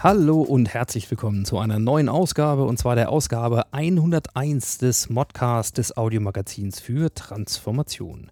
[0.00, 5.76] Hallo und herzlich willkommen zu einer neuen Ausgabe und zwar der Ausgabe 101 des Modcast
[5.76, 8.30] des Audiomagazins für Transformation.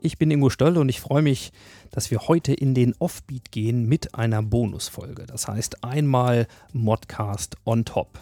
[0.00, 1.52] Ich bin Ingo Stoll und ich freue mich,
[1.92, 5.24] dass wir heute in den Offbeat gehen mit einer Bonusfolge.
[5.26, 8.18] Das heißt einmal Modcast on top.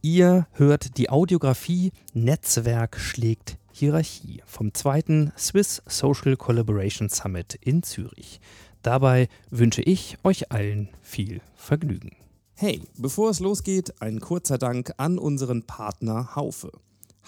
[0.00, 8.40] Ihr hört die Audiografie Netzwerk schlägt Hierarchie vom zweiten Swiss Social Collaboration Summit in Zürich.
[8.82, 12.16] Dabei wünsche ich euch allen viel Vergnügen.
[12.54, 16.72] Hey, bevor es losgeht, ein kurzer Dank an unseren Partner Haufe.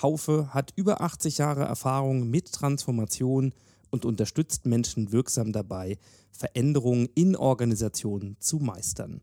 [0.02, 3.52] Haufe hat über 80 Jahre Erfahrung mit Transformation
[3.90, 5.98] und unterstützt Menschen wirksam dabei,
[6.30, 9.20] Veränderungen in Organisationen zu meistern.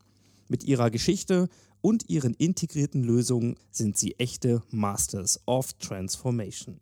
[0.48, 1.50] Mit ihrer Geschichte
[1.82, 6.80] und ihren integrierten Lösungen sind sie echte Masters of Transformation.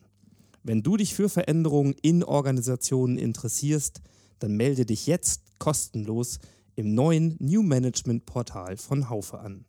[0.64, 4.02] Wenn du dich für Veränderungen in Organisationen interessierst,
[4.40, 6.40] dann melde dich jetzt kostenlos
[6.76, 9.66] im neuen New Management Portal von Haufe an.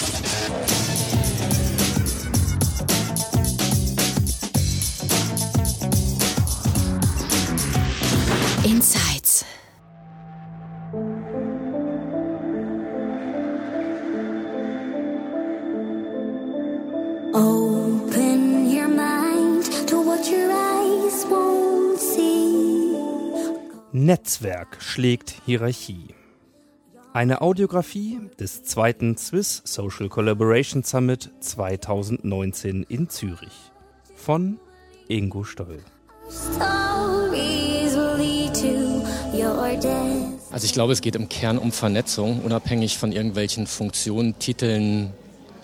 [17.37, 22.97] Open your mind to what your eyes won't see.
[23.93, 26.15] Netzwerk schlägt Hierarchie.
[27.13, 33.71] Eine Audiografie des zweiten Swiss Social Collaboration Summit 2019 in Zürich
[34.15, 34.59] von
[35.07, 35.81] Ingo Stoll.
[40.51, 45.13] Also ich glaube, es geht im Kern um Vernetzung, unabhängig von irgendwelchen Funktionen, Titeln,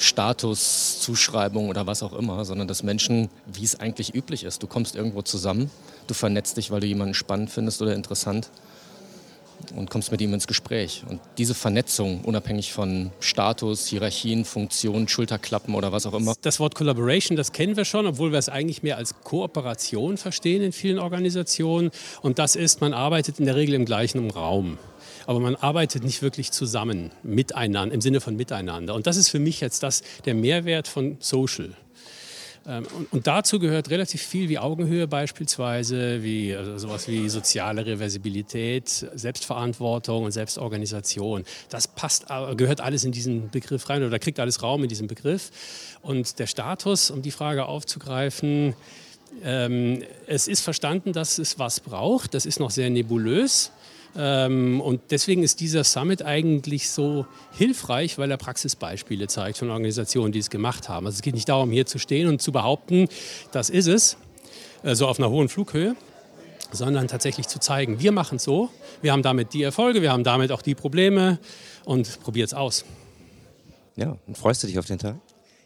[0.02, 4.66] Status, Zuschreibung oder was auch immer, sondern dass Menschen, wie es eigentlich üblich ist, du
[4.66, 5.70] kommst irgendwo zusammen,
[6.06, 8.50] du vernetzt dich, weil du jemanden spannend findest oder interessant
[9.76, 11.04] und kommst mit ihm ins Gespräch.
[11.08, 16.74] Und diese Vernetzung, unabhängig von Status, Hierarchien, Funktionen, Schulterklappen oder was auch immer, Das Wort
[16.74, 20.98] Collaboration, das kennen wir schon, obwohl wir es eigentlich mehr als Kooperation verstehen in vielen
[20.98, 21.90] Organisationen.
[22.22, 24.78] Und das ist, man arbeitet in der Regel im gleichen Raum.
[25.26, 28.94] Aber man arbeitet nicht wirklich zusammen, miteinander, im Sinne von miteinander.
[28.94, 31.74] Und das ist für mich jetzt das, der Mehrwert von Social.
[32.66, 38.88] Ähm, Und, dazu gehört relativ viel wie Augenhöhe beispielsweise, wie also sowas wie soziale Reversibilität,
[38.88, 41.44] Selbstverantwortung und Selbstorganisation.
[41.70, 45.08] Das passt, äh, gehört alles in diesen Begriff rein oder kriegt alles Raum in diesem
[45.08, 45.50] Begriff.
[46.02, 48.74] Und der Status, um die Frage aufzugreifen,
[49.42, 52.34] ähm, es ist verstanden, dass es was braucht.
[52.34, 53.72] Das ist noch sehr nebulös.
[54.16, 60.32] Ähm, und deswegen ist dieser Summit eigentlich so hilfreich, weil er Praxisbeispiele zeigt von Organisationen,
[60.32, 61.06] die es gemacht haben.
[61.06, 63.08] Also es geht nicht darum, hier zu stehen und zu behaupten,
[63.52, 64.16] das ist es,
[64.82, 65.96] äh, so auf einer hohen Flughöhe,
[66.72, 70.24] sondern tatsächlich zu zeigen, wir machen es so, wir haben damit die Erfolge, wir haben
[70.24, 71.38] damit auch die Probleme
[71.84, 72.84] und probiert es aus.
[73.96, 75.16] Ja, und freust du dich auf den Tag?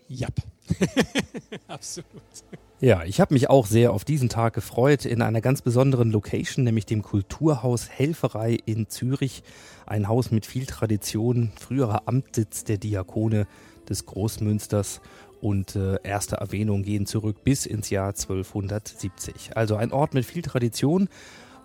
[0.08, 0.28] Ja,
[1.68, 2.06] absolut.
[2.78, 6.62] Ja, ich habe mich auch sehr auf diesen Tag gefreut in einer ganz besonderen Location,
[6.62, 9.42] nämlich dem Kulturhaus Helferei in Zürich.
[9.86, 13.46] Ein Haus mit viel Tradition, früherer Amtssitz der Diakone
[13.88, 15.00] des Großmünsters
[15.40, 19.56] und äh, erste Erwähnungen gehen zurück bis ins Jahr 1270.
[19.56, 21.08] Also ein Ort mit viel Tradition,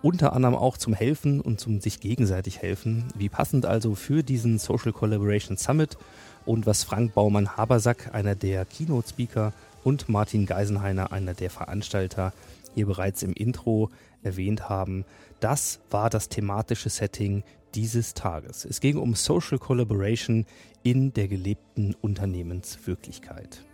[0.00, 3.04] unter anderem auch zum Helfen und zum sich gegenseitig helfen.
[3.14, 5.98] Wie passend also für diesen Social Collaboration Summit
[6.46, 9.52] und was Frank Baumann-Habersack, einer der Keynote-Speaker,
[9.84, 12.32] und Martin Geisenheiner, einer der Veranstalter,
[12.74, 13.90] hier bereits im Intro
[14.22, 15.04] erwähnt haben.
[15.40, 17.42] Das war das thematische Setting
[17.74, 18.64] dieses Tages.
[18.64, 20.46] Es ging um Social Collaboration
[20.82, 23.64] in der gelebten Unternehmenswirklichkeit.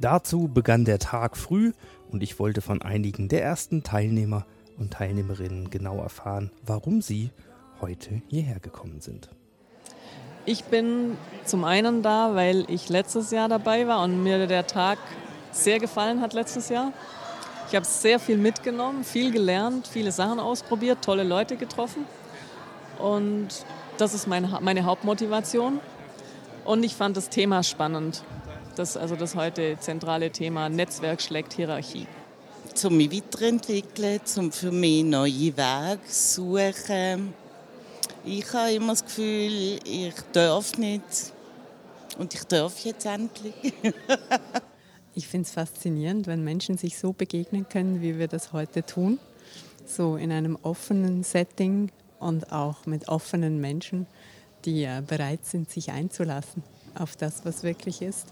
[0.00, 1.72] Dazu begann der Tag früh
[2.10, 4.46] und ich wollte von einigen der ersten Teilnehmer
[4.78, 7.30] und Teilnehmerinnen genau erfahren, warum sie
[7.80, 9.28] heute hierher gekommen sind.
[10.46, 14.98] Ich bin zum einen da, weil ich letztes Jahr dabei war und mir der Tag
[15.52, 16.92] sehr gefallen hat letztes Jahr.
[17.68, 22.06] Ich habe sehr viel mitgenommen, viel gelernt, viele Sachen ausprobiert, tolle Leute getroffen.
[22.98, 23.48] Und
[23.98, 25.80] das ist meine, meine Hauptmotivation.
[26.64, 28.22] Und ich fand das Thema spannend.
[28.74, 32.06] Das also das heute zentrale Thema Netzwerk schlägt Hierarchie.
[32.74, 37.34] Zum mich weiterentwickeln, zum für mich neue Wege suchen.
[38.24, 41.32] Ich habe immer das Gefühl, ich darf nicht.
[42.18, 43.54] Und ich darf jetzt endlich.
[45.18, 49.18] ich finde es faszinierend, wenn Menschen sich so begegnen können, wie wir das heute tun.
[49.84, 54.06] So in einem offenen Setting und auch mit offenen Menschen,
[54.64, 56.62] die bereit sind, sich einzulassen
[56.94, 58.28] auf das, was wirklich ist,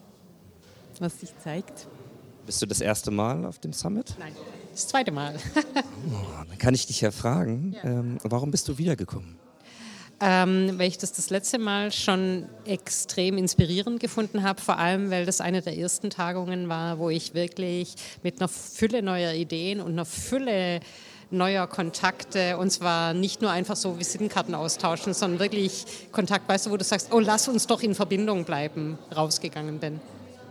[1.00, 1.88] was sich zeigt.
[2.46, 4.14] Bist du das erste Mal auf dem Summit?
[4.20, 4.32] Nein,
[4.70, 5.34] das zweite Mal.
[6.12, 7.90] oh, dann kann ich dich ja fragen, ja.
[7.90, 9.36] Ähm, warum bist du wiedergekommen?
[10.18, 15.26] Ähm, weil ich das das letzte Mal schon extrem inspirierend gefunden habe, vor allem weil
[15.26, 19.92] das eine der ersten Tagungen war, wo ich wirklich mit einer Fülle neuer Ideen und
[19.92, 20.80] einer Fülle
[21.30, 26.70] neuer Kontakte und zwar nicht nur einfach so Visitenkarten austauschen, sondern wirklich Kontakt, weißt du,
[26.70, 30.00] wo du sagst, oh, lass uns doch in Verbindung bleiben, rausgegangen bin.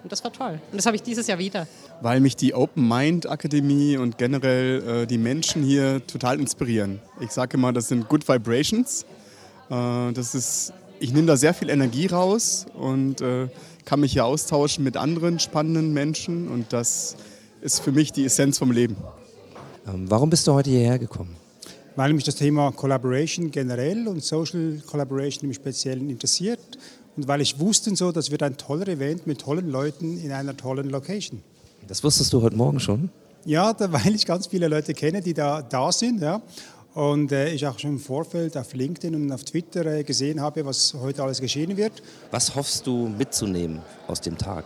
[0.03, 0.59] Und das war toll.
[0.71, 1.67] Und das habe ich dieses Jahr wieder.
[2.01, 6.99] Weil mich die Open Mind Akademie und generell äh, die Menschen hier total inspirieren.
[7.21, 9.03] Ich sage immer, das sind Good Vibrations.
[9.69, 13.47] Äh, das ist, ich nehme da sehr viel Energie raus und äh,
[13.85, 17.15] kann mich hier austauschen mit anderen spannenden Menschen und das
[17.61, 18.95] ist für mich die Essenz vom Leben.
[19.87, 21.35] Ähm, warum bist du heute hierher gekommen?
[21.95, 26.59] Weil mich das Thema Collaboration generell und Social Collaboration im Speziellen interessiert
[27.15, 30.57] und weil ich wusste so, das wird ein toller Event mit tollen Leuten in einer
[30.57, 31.41] tollen Location.
[31.87, 33.09] Das wusstest du heute Morgen schon?
[33.45, 36.21] Ja, weil ich ganz viele Leute kenne, die da, da sind.
[36.21, 36.41] Ja.
[36.95, 40.65] Und äh, ich auch schon im Vorfeld auf LinkedIn und auf Twitter äh, gesehen habe,
[40.65, 42.01] was heute alles geschehen wird.
[42.31, 44.63] Was hoffst du mitzunehmen aus dem Tag?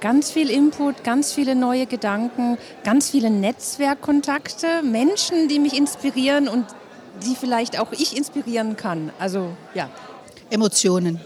[0.00, 6.64] Ganz viel Input, ganz viele neue Gedanken, ganz viele Netzwerkkontakte, Menschen, die mich inspirieren und
[7.26, 9.10] die vielleicht auch ich inspirieren kann.
[9.18, 9.90] Also ja.
[10.48, 11.20] Emotionen.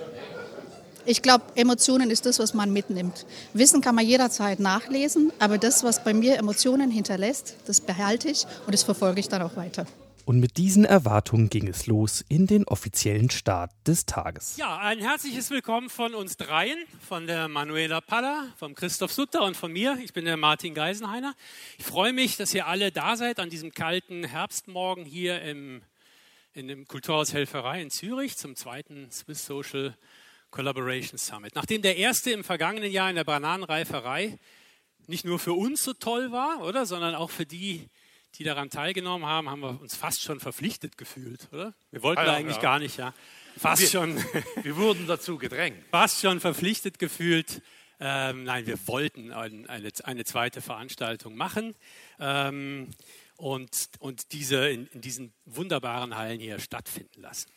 [1.04, 3.26] Ich glaube, Emotionen ist das, was man mitnimmt.
[3.54, 8.44] Wissen kann man jederzeit nachlesen, aber das, was bei mir Emotionen hinterlässt, das behalte ich
[8.66, 9.84] und das verfolge ich dann auch weiter.
[10.25, 14.56] Und mit diesen Erwartungen ging es los in den offiziellen Start des Tages.
[14.56, 19.56] Ja, ein herzliches Willkommen von uns dreien, von der Manuela Palla, vom Christoph Sutter und
[19.56, 19.99] von mir.
[20.04, 21.34] Ich bin der Martin Geisenheiner.
[21.78, 25.82] Ich freue mich, dass ihr alle da seid an diesem kalten Herbstmorgen hier im,
[26.54, 29.96] in dem Kulturhaus Helferei in Zürich zum zweiten Swiss Social
[30.52, 31.56] Collaboration Summit.
[31.56, 34.38] Nachdem der erste im vergangenen Jahr in der Bananenreiferei
[35.08, 37.88] nicht nur für uns so toll war, oder, sondern auch für die,
[38.37, 41.75] die daran teilgenommen haben, haben wir uns fast schon verpflichtet gefühlt, oder?
[41.90, 42.62] Wir wollten ah, ja, eigentlich ja.
[42.62, 43.12] gar nicht, ja.
[43.56, 44.16] Fast wir, schon.
[44.62, 45.82] wir wurden dazu gedrängt.
[45.90, 47.62] Fast schon verpflichtet gefühlt.
[47.99, 51.75] Ähm, nein, wir wollten ein, eine, eine, zweite Veranstaltung machen
[52.19, 52.90] ähm,
[53.37, 53.70] und,
[54.00, 57.49] und diese in, in diesen wunderbaren Hallen hier stattfinden lassen.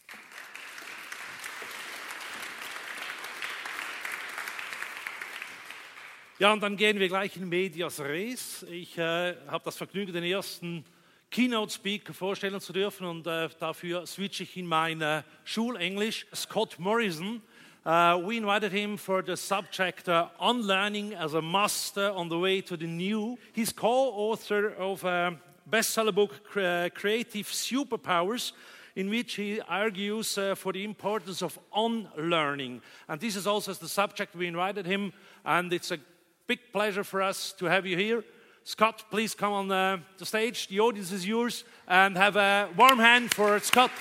[6.37, 8.63] Ja, und dann gehen wir gleich in Medias Res.
[8.69, 10.83] Ich äh, habe das Vergnügen, den ersten
[11.31, 16.27] Keynote-Speaker vorstellen zu dürfen und äh, dafür switche ich in mein äh, Schulenglisch.
[16.35, 17.41] Scott Morrison.
[17.85, 22.61] Uh, we invited him for the subject uh, Unlearning as a Master on the Way
[22.63, 23.37] to the New.
[23.53, 25.39] He's co-author of a
[25.69, 28.51] bestseller book, Creative Superpowers,
[28.97, 32.81] in which he argues uh, for the importance of unlearning.
[33.07, 35.13] And this is also the subject we invited him,
[35.45, 35.99] and it's a
[36.47, 38.23] big pleasure for us to have you here.
[38.63, 40.67] Scott, please come on the, the stage.
[40.67, 41.63] The audience is yours.
[41.87, 43.91] And have a warm hand for Scott.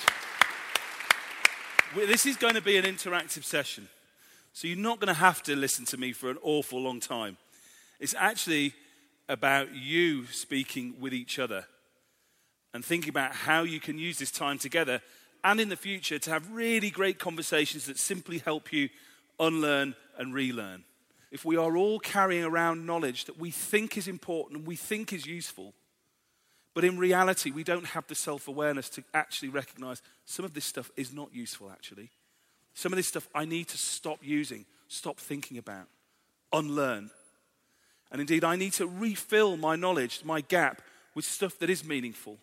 [1.94, 3.88] This is going to be an interactive session.
[4.52, 7.36] So you're not going to have to listen to me for an awful long time.
[7.98, 8.74] It's actually
[9.28, 11.66] about you speaking with each other
[12.72, 15.00] and thinking about how you can use this time together
[15.42, 18.88] and in the future to have really great conversations that simply help you
[19.38, 20.84] unlearn and relearn
[21.34, 25.12] if we are all carrying around knowledge that we think is important and we think
[25.12, 25.74] is useful,
[26.74, 30.64] but in reality, we don't have the self awareness to actually recognize some of this
[30.64, 32.10] stuff is not useful, actually.
[32.72, 35.88] Some of this stuff I need to stop using, stop thinking about,
[36.52, 37.10] unlearn.
[38.12, 40.82] And indeed, I need to refill my knowledge, my gap,
[41.16, 42.38] with stuff that is meaningful,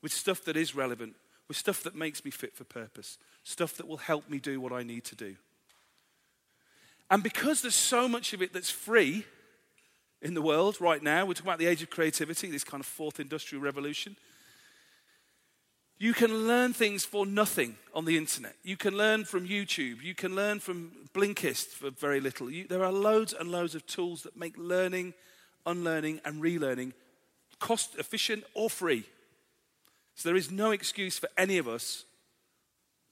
[0.00, 1.16] with stuff that is relevant,
[1.48, 4.72] with stuff that makes me fit for purpose, stuff that will help me do what
[4.72, 5.36] I need to do.
[7.10, 9.24] And because there's so much of it that's free
[10.22, 12.86] in the world right now, we're talking about the age of creativity, this kind of
[12.86, 14.16] fourth industrial revolution.
[15.98, 18.54] You can learn things for nothing on the internet.
[18.62, 20.02] You can learn from YouTube.
[20.02, 22.50] You can learn from Blinkist for very little.
[22.50, 25.14] You, there are loads and loads of tools that make learning,
[25.64, 26.92] unlearning, and relearning
[27.58, 29.04] cost efficient or free.
[30.14, 32.04] So there is no excuse for any of us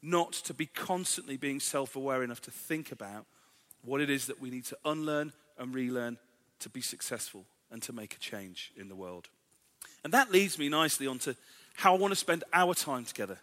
[0.03, 3.27] not to be constantly being self aware enough to think about
[3.85, 6.19] what it is that we need to unlearn and relearn
[6.61, 9.29] to be successful and to make a change in the world.
[10.03, 11.35] And that leads me nicely onto
[11.77, 13.39] how I want to spend our time together.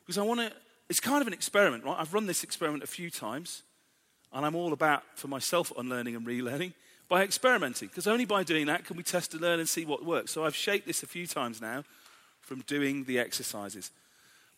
[0.00, 0.52] Because I want to,
[0.88, 1.96] it's kind of an experiment, right?
[1.98, 3.62] I've run this experiment a few times,
[4.32, 6.72] and I'm all about, for myself, unlearning and relearning
[7.08, 7.88] by experimenting.
[7.88, 10.30] Because only by doing that can we test and learn and see what works.
[10.32, 11.84] So I've shaped this a few times now
[12.40, 13.90] from doing the exercises.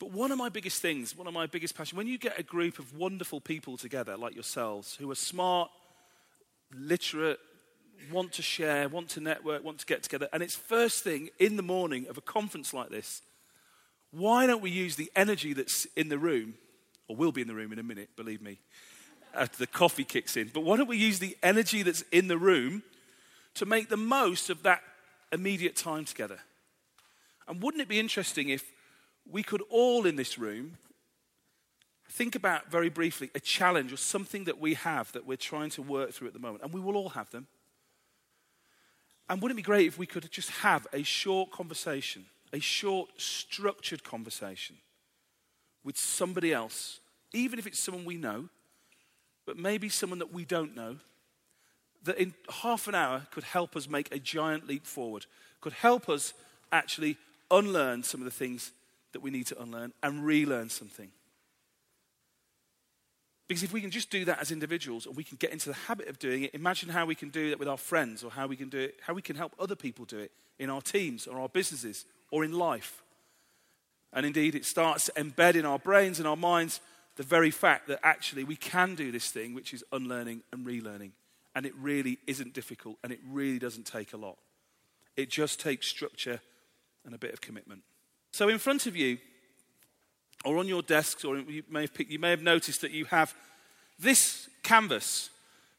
[0.03, 2.43] But one of my biggest things, one of my biggest passions, when you get a
[2.43, 5.71] group of wonderful people together like yourselves who are smart,
[6.75, 7.39] literate,
[8.11, 11.55] want to share, want to network, want to get together, and it's first thing in
[11.55, 13.23] the morning of a conference like this,
[14.11, 16.55] why don't we use the energy that's in the room,
[17.07, 18.59] or will be in the room in a minute, believe me,
[19.37, 22.39] after the coffee kicks in, but why don't we use the energy that's in the
[22.39, 22.83] room
[23.55, 24.81] to make the most of that
[25.31, 26.41] immediate time together?
[27.47, 28.65] And wouldn't it be interesting if
[29.31, 30.77] we could all in this room
[32.09, 35.83] think about very briefly a challenge or something that we have that we're trying to
[35.83, 37.47] work through at the moment, and we will all have them.
[39.29, 43.09] And wouldn't it be great if we could just have a short conversation, a short,
[43.17, 44.77] structured conversation
[45.85, 47.01] with somebody else,
[47.33, 48.49] even if it's someone we know,
[49.47, 50.97] but maybe someone that we don't know,
[52.05, 55.25] that in half an hour could help us make a giant leap forward,
[55.61, 56.35] could help us
[56.71, 57.17] actually
[57.51, 58.73] unlearn some of the things
[59.13, 61.11] that we need to unlearn and relearn something.
[63.49, 65.75] Because if we can just do that as individuals, and we can get into the
[65.75, 68.47] habit of doing it, imagine how we can do that with our friends, or how
[68.47, 71.27] we can do it, how we can help other people do it in our teams,
[71.27, 73.03] or our businesses, or in life.
[74.13, 76.81] And indeed, it starts to embed in our brains and our minds
[77.17, 81.11] the very fact that actually we can do this thing, which is unlearning and relearning.
[81.55, 84.39] And it really isn't difficult, and it really doesn't take a lot.
[85.17, 86.41] It just takes structure
[87.05, 87.83] and a bit of commitment.
[88.33, 89.19] So, in front of you,
[90.43, 93.05] or on your desks, or you may, have picked, you may have noticed that you
[93.05, 93.35] have
[93.99, 95.29] this canvas.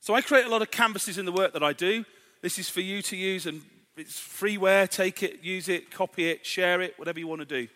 [0.01, 2.05] So, I create a lot of canvases in the work that I do.
[2.41, 3.63] This is for you to use, and
[3.98, 4.88] it's freeware.
[4.88, 7.67] Take it, use it, copy it, share it, whatever you want to do.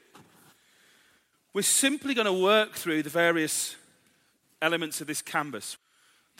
[1.54, 3.76] We're simply going to work through the various
[4.62, 5.78] elements of this canvas.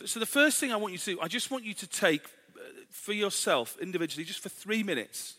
[0.06, 2.24] So, the first thing I want you to do, I just want you to take
[2.24, 2.60] uh,
[2.92, 5.34] for yourself individually, just for three minutes,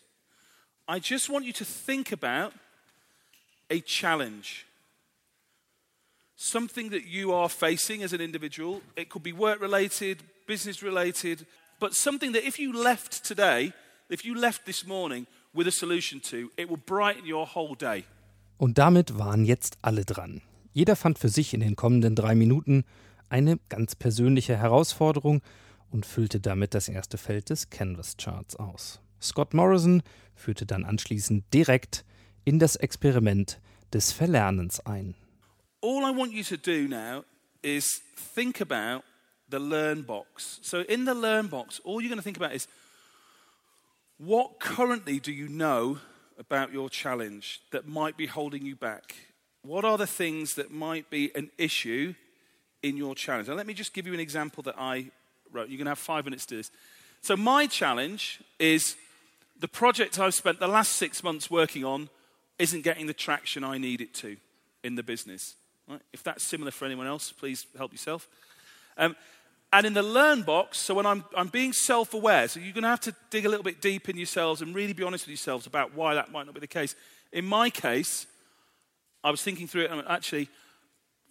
[0.89, 2.53] I just want you to think about
[3.71, 4.67] a challenge.
[6.37, 8.81] Something that you are facing as an individual.
[8.97, 11.47] It could be work related, business related,
[11.81, 13.73] but something that if you left today,
[14.09, 18.05] if you left this morning with a solution to, it will brighten your whole day.
[18.57, 20.43] Und damit waren jetzt alle dran.
[20.73, 22.85] Jeder fand für sich in den kommenden drei Minuten
[23.29, 25.43] eine ganz persönliche Herausforderung
[25.91, 29.01] und füllte damit das erste Feld des Canvas Charts aus.
[29.21, 30.03] Scott Morrison
[30.35, 32.05] führte dann anschließend direkt
[32.49, 33.59] in das Experiment
[33.93, 35.15] des Verlernens ein.
[35.83, 37.25] All I want you to do now
[37.63, 38.01] is
[38.35, 39.05] think about
[39.51, 40.59] the learn box.
[40.63, 42.67] So in the learn box, all you're going to think about is
[44.17, 45.99] what currently do you know
[46.39, 49.15] about your challenge that might be holding you back?
[49.63, 52.15] What are the things that might be an issue
[52.83, 53.49] in your challenge?
[53.49, 55.11] Now, let me just give you an example that I
[55.53, 55.69] wrote.
[55.69, 56.71] You're going to have five minutes to do this.
[57.21, 58.97] So, my challenge is
[59.61, 62.09] the project I've spent the last six months working on
[62.59, 64.37] isn't getting the traction I need it to
[64.83, 65.55] in the business.
[65.89, 66.01] Right?
[66.13, 68.29] If that's similar for anyone else, please help yourself.
[68.97, 69.17] Um,
[69.73, 72.83] and in the learn box, so when I'm, I'm being self aware, so you're going
[72.83, 75.31] to have to dig a little bit deep in yourselves and really be honest with
[75.31, 76.95] yourselves about why that might not be the case.
[77.33, 78.27] In my case,
[79.23, 80.49] I was thinking through it and actually,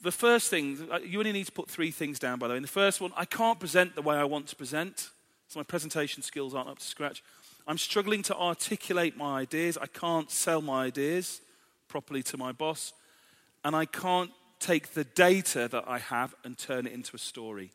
[0.03, 2.57] the first thing, uh, you only need to put three things down, by the way.
[2.57, 5.10] In the first one, I can't present the way I want to present,
[5.48, 7.24] so my presentation skills aren't up to scratch.
[7.67, 9.77] I'm struggling to articulate my ideas.
[9.77, 11.41] I can't sell my ideas
[11.89, 12.93] properly to my boss.
[13.65, 17.71] And I can't take the data that I have and turn it into a story.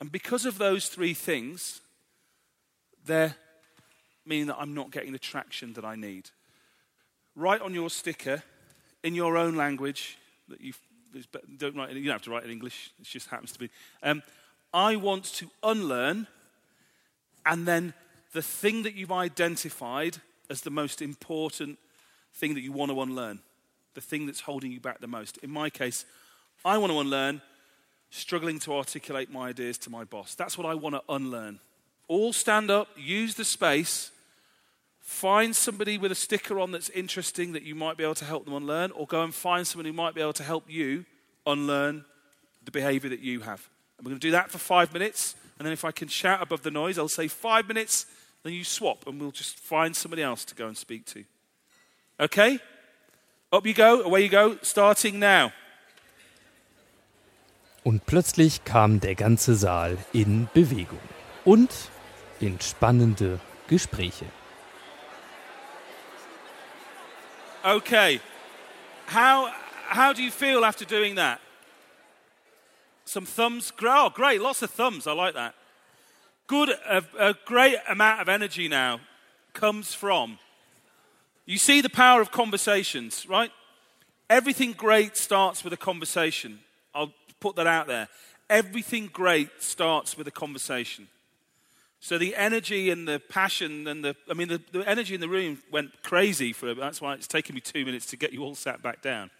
[0.00, 1.80] And because of those three things,
[3.04, 3.34] they're
[4.24, 6.30] meaning that I'm not getting the traction that I need.
[7.34, 8.42] Write on your sticker
[9.02, 10.16] in your own language
[10.48, 10.74] that you
[11.58, 11.90] don't write.
[11.90, 12.92] You don't have to write in English.
[13.00, 13.68] It just happens to be.
[14.02, 14.22] Um,
[14.72, 16.28] I want to unlearn
[17.44, 17.94] and then
[18.32, 20.18] the thing that you've identified
[20.50, 21.78] as the most important
[22.34, 23.40] thing that you want to unlearn,
[23.94, 25.38] the thing that's holding you back the most.
[25.38, 26.04] In my case,
[26.64, 27.42] I want to unlearn
[28.10, 30.34] struggling to articulate my ideas to my boss.
[30.34, 31.60] That's what I want to unlearn.
[32.08, 34.10] All stand up, use the space,
[35.00, 38.44] find somebody with a sticker on that's interesting that you might be able to help
[38.44, 41.04] them unlearn, or go and find someone who might be able to help you
[41.46, 42.04] unlearn
[42.64, 43.68] the behavior that you have.
[43.96, 45.34] And we're going to do that for five minutes.
[45.58, 48.06] And then if I can shout above the noise, I'll say five minutes
[48.42, 51.24] then you swap and we'll just find somebody else to go and speak to.
[52.18, 52.58] Okay?
[53.52, 55.52] Up you go, away you go, starting now.
[57.84, 61.00] Und plötzlich kam der ganze Saal in Bewegung
[61.44, 61.70] und
[62.40, 64.26] in spannende Gespräche.
[67.64, 68.20] Okay.
[69.08, 69.50] How,
[69.88, 71.40] how do you feel after doing that?
[73.04, 73.72] Some thumbs?
[73.82, 74.40] Oh, great.
[74.40, 75.06] Lots of thumbs.
[75.06, 75.54] I like that.
[76.52, 76.68] Good.
[76.68, 79.00] A, a great amount of energy now
[79.54, 80.38] comes from.
[81.46, 83.50] You see the power of conversations, right?
[84.28, 86.58] Everything great starts with a conversation.
[86.94, 88.06] I'll put that out there.
[88.50, 91.08] Everything great starts with a conversation.
[92.00, 95.30] So the energy and the passion and the, I mean, the, the energy in the
[95.30, 98.54] room went crazy for, that's why it's taken me two minutes to get you all
[98.54, 99.30] sat back down.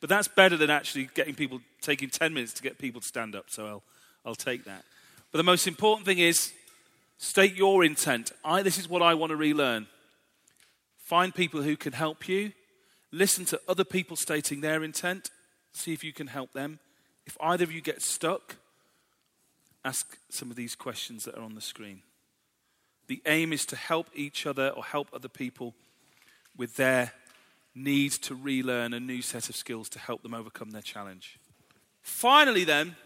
[0.00, 3.34] But that's better than actually getting people, taking 10 minutes to get people to stand
[3.34, 3.82] up, so I'll,
[4.24, 4.84] I'll take that.
[5.32, 6.52] But the most important thing is
[7.16, 8.32] state your intent.
[8.44, 9.86] I, this is what I want to relearn.
[10.98, 12.52] Find people who can help you.
[13.10, 15.30] Listen to other people stating their intent.
[15.72, 16.78] See if you can help them.
[17.26, 18.56] If either of you get stuck,
[19.84, 22.02] ask some of these questions that are on the screen.
[23.08, 25.74] The aim is to help each other or help other people
[26.56, 27.12] with their
[27.74, 31.38] need to relearn a new set of skills to help them overcome their challenge.
[32.02, 32.96] Finally, then,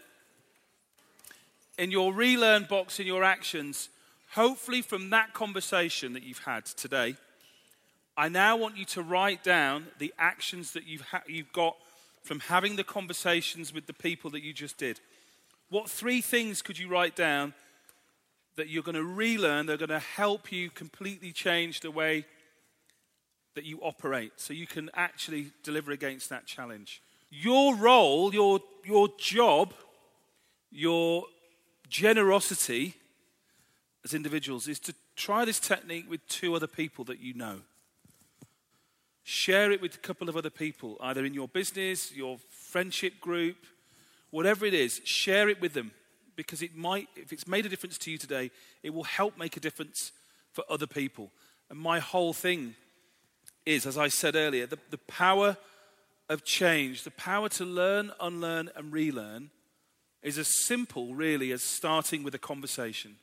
[1.78, 3.88] in your relearn box, in your actions,
[4.32, 7.16] hopefully from that conversation that you've had today,
[8.16, 11.76] I now want you to write down the actions that you've, ha- you've got
[12.22, 15.00] from having the conversations with the people that you just did.
[15.68, 17.52] What three things could you write down
[18.56, 22.24] that you're going to relearn, they're going to help you completely change the way
[23.54, 27.02] that you operate so you can actually deliver against that challenge?
[27.30, 29.74] Your role, your, your job,
[30.70, 31.24] your
[31.88, 32.94] generosity
[34.04, 37.60] as individuals is to try this technique with two other people that you know.
[39.24, 43.56] Share it with a couple of other people, either in your business, your friendship group,
[44.30, 45.90] whatever it is, share it with them
[46.36, 48.50] because it might, if it's made a difference to you today,
[48.82, 50.12] it will help make a difference
[50.52, 51.32] for other people.
[51.70, 52.76] And my whole thing
[53.64, 55.56] is, as I said earlier, the, the power
[56.28, 59.50] of change, the power to learn, unlearn, and relearn
[60.26, 63.14] is as simple, really, as starting with a conversation.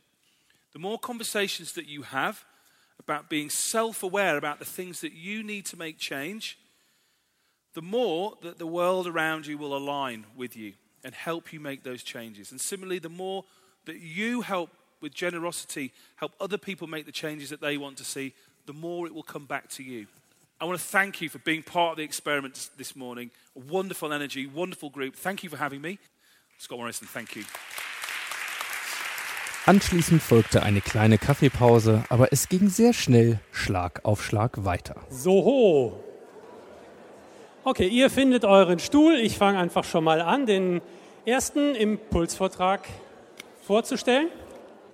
[0.72, 2.46] The more conversations that you have
[2.98, 6.58] about being self aware about the things that you need to make change,
[7.74, 11.84] the more that the world around you will align with you and help you make
[11.84, 12.52] those changes.
[12.52, 13.44] And similarly, the more
[13.84, 14.70] that you help
[15.02, 18.34] with generosity, help other people make the changes that they want to see,
[18.66, 20.08] the more it will come back to you.
[20.62, 23.30] I want to thank you for being part of the experiment this morning.
[23.56, 25.18] Wonderful energy, wonderful group.
[25.18, 26.00] Thank you for having me.
[26.60, 27.44] Scott Morrison, thank you.
[29.66, 34.96] Anschließend folgte eine kleine Kaffeepause, aber es ging sehr schnell Schlag auf Schlag weiter.
[35.10, 36.04] Soho.
[37.64, 39.16] Okay, ihr findet euren Stuhl.
[39.16, 40.82] Ich fange einfach schon mal an, den
[41.26, 42.82] ersten Impulsvortrag
[43.66, 44.28] vorzustellen.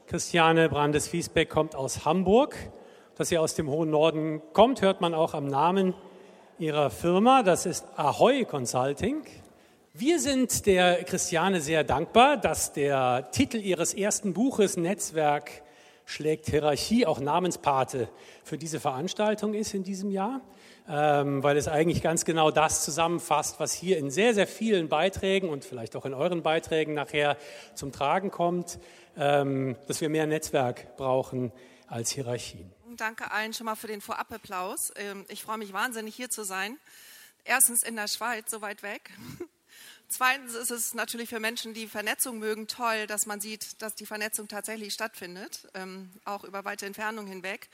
[0.06, 2.56] Christiane Brandes-Fiesbeck kommt aus Hamburg.
[3.16, 5.96] Dass sie aus dem hohen Norden kommt, hört man auch am Namen
[6.60, 7.42] ihrer Firma.
[7.42, 9.24] Das ist Ahoy Consulting.
[10.00, 15.52] Wir sind der Christiane sehr dankbar, dass der Titel ihres ersten Buches Netzwerk
[16.06, 18.08] schlägt Hierarchie auch Namenspate
[18.46, 20.42] für diese Veranstaltung ist in diesem Jahr
[20.90, 25.50] ähm, weil es eigentlich ganz genau das zusammenfasst, was hier in sehr, sehr vielen Beiträgen
[25.50, 27.38] und vielleicht auch in euren Beiträgen nachher
[27.76, 28.80] zum Tragen kommt,
[29.16, 31.52] ähm, dass wir mehr Netzwerk brauchen
[31.88, 32.72] als Hierarchien.
[32.98, 34.92] Danke allen schon mal für den Vorabapplaus.
[34.96, 36.78] Ähm, ich freue mich wahnsinnig hier zu sein.
[37.46, 39.12] Erstens in der Schweiz, so weit weg.
[40.10, 44.08] Zweitens ist es natürlich für Menschen, die Vernetzung mögen, toll, dass man sieht, dass die
[44.08, 47.70] Vernetzung tatsächlich stattfindet, ähm, auch über weite Entfernungen hinweg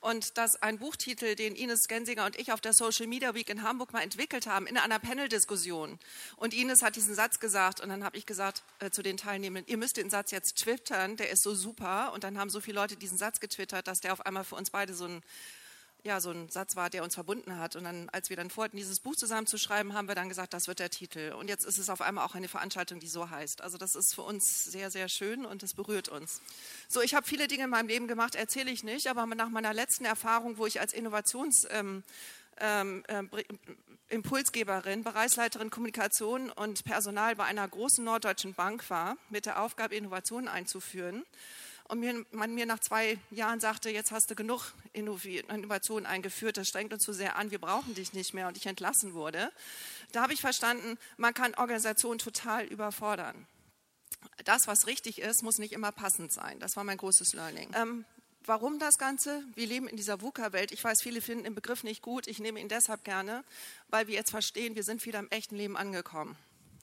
[0.00, 3.62] und dass ein Buchtitel, den Ines Gensinger und ich auf der Social Media Week in
[3.62, 5.98] Hamburg mal entwickelt haben, in einer Panel-Diskussion.
[6.36, 9.70] Und Ines hat diesen Satz gesagt und dann habe ich gesagt äh, zu den Teilnehmenden,
[9.70, 12.12] ihr müsst den Satz jetzt twittern, der ist so super.
[12.12, 14.70] Und dann haben so viele Leute diesen Satz getwittert, dass der auf einmal für uns
[14.70, 15.22] beide so ein
[16.04, 17.76] ja, so ein Satz war, der uns verbunden hat.
[17.76, 20.78] Und dann, als wir dann vorhatten, dieses Buch zusammenzuschreiben, haben wir dann gesagt, das wird
[20.78, 21.34] der Titel.
[21.38, 23.62] Und jetzt ist es auf einmal auch eine Veranstaltung, die so heißt.
[23.62, 26.40] Also das ist für uns sehr, sehr schön und es berührt uns.
[26.88, 29.74] So, ich habe viele Dinge in meinem Leben gemacht, erzähle ich nicht, aber nach meiner
[29.74, 31.66] letzten Erfahrung, wo ich als Innovations...
[31.70, 32.02] Ähm,
[32.62, 33.22] ähm, äh,
[34.10, 40.48] Impulsgeberin, Bereichsleiterin Kommunikation und Personal bei einer großen norddeutschen Bank war, mit der Aufgabe, Innovationen
[40.48, 41.24] einzuführen
[41.90, 46.92] und man mir nach zwei Jahren sagte, jetzt hast du genug Innovationen eingeführt, das strengt
[46.92, 49.50] uns zu sehr an, wir brauchen dich nicht mehr und ich entlassen wurde,
[50.12, 53.46] da habe ich verstanden, man kann Organisationen total überfordern.
[54.44, 56.60] Das, was richtig ist, muss nicht immer passend sein.
[56.60, 57.70] Das war mein großes Learning.
[57.74, 58.04] Ähm,
[58.44, 59.42] warum das Ganze?
[59.54, 60.72] Wir leben in dieser VUCA-Welt.
[60.72, 62.26] Ich weiß, viele finden den Begriff nicht gut.
[62.26, 63.44] Ich nehme ihn deshalb gerne,
[63.88, 66.36] weil wir jetzt verstehen, wir sind wieder im echten Leben angekommen.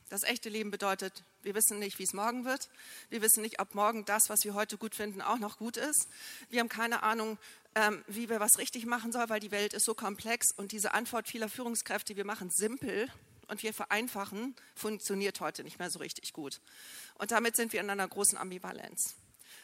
[0.10, 2.70] Das echte Leben bedeutet, wir wissen nicht, wie es morgen wird.
[3.10, 6.08] Wir wissen nicht, ob morgen das, was wir heute gut finden, auch noch gut ist.
[6.50, 7.38] Wir haben keine Ahnung,
[7.76, 10.94] ähm, wie wir was richtig machen sollen, weil die Welt ist so komplex und diese
[10.94, 13.10] Antwort vieler Führungskräfte, wir machen simpel
[13.50, 16.62] und wir vereinfachen, funktioniert heute nicht mehr so richtig gut.
[17.16, 19.16] Und damit sind wir in einer großen Ambivalenz.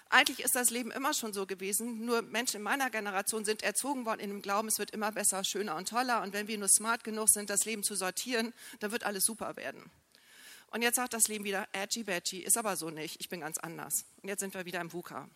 [0.10, 4.06] Eigentlich ist das Leben immer schon so gewesen, nur Menschen in meiner Generation sind erzogen
[4.06, 6.68] worden in dem Glauben, es wird immer besser, schöner und toller und wenn wir nur
[6.68, 9.90] smart genug sind, das Leben zu sortieren, dann wird alles super werden.
[10.74, 13.60] Und jetzt sagt das Leben wieder, edgy badgy, ist aber so nicht, ich bin ganz
[13.60, 14.06] anders.
[14.24, 15.30] Und jetzt sind wir wieder im VUCA.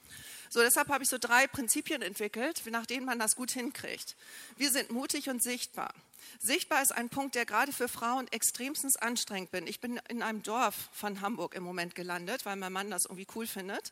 [0.49, 4.15] So, deshalb habe ich so drei Prinzipien entwickelt, nach denen man das gut hinkriegt.
[4.55, 5.93] Wir sind mutig und sichtbar.
[6.39, 9.67] Sichtbar ist ein Punkt, der gerade für Frauen extremstens anstrengend bin.
[9.67, 13.27] Ich bin in einem Dorf von Hamburg im Moment gelandet, weil mein Mann das irgendwie
[13.35, 13.91] cool findet.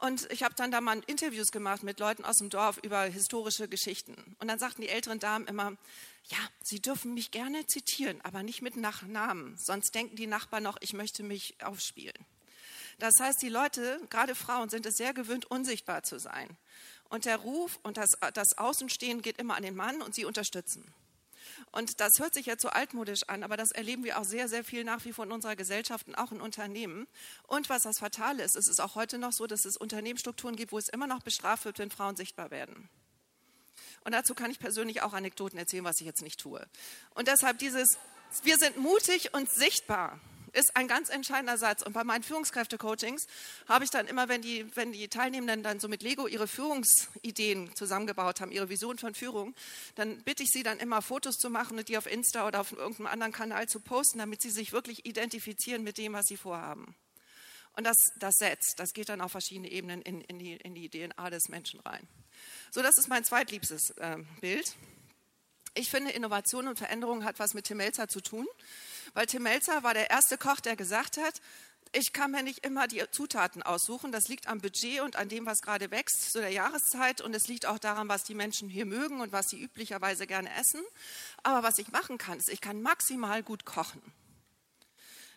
[0.00, 3.68] Und ich habe dann da mal Interviews gemacht mit Leuten aus dem Dorf über historische
[3.68, 4.36] Geschichten.
[4.40, 5.76] Und dann sagten die älteren Damen immer,
[6.28, 10.78] ja, Sie dürfen mich gerne zitieren, aber nicht mit Nachnamen, sonst denken die Nachbarn noch,
[10.80, 12.14] ich möchte mich aufspielen.
[12.98, 16.56] Das heißt, die Leute, gerade Frauen, sind es sehr gewöhnt, unsichtbar zu sein.
[17.10, 20.84] Und der Ruf und das, das Außenstehen geht immer an den Mann und sie unterstützen.
[21.72, 24.64] Und das hört sich jetzt so altmodisch an, aber das erleben wir auch sehr, sehr
[24.64, 27.06] viel nach wie vor in unserer Gesellschaft und auch in Unternehmen.
[27.46, 30.72] Und was das Fatale ist, es ist auch heute noch so, dass es Unternehmensstrukturen gibt,
[30.72, 32.88] wo es immer noch bestraft wird, wenn Frauen sichtbar werden.
[34.04, 36.66] Und dazu kann ich persönlich auch Anekdoten erzählen, was ich jetzt nicht tue.
[37.14, 37.98] Und deshalb dieses,
[38.42, 40.20] wir sind mutig und sichtbar
[40.54, 41.82] ist ein ganz entscheidender Satz.
[41.82, 43.26] Und bei meinen Führungskräfte-Coachings
[43.68, 47.74] habe ich dann immer, wenn die, wenn die Teilnehmenden dann so mit Lego ihre Führungsideen
[47.74, 49.54] zusammengebaut haben, ihre Vision von Führung,
[49.96, 52.72] dann bitte ich sie dann immer Fotos zu machen und die auf Insta oder auf
[52.72, 56.94] irgendeinem anderen Kanal zu posten, damit sie sich wirklich identifizieren mit dem, was sie vorhaben.
[57.76, 60.88] Und das, das setzt, das geht dann auf verschiedene Ebenen in, in, die, in die
[60.88, 62.06] DNA des Menschen rein.
[62.70, 64.74] So, das ist mein zweitliebstes äh, Bild.
[65.74, 68.46] Ich finde, Innovation und Veränderung hat was mit Tim Melzer zu tun.
[69.12, 71.40] Weil Tim Melzer war der erste Koch, der gesagt hat,
[71.92, 74.10] ich kann mir nicht immer die Zutaten aussuchen.
[74.10, 77.20] Das liegt am Budget und an dem, was gerade wächst zu der Jahreszeit.
[77.20, 80.50] Und es liegt auch daran, was die Menschen hier mögen und was sie üblicherweise gerne
[80.54, 80.80] essen.
[81.42, 84.02] Aber was ich machen kann, ist, ich kann maximal gut kochen.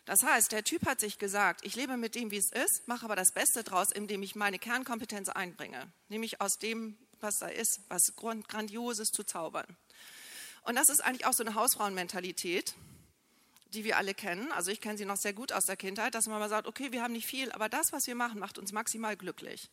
[0.08, 3.04] Das heißt, der Typ hat sich gesagt, ich lebe mit dem, wie es ist, mache
[3.04, 5.92] aber das Beste draus, indem ich meine Kernkompetenz einbringe.
[6.08, 9.66] Nämlich aus dem, was da ist, was Grandioses zu zaubern.
[10.62, 12.74] Und das ist eigentlich auch so eine Hausfrauenmentalität
[13.74, 14.50] die wir alle kennen.
[14.52, 16.92] Also ich kenne sie noch sehr gut aus der Kindheit, dass man mal sagt, okay,
[16.92, 19.68] wir haben nicht viel, aber das, was wir machen, macht uns maximal glücklich.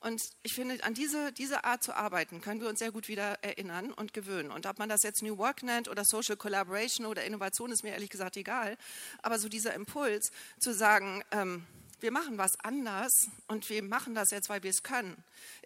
[0.00, 3.42] Und ich finde, an diese, diese Art zu arbeiten, können wir uns sehr gut wieder
[3.42, 4.50] erinnern und gewöhnen.
[4.50, 7.90] Und ob man das jetzt New Work nennt oder Social Collaboration oder Innovation, ist mir
[7.90, 8.76] ehrlich gesagt egal.
[9.22, 11.66] Aber so dieser Impuls zu sagen, ähm,
[12.00, 15.16] wir machen was anders und wir machen das jetzt, weil wir es können.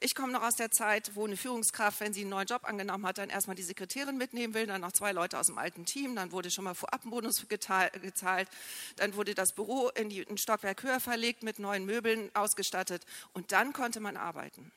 [0.01, 3.05] Ich komme noch aus der Zeit, wo eine Führungskraft, wenn sie einen neuen Job angenommen
[3.07, 6.15] hat, dann erstmal die Sekretärin mitnehmen will, dann noch zwei Leute aus dem alten Team,
[6.15, 8.49] dann wurde schon mal vorab ein Bonus gezahlt,
[8.97, 13.53] dann wurde das Büro in die, ein Stockwerk höher verlegt, mit neuen Möbeln ausgestattet und
[13.53, 14.71] dann konnte man arbeiten.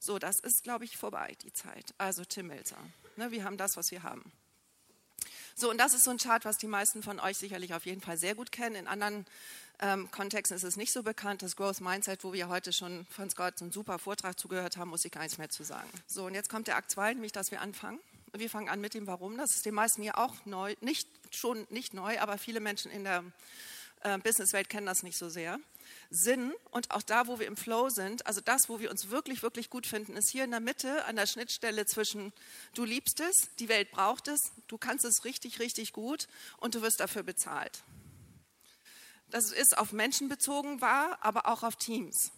[0.00, 1.92] So, das ist, glaube ich, vorbei, die Zeit.
[1.98, 2.78] Also Tim Melzer.
[3.16, 4.30] Ne, wir haben das, was wir haben.
[5.56, 8.00] So, und das ist so ein Chart, was die meisten von euch sicherlich auf jeden
[8.00, 8.76] Fall sehr gut kennen.
[8.76, 9.26] In anderen
[9.80, 11.42] ähm, Kontexten ist es nicht so bekannt.
[11.42, 15.04] Das Growth Mindset, wo wir heute schon von Scott einen super Vortrag zugehört haben, muss
[15.04, 15.88] ich gar nichts mehr zu sagen.
[16.06, 17.98] So, und jetzt kommt der Akt 2, nämlich, dass wir anfangen.
[18.32, 19.36] Wir fangen an mit dem Warum.
[19.36, 23.04] Das ist den meisten hier auch neu, nicht schon nicht neu, aber viele Menschen in
[23.04, 23.24] der
[24.02, 25.58] äh, Businesswelt kennen das nicht so sehr.
[26.10, 29.42] Sinn und auch da, wo wir im Flow sind, also das, wo wir uns wirklich,
[29.42, 32.32] wirklich gut finden, ist hier in der Mitte an der Schnittstelle zwischen
[32.74, 36.82] du liebst es, die Welt braucht es, du kannst es richtig, richtig gut und du
[36.82, 37.82] wirst dafür bezahlt.
[39.30, 42.32] Das ist auf Menschen bezogen wahr, aber auch auf Teams.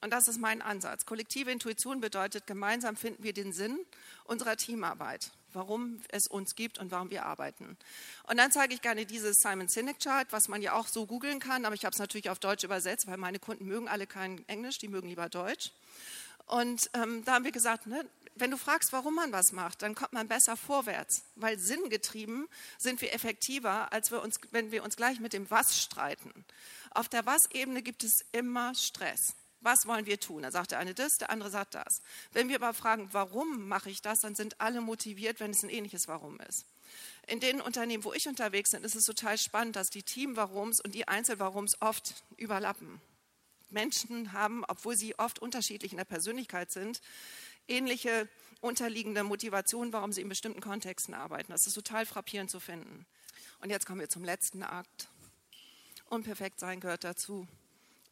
[0.00, 1.06] Und das ist mein Ansatz.
[1.06, 3.78] Kollektive Intuition bedeutet, gemeinsam finden wir den Sinn
[4.24, 7.78] unserer Teamarbeit, warum es uns gibt und warum wir arbeiten.
[8.24, 11.40] Und dann zeige ich gerne dieses Simon Sinek Chart, was man ja auch so googeln
[11.40, 14.46] kann, aber ich habe es natürlich auf Deutsch übersetzt, weil meine Kunden mögen alle kein
[14.46, 15.72] Englisch, die mögen lieber Deutsch.
[16.46, 18.04] Und ähm, da haben wir gesagt, ne,
[18.36, 23.00] wenn du fragst, warum man was macht, dann kommt man besser vorwärts, weil sinngetrieben sind
[23.00, 26.44] wir effektiver, als wir uns, wenn wir uns gleich mit dem Was streiten.
[26.90, 29.34] Auf der Was-Ebene gibt es immer Stress.
[29.60, 30.42] Was wollen wir tun?
[30.42, 32.02] Da sagt der eine das, der andere sagt das.
[32.32, 35.70] Wenn wir aber fragen, warum mache ich das, dann sind alle motiviert, wenn es ein
[35.70, 36.66] ähnliches Warum ist.
[37.26, 40.94] In den Unternehmen, wo ich unterwegs bin, ist es total spannend, dass die Team-Warums und
[40.94, 43.00] die Einzel-Warums oft überlappen.
[43.74, 47.02] Menschen haben, obwohl sie oft unterschiedlich in der Persönlichkeit sind,
[47.68, 48.28] ähnliche
[48.62, 51.52] unterliegende Motivationen, warum sie in bestimmten Kontexten arbeiten.
[51.52, 53.04] Das ist total frappierend zu finden.
[53.60, 55.08] Und jetzt kommen wir zum letzten Akt.
[56.08, 57.46] Unperfekt sein gehört dazu.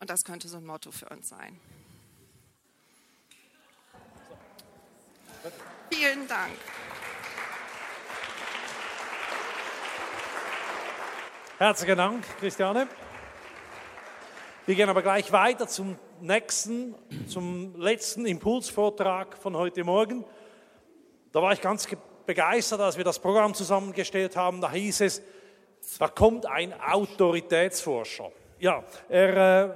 [0.00, 1.58] Und das könnte so ein Motto für uns sein.
[5.90, 6.52] Vielen Dank.
[11.58, 12.88] Herzlichen Dank, Christiane.
[14.64, 16.94] Wir gehen aber gleich weiter zum nächsten,
[17.26, 20.24] zum letzten Impulsvortrag von heute Morgen.
[21.32, 21.88] Da war ich ganz
[22.24, 24.60] begeistert, als wir das Programm zusammengestellt haben.
[24.60, 25.20] Da hieß es,
[25.98, 28.30] da kommt ein Autoritätsforscher.
[28.60, 29.70] Ja, er äh,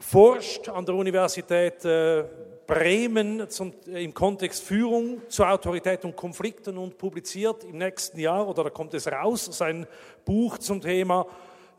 [0.00, 2.24] forscht an der Universität äh,
[2.66, 8.48] Bremen zum, äh, im Kontext Führung zu Autorität und Konflikten und publiziert im nächsten Jahr,
[8.48, 9.86] oder da kommt es raus, sein
[10.24, 11.24] Buch zum Thema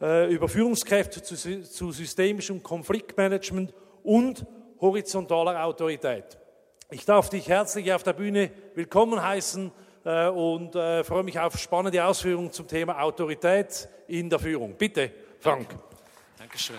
[0.02, 4.46] äh, über Führungskräfte zu, zu systemischem Konfliktmanagement und
[4.80, 6.38] horizontaler Autorität.
[6.90, 9.72] Ich darf dich herzlich auf der Bühne willkommen heißen
[10.06, 14.76] äh, und äh, freue mich auf spannende Ausführungen zum Thema Autorität in der Führung.
[14.78, 15.68] Bitte, Frank.
[16.38, 16.78] Dankeschön.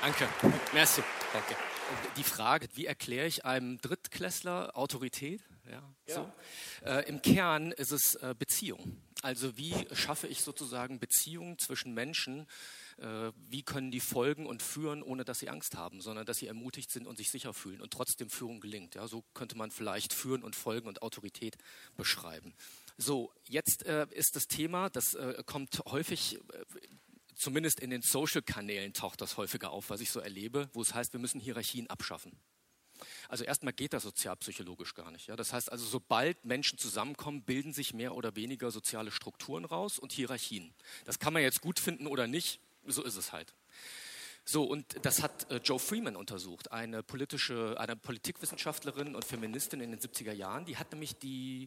[0.00, 0.28] Danke.
[0.72, 1.02] Merci.
[1.32, 1.56] Danke.
[2.16, 5.40] Die Frage, wie erkläre ich einem Drittklässler Autorität?
[5.70, 6.30] Ja, so.
[6.84, 9.02] Äh, Im Kern ist es äh, Beziehung.
[9.26, 12.46] Also wie schaffe ich sozusagen Beziehungen zwischen Menschen?
[12.98, 16.46] Äh, wie können die folgen und führen, ohne dass sie Angst haben, sondern dass sie
[16.46, 18.94] ermutigt sind und sich sicher fühlen und trotzdem Führung gelingt?
[18.94, 21.56] Ja, so könnte man vielleicht Führen und Folgen und Autorität
[21.96, 22.54] beschreiben.
[22.98, 26.38] So, jetzt äh, ist das Thema, das äh, kommt häufig
[27.34, 31.12] zumindest in den Social-Kanälen taucht das häufiger auf, was ich so erlebe, wo es heißt,
[31.12, 32.38] wir müssen Hierarchien abschaffen.
[33.28, 35.28] Also erstmal geht das sozialpsychologisch gar nicht.
[35.28, 35.36] Ja?
[35.36, 40.12] Das heißt also, sobald Menschen zusammenkommen, bilden sich mehr oder weniger soziale Strukturen raus und
[40.12, 40.72] Hierarchien.
[41.04, 43.54] Das kann man jetzt gut finden oder nicht, so ist es halt.
[44.48, 49.90] So, und das hat äh, Joe Freeman untersucht, eine politische, eine Politikwissenschaftlerin und Feministin in
[49.90, 50.64] den 70er Jahren.
[50.64, 51.66] Die hat nämlich die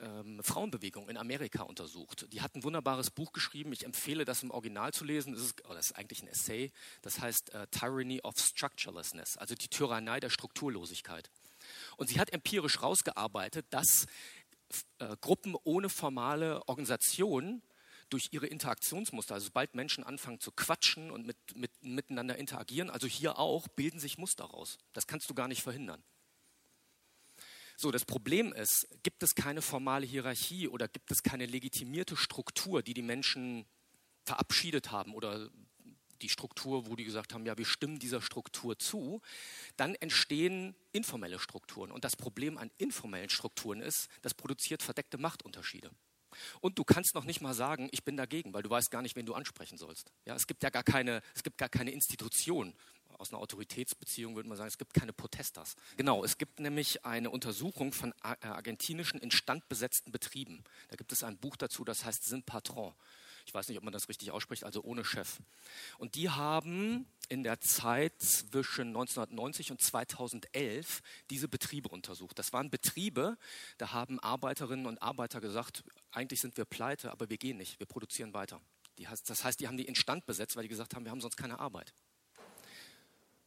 [0.00, 2.26] ähm, Frauenbewegung in Amerika untersucht.
[2.32, 3.72] Die hat ein wunderbares Buch geschrieben.
[3.72, 5.32] Ich empfehle das im Original zu lesen.
[5.32, 6.70] Das ist, oh, das ist eigentlich ein Essay.
[7.02, 11.30] Das heißt äh, Tyranny of Structurelessness, also die Tyrannei der Strukturlosigkeit.
[11.96, 14.06] Und sie hat empirisch herausgearbeitet, dass
[14.98, 17.62] äh, Gruppen ohne formale Organisation
[18.10, 23.06] durch ihre Interaktionsmuster, also sobald Menschen anfangen zu quatschen und mit, mit, miteinander interagieren, also
[23.06, 24.78] hier auch, bilden sich Muster raus.
[24.92, 26.02] Das kannst du gar nicht verhindern.
[27.80, 32.82] So, das Problem ist, gibt es keine formale Hierarchie oder gibt es keine legitimierte Struktur,
[32.82, 33.66] die die Menschen
[34.24, 35.48] verabschiedet haben oder
[36.20, 39.22] die Struktur, wo die gesagt haben, ja, wir stimmen dieser Struktur zu,
[39.76, 41.92] dann entstehen informelle Strukturen.
[41.92, 45.92] Und das Problem an informellen Strukturen ist, das produziert verdeckte Machtunterschiede.
[46.60, 49.14] Und du kannst noch nicht mal sagen, ich bin dagegen, weil du weißt gar nicht,
[49.14, 50.10] wen du ansprechen sollst.
[50.24, 52.74] Ja, es gibt ja gar keine, es gibt gar keine Institution,
[53.18, 55.74] aus einer Autoritätsbeziehung würde man sagen, es gibt keine Protestas.
[55.96, 60.64] Genau, es gibt nämlich eine Untersuchung von äh, argentinischen instandbesetzten Betrieben.
[60.88, 62.94] Da gibt es ein Buch dazu, das heißt Sin Patron.
[63.44, 65.38] Ich weiß nicht, ob man das richtig ausspricht, also ohne Chef.
[65.96, 71.00] Und die haben in der Zeit zwischen 1990 und 2011
[71.30, 72.38] diese Betriebe untersucht.
[72.38, 73.38] Das waren Betriebe,
[73.78, 77.86] da haben Arbeiterinnen und Arbeiter gesagt, eigentlich sind wir pleite, aber wir gehen nicht, wir
[77.86, 78.60] produzieren weiter.
[78.96, 81.58] das heißt, die haben die instand besetzt, weil die gesagt haben, wir haben sonst keine
[81.58, 81.94] Arbeit.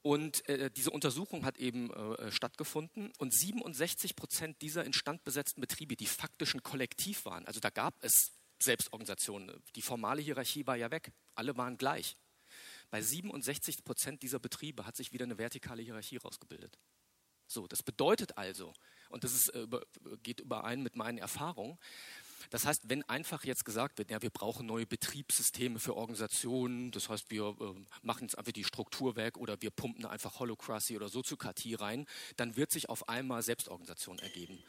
[0.01, 6.07] Und äh, diese Untersuchung hat eben äh, stattgefunden und 67 Prozent dieser instandbesetzten Betriebe, die
[6.07, 11.11] faktisch ein Kollektiv waren, also da gab es Selbstorganisationen, die formale Hierarchie war ja weg,
[11.35, 12.17] alle waren gleich.
[12.89, 16.77] Bei 67 Prozent dieser Betriebe hat sich wieder eine vertikale Hierarchie rausgebildet.
[17.47, 18.73] So, das bedeutet also,
[19.09, 19.67] und das ist, äh,
[20.23, 21.77] geht überein mit meinen Erfahrungen,
[22.49, 27.09] das heißt, wenn einfach jetzt gesagt wird, ja, wir brauchen neue Betriebssysteme für Organisationen, das
[27.09, 31.09] heißt, wir äh, machen jetzt einfach die Struktur weg oder wir pumpen einfach Holocracy oder
[31.09, 32.05] Soziokratie rein,
[32.37, 34.63] dann wird sich auf einmal Selbstorganisation ergeben.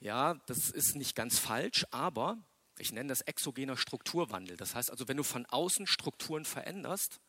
[0.00, 2.38] Ja, das ist nicht ganz falsch, aber
[2.78, 4.56] ich nenne das exogener Strukturwandel.
[4.56, 7.20] Das heißt also, wenn du von außen Strukturen veränderst,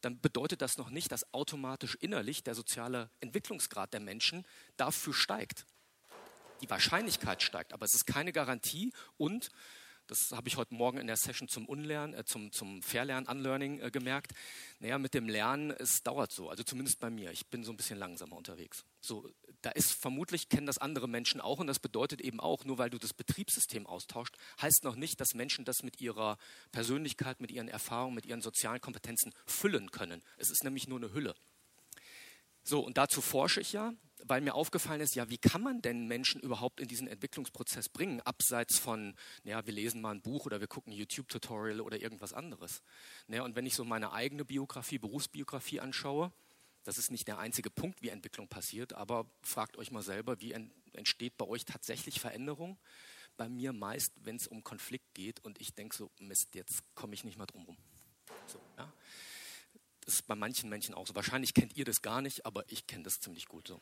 [0.00, 4.44] dann bedeutet das noch nicht, dass automatisch innerlich der soziale Entwicklungsgrad der Menschen
[4.76, 5.66] dafür steigt
[6.60, 9.50] die Wahrscheinlichkeit steigt, aber es ist keine Garantie und
[10.06, 13.80] das habe ich heute Morgen in der Session zum Unlernen, äh, zum, zum Verlernen, Unlearning
[13.80, 14.32] äh, gemerkt.
[14.78, 17.32] Naja, mit dem Lernen, es dauert so, also zumindest bei mir.
[17.32, 18.84] Ich bin so ein bisschen langsamer unterwegs.
[19.00, 19.28] So,
[19.62, 22.90] da ist vermutlich, kennen das andere Menschen auch und das bedeutet eben auch, nur weil
[22.90, 26.38] du das Betriebssystem austauscht, heißt noch nicht, dass Menschen das mit ihrer
[26.70, 30.22] Persönlichkeit, mit ihren Erfahrungen, mit ihren sozialen Kompetenzen füllen können.
[30.36, 31.34] Es ist nämlich nur eine Hülle.
[32.68, 36.08] So, und dazu forsche ich ja, weil mir aufgefallen ist, ja, wie kann man denn
[36.08, 40.58] Menschen überhaupt in diesen Entwicklungsprozess bringen, abseits von, naja, wir lesen mal ein Buch oder
[40.58, 42.82] wir gucken ein YouTube-Tutorial oder irgendwas anderes.
[43.28, 46.32] Naja, und wenn ich so meine eigene Biografie, Berufsbiografie anschaue,
[46.82, 50.52] das ist nicht der einzige Punkt, wie Entwicklung passiert, aber fragt euch mal selber, wie
[50.92, 52.80] entsteht bei euch tatsächlich Veränderung?
[53.36, 57.14] Bei mir meist, wenn es um Konflikt geht und ich denke so, Mist, jetzt komme
[57.14, 57.76] ich nicht mal drum rum.
[58.48, 58.92] So, ja.
[60.06, 61.14] Ist bei manchen Menschen auch so.
[61.14, 63.80] Wahrscheinlich kennt ihr das gar nicht, aber ich kenne das ziemlich gut so.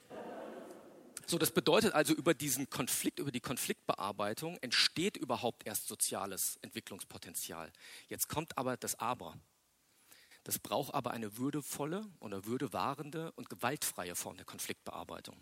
[1.27, 7.73] So, das bedeutet also, über diesen Konflikt, über die Konfliktbearbeitung entsteht überhaupt erst soziales Entwicklungspotenzial.
[8.09, 9.39] Jetzt kommt aber das Aber.
[10.45, 15.37] Das braucht aber eine würdevolle oder würdewahrende und gewaltfreie Form der Konfliktbearbeitung.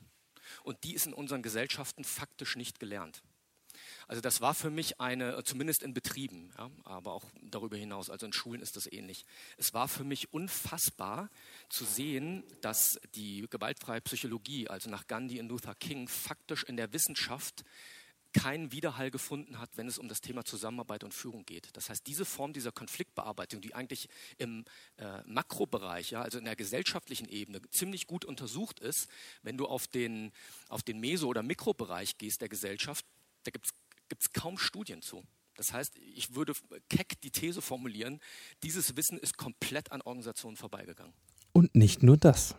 [0.63, 3.23] Und die ist in unseren Gesellschaften faktisch nicht gelernt.
[4.09, 8.27] Also das war für mich eine, zumindest in Betrieben, ja, aber auch darüber hinaus, also
[8.27, 9.25] in Schulen ist das ähnlich.
[9.57, 11.31] Es war für mich unfassbar
[11.69, 16.93] zu sehen, dass die gewaltfreie Psychologie, also nach Gandhi und Luther King, faktisch in der
[16.93, 17.65] Wissenschaft
[18.33, 21.69] keinen Widerhall gefunden hat, wenn es um das Thema Zusammenarbeit und Führung geht.
[21.75, 24.65] Das heißt, diese Form dieser Konfliktbearbeitung, die eigentlich im
[24.97, 29.09] äh, Makrobereich, ja, also in der gesellschaftlichen Ebene, ziemlich gut untersucht ist,
[29.43, 30.33] wenn du auf den,
[30.69, 33.05] auf den Meso- oder Mikrobereich gehst der Gesellschaft,
[33.45, 33.73] da gibt es
[34.13, 35.25] gibt es kaum Studien zu.
[35.55, 36.53] Das heißt, ich würde
[36.91, 38.21] keck die These formulieren,
[38.63, 41.15] dieses Wissen ist komplett an Organisationen vorbeigegangen.
[41.53, 42.55] Und nicht nur das.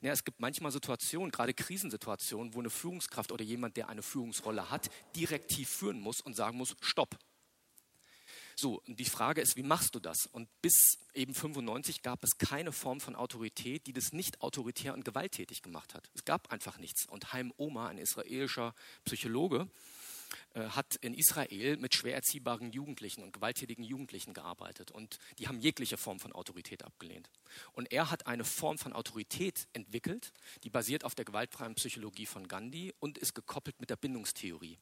[0.00, 4.70] Ja, es gibt manchmal Situationen, gerade Krisensituationen, wo eine Führungskraft oder jemand, der eine Führungsrolle
[4.70, 7.18] hat, direktiv führen muss und sagen muss, stopp.
[8.54, 10.26] So, und die Frage ist, wie machst du das?
[10.26, 15.04] Und bis eben 95 gab es keine Form von Autorität, die das nicht autoritär und
[15.04, 16.10] gewalttätig gemacht hat.
[16.14, 17.06] Es gab einfach nichts.
[17.06, 18.72] Und Haim Oma, ein israelischer
[19.04, 19.68] Psychologe,
[20.54, 25.96] hat in Israel mit schwer erziehbaren Jugendlichen und gewalttätigen Jugendlichen gearbeitet und die haben jegliche
[25.96, 27.30] Form von Autorität abgelehnt.
[27.72, 30.32] Und er hat eine Form von Autorität entwickelt,
[30.64, 34.78] die basiert auf der gewaltfreien Psychologie von Gandhi und ist gekoppelt mit der Bindungstheorie.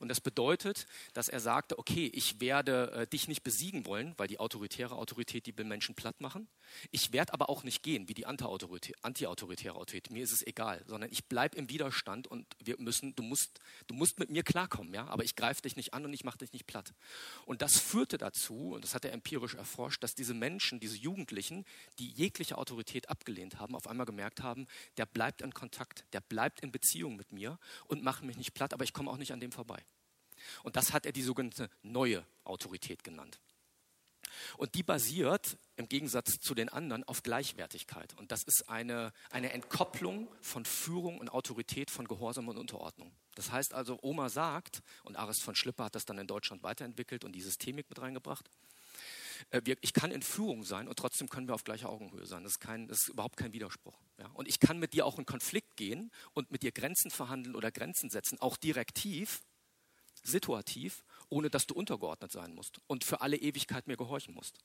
[0.00, 4.28] Und das bedeutet, dass er sagte, okay, ich werde äh, dich nicht besiegen wollen, weil
[4.28, 6.48] die autoritäre Autorität, die Menschen platt machen.
[6.90, 10.10] Ich werde aber auch nicht gehen, wie die antiautoritäre Autorität.
[10.10, 13.94] Mir ist es egal, sondern ich bleibe im Widerstand und wir müssen, du musst, du
[13.94, 16.52] musst mit mir klarkommen, ja, aber ich greife dich nicht an und ich mache dich
[16.52, 16.92] nicht platt.
[17.46, 21.64] Und das führte dazu, und das hat er empirisch erforscht, dass diese Menschen, diese Jugendlichen,
[21.98, 26.60] die jegliche Autorität abgelehnt haben, auf einmal gemerkt haben, der bleibt in Kontakt, der bleibt
[26.60, 29.40] in Beziehung mit mir und macht mich nicht platt, aber ich komme auch nicht an
[29.40, 29.84] dem vorbei.
[30.62, 33.40] Und das hat er die sogenannte neue Autorität genannt.
[34.56, 38.14] Und die basiert im Gegensatz zu den anderen auf Gleichwertigkeit.
[38.18, 43.10] Und das ist eine, eine Entkopplung von Führung und Autorität von Gehorsam und Unterordnung.
[43.34, 47.24] Das heißt also, Oma sagt, und Aris von Schlipper hat das dann in Deutschland weiterentwickelt
[47.24, 48.48] und die Systemik mit reingebracht,
[49.50, 52.44] äh, ich kann in Führung sein und trotzdem können wir auf gleicher Augenhöhe sein.
[52.44, 53.98] Das ist, kein, das ist überhaupt kein Widerspruch.
[54.18, 54.30] Ja?
[54.34, 57.70] Und ich kann mit dir auch in Konflikt gehen und mit dir Grenzen verhandeln oder
[57.70, 59.40] Grenzen setzen, auch direktiv
[60.28, 64.58] situativ, ohne dass du untergeordnet sein musst und für alle Ewigkeit mir gehorchen musst.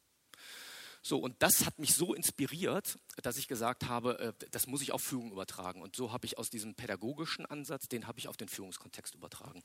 [1.06, 4.94] So, und das hat mich so inspiriert, dass ich gesagt habe, äh, das muss ich
[4.94, 5.82] auf Führung übertragen.
[5.82, 9.62] Und so habe ich aus diesem pädagogischen Ansatz, den habe ich auf den Führungskontext übertragen.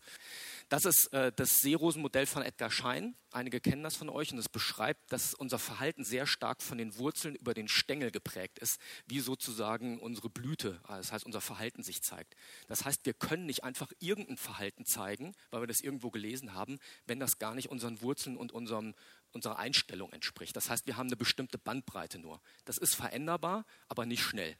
[0.69, 3.15] Das ist äh, das Seerosen-Modell von Edgar Schein.
[3.31, 6.99] Einige kennen das von euch und es beschreibt, dass unser Verhalten sehr stark von den
[6.99, 11.85] Wurzeln über den Stängel geprägt ist, wie sozusagen unsere Blüte, äh, das heißt unser Verhalten
[11.85, 12.35] sich zeigt.
[12.67, 16.81] Das heißt, wir können nicht einfach irgendein Verhalten zeigen, weil wir das irgendwo gelesen haben,
[17.07, 18.97] wenn das gar nicht unseren Wurzeln und unserem
[19.33, 20.57] unserer Einstellung entspricht.
[20.57, 22.41] Das heißt, wir haben eine bestimmte Bandbreite nur.
[22.65, 24.57] Das ist veränderbar, aber nicht schnell.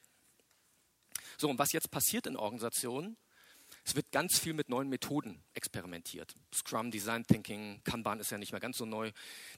[1.37, 3.17] So, und was jetzt passiert in Organisationen?
[3.85, 6.35] Es wird ganz viel mit neuen Methoden experimentiert.
[6.55, 9.13] Scrum, Design Thinking, Kanban ist ja nicht mehr ganz so neu.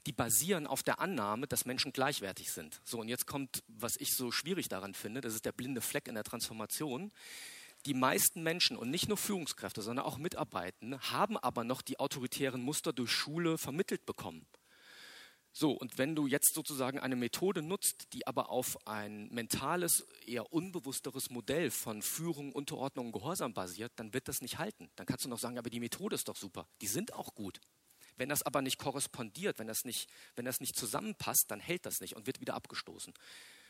[0.05, 2.81] Die basieren auf der Annahme, dass Menschen gleichwertig sind.
[2.83, 6.07] So, und jetzt kommt, was ich so schwierig daran finde, das ist der blinde Fleck
[6.07, 7.11] in der Transformation.
[7.85, 12.61] Die meisten Menschen und nicht nur Führungskräfte, sondern auch Mitarbeitende haben aber noch die autoritären
[12.61, 14.45] Muster durch Schule vermittelt bekommen.
[15.53, 20.53] So, und wenn du jetzt sozusagen eine Methode nutzt, die aber auf ein mentales, eher
[20.53, 24.89] unbewussteres Modell von Führung, Unterordnung und Gehorsam basiert, dann wird das nicht halten.
[24.95, 26.67] Dann kannst du noch sagen, aber die Methode ist doch super.
[26.81, 27.59] Die sind auch gut.
[28.15, 31.99] Wenn das aber nicht korrespondiert, wenn das nicht, wenn das nicht zusammenpasst, dann hält das
[31.99, 33.13] nicht und wird wieder abgestoßen.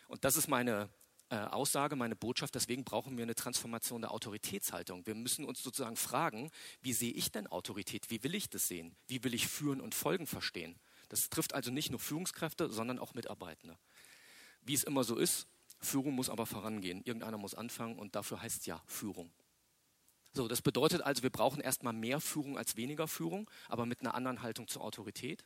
[0.08, 0.90] Und das ist meine
[1.30, 2.54] äh, Aussage, meine Botschaft.
[2.54, 5.08] Deswegen brauchen wir eine Transformation der Autoritätshaltung.
[5.08, 8.10] Wir müssen uns sozusagen fragen, wie sehe ich denn Autorität?
[8.10, 8.96] Wie will ich das sehen?
[9.08, 10.78] Wie will ich Führen und Folgen verstehen?
[11.12, 13.78] Das trifft also nicht nur Führungskräfte, sondern auch Mitarbeitende.
[14.62, 15.46] Wie es immer so ist,
[15.82, 17.04] Führung muss aber vorangehen.
[17.04, 19.30] Irgendeiner muss anfangen und dafür heißt ja Führung.
[20.32, 24.16] So, das bedeutet also, wir brauchen erstmal mehr Führung als weniger Führung, aber mit einer
[24.16, 25.44] anderen Haltung zur Autorität,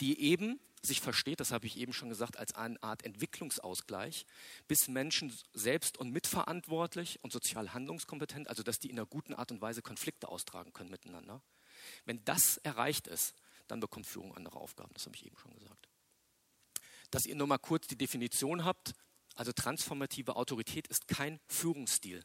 [0.00, 4.26] die eben sich versteht, das habe ich eben schon gesagt, als eine Art Entwicklungsausgleich,
[4.68, 9.50] bis Menschen selbst und mitverantwortlich und sozial handlungskompetent, also dass die in einer guten Art
[9.50, 11.42] und Weise Konflikte austragen können miteinander.
[12.04, 13.34] Wenn das erreicht ist,
[13.66, 14.92] dann bekommt Führung andere Aufgaben.
[14.94, 15.88] Das habe ich eben schon gesagt.
[17.10, 18.92] Dass ihr nur mal kurz die Definition habt.
[19.36, 22.24] Also transformative Autorität ist kein Führungsstil.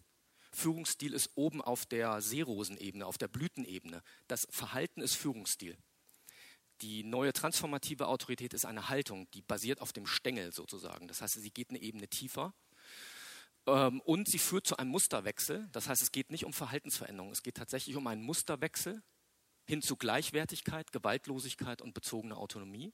[0.51, 4.03] Führungsstil ist oben auf der Seerosenebene, auf der Blütenebene.
[4.27, 5.77] Das Verhalten ist Führungsstil.
[6.81, 11.07] Die neue transformative Autorität ist eine Haltung, die basiert auf dem Stängel sozusagen.
[11.07, 12.53] Das heißt, sie geht eine Ebene tiefer
[13.67, 15.67] Ähm, und sie führt zu einem Musterwechsel.
[15.73, 19.03] Das heißt, es geht nicht um Verhaltensveränderung, es geht tatsächlich um einen Musterwechsel
[19.69, 22.91] hin zu Gleichwertigkeit, Gewaltlosigkeit und bezogene Autonomie.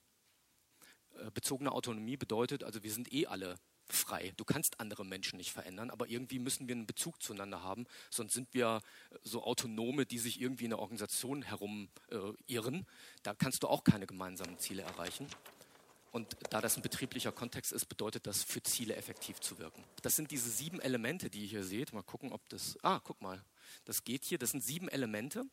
[1.14, 3.56] Äh, bezogene Autonomie bedeutet, also wir sind eh alle
[3.88, 4.34] frei.
[4.36, 8.34] Du kannst andere Menschen nicht verändern, aber irgendwie müssen wir einen Bezug zueinander haben, sonst
[8.34, 8.82] sind wir
[9.22, 12.80] so Autonome, die sich irgendwie in der Organisation herumirren.
[12.80, 12.84] Äh,
[13.22, 15.26] da kannst du auch keine gemeinsamen Ziele erreichen.
[16.12, 19.82] Und da das ein betrieblicher Kontext ist, bedeutet das, für Ziele effektiv zu wirken.
[20.02, 21.94] Das sind diese sieben Elemente, die ihr hier seht.
[21.94, 22.78] Mal gucken, ob das.
[22.82, 23.42] Ah, guck mal.
[23.84, 24.38] Das geht hier.
[24.38, 25.44] Das sind sieben Elemente.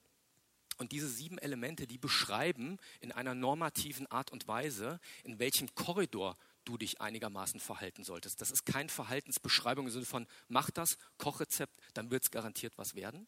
[0.78, 6.38] Und diese sieben Elemente, die beschreiben in einer normativen Art und Weise, in welchem Korridor
[6.66, 8.42] du dich einigermaßen verhalten solltest.
[8.42, 12.96] Das ist keine Verhaltensbeschreibung im Sinne von, mach das, Kochrezept, dann wird es garantiert was
[12.96, 13.28] werden.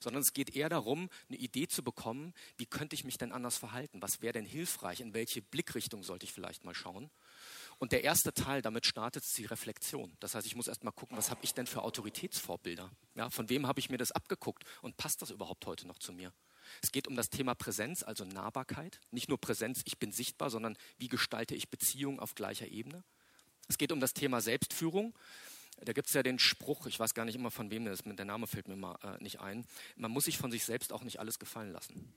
[0.00, 3.58] Sondern es geht eher darum, eine Idee zu bekommen, wie könnte ich mich denn anders
[3.58, 4.00] verhalten?
[4.02, 5.00] Was wäre denn hilfreich?
[5.00, 7.10] In welche Blickrichtung sollte ich vielleicht mal schauen?
[7.78, 10.16] Und der erste Teil, damit startet die Reflexion.
[10.20, 12.90] Das heißt, ich muss erst mal gucken, was habe ich denn für Autoritätsvorbilder?
[13.14, 14.64] Ja, von wem habe ich mir das abgeguckt?
[14.80, 16.32] Und passt das überhaupt heute noch zu mir?
[16.82, 19.00] Es geht um das Thema Präsenz, also Nahbarkeit.
[19.10, 23.04] Nicht nur Präsenz, ich bin sichtbar, sondern wie gestalte ich Beziehungen auf gleicher Ebene.
[23.68, 25.14] Es geht um das Thema Selbstführung.
[25.84, 28.18] Da gibt es ja den Spruch, ich weiß gar nicht immer von wem das ist,
[28.18, 29.66] der Name fällt mir mal äh, nicht ein.
[29.96, 32.14] Man muss sich von sich selbst auch nicht alles gefallen lassen.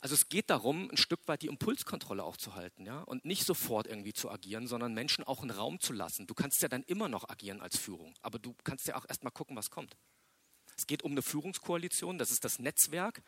[0.00, 3.44] Also es geht darum, ein Stück weit die Impulskontrolle auch zu halten, ja, und nicht
[3.44, 6.26] sofort irgendwie zu agieren, sondern Menschen auch einen Raum zu lassen.
[6.26, 9.32] Du kannst ja dann immer noch agieren als Führung, aber du kannst ja auch erstmal
[9.32, 9.96] gucken, was kommt.
[10.78, 13.22] Es geht um eine Führungskoalition, das ist das Netzwerk.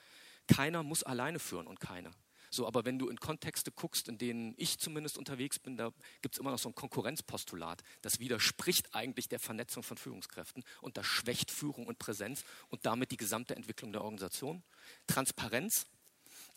[0.46, 2.12] Keiner muss alleine führen und keiner.
[2.53, 6.34] So, aber wenn du in Kontexte guckst, in denen ich zumindest unterwegs bin, da gibt
[6.34, 7.82] es immer noch so ein Konkurrenzpostulat.
[8.03, 13.12] Das widerspricht eigentlich der Vernetzung von Führungskräften und das schwächt Führung und Präsenz und damit
[13.12, 14.64] die gesamte Entwicklung der Organisation.
[15.07, 15.86] Transparenz,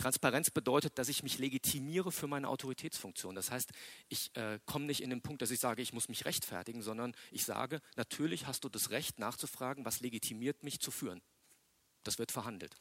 [0.04, 3.36] Transparenz bedeutet, dass ich mich legitimiere für meine Autoritätsfunktion.
[3.36, 3.72] Das heißt,
[4.10, 7.16] ich äh, komme nicht in den Punkt, dass ich sage, ich muss mich rechtfertigen, sondern
[7.32, 11.22] ich sage, natürlich hast du das Recht nachzufragen, was legitimiert mich zu führen.
[12.04, 12.76] Das wird verhandelt.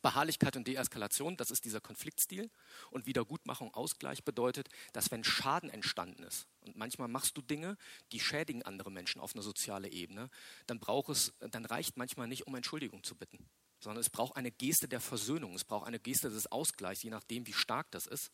[0.00, 2.52] Beharrlichkeit und Deeskalation, das ist dieser Konfliktstil.
[2.92, 7.76] Und Wiedergutmachung, Ausgleich bedeutet, dass wenn Schaden entstanden ist, und manchmal machst du Dinge,
[8.12, 10.30] die schädigen andere Menschen auf einer sozialen Ebene,
[10.68, 13.44] dann braucht es, dann reicht manchmal nicht, um Entschuldigung zu bitten
[13.82, 17.46] sondern es braucht eine Geste der Versöhnung, es braucht eine Geste des Ausgleichs, je nachdem,
[17.46, 18.30] wie stark das ist,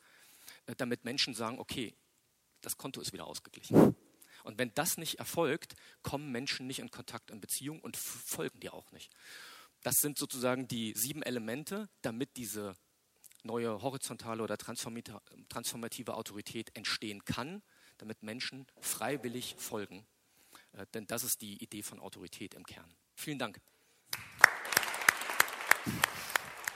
[0.66, 1.94] äh, damit Menschen sagen, okay,
[2.60, 3.96] das Konto ist wieder ausgeglichen.
[4.44, 8.74] Und wenn das nicht erfolgt, kommen Menschen nicht in Kontakt in Beziehung und folgen dir
[8.74, 9.10] auch nicht.
[9.82, 12.74] Das sind sozusagen die sieben Elemente, damit diese
[13.42, 17.62] neue horizontale oder transformative Autorität entstehen kann,
[17.96, 20.06] damit Menschen freiwillig folgen.
[20.72, 22.94] Äh, denn das ist die Idee von Autorität im Kern.
[23.14, 23.60] Vielen Dank.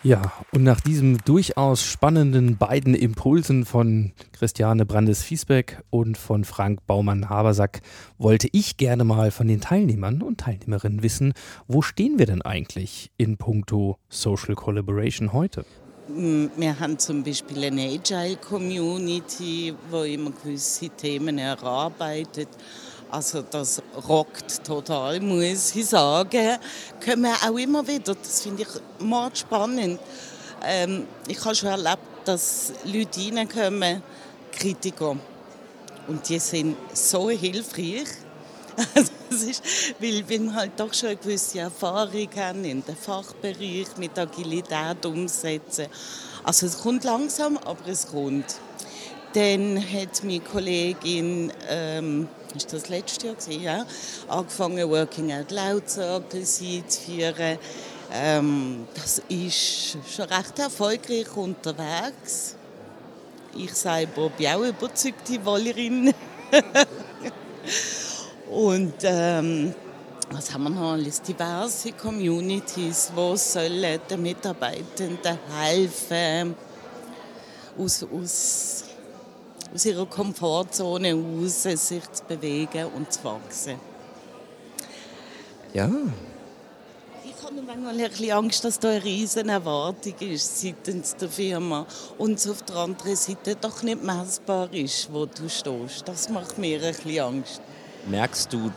[0.05, 7.83] Ja, und nach diesem durchaus spannenden beiden Impulsen von Christiane Brandes-Fiesbeck und von Frank Baumann-Habersack
[8.19, 11.35] wollte ich gerne mal von den Teilnehmern und Teilnehmerinnen wissen,
[11.69, 15.65] wo stehen wir denn eigentlich in puncto Social Collaboration heute?
[16.09, 22.49] Wir haben zum Beispiel eine Agile Community, wo immer gewisse Themen erarbeitet.
[23.13, 26.57] Also das rockt total, muss ich sagen.
[26.99, 28.69] Können wir auch immer wieder, das finde ich
[29.07, 30.01] mal spannend.
[30.65, 34.03] Ähm, ich habe schon erlebt, dass Leute reinkommen,
[34.51, 35.19] Kritiker.
[36.09, 38.09] Und die sind so hilfreich.
[38.95, 39.63] das ist,
[39.99, 45.89] weil wir halt doch schon eine gewisse Erfahrung haben in dem Fachbereich mit Agilität umsetzen.
[46.45, 48.57] Also es kommt langsam, aber es kommt.
[49.35, 53.87] Dann hat meine Kollegin ähm, ist das letzte Jahr gewesen, ja,
[54.29, 57.59] angefangen Working Out Loud zu organisieren.
[58.13, 62.57] Ähm, das ist schon recht erfolgreich unterwegs.
[63.57, 66.13] Ich selber bin auch überzeugte Wallerin.
[68.51, 69.75] Und ähm,
[70.31, 71.23] was haben wir noch alles?
[71.23, 76.55] Diverse Communities, die sollen den Mitarbeitenden helfen,
[77.79, 78.85] aus, aus
[79.75, 83.77] aus ihrer Komfortzone raus, sich zu bewegen und zu wachsen.
[85.73, 85.91] Ja.
[87.25, 91.87] Ich habe manchmal ein bisschen Angst, dass da eine riesen Erwartung ist seitens der Firma
[92.19, 96.07] und es auf der anderen Seite doch nicht messbar ist, wo du stehst.
[96.07, 97.63] Das macht mir ein bisschen Angst.
[98.07, 98.71] Merkst du,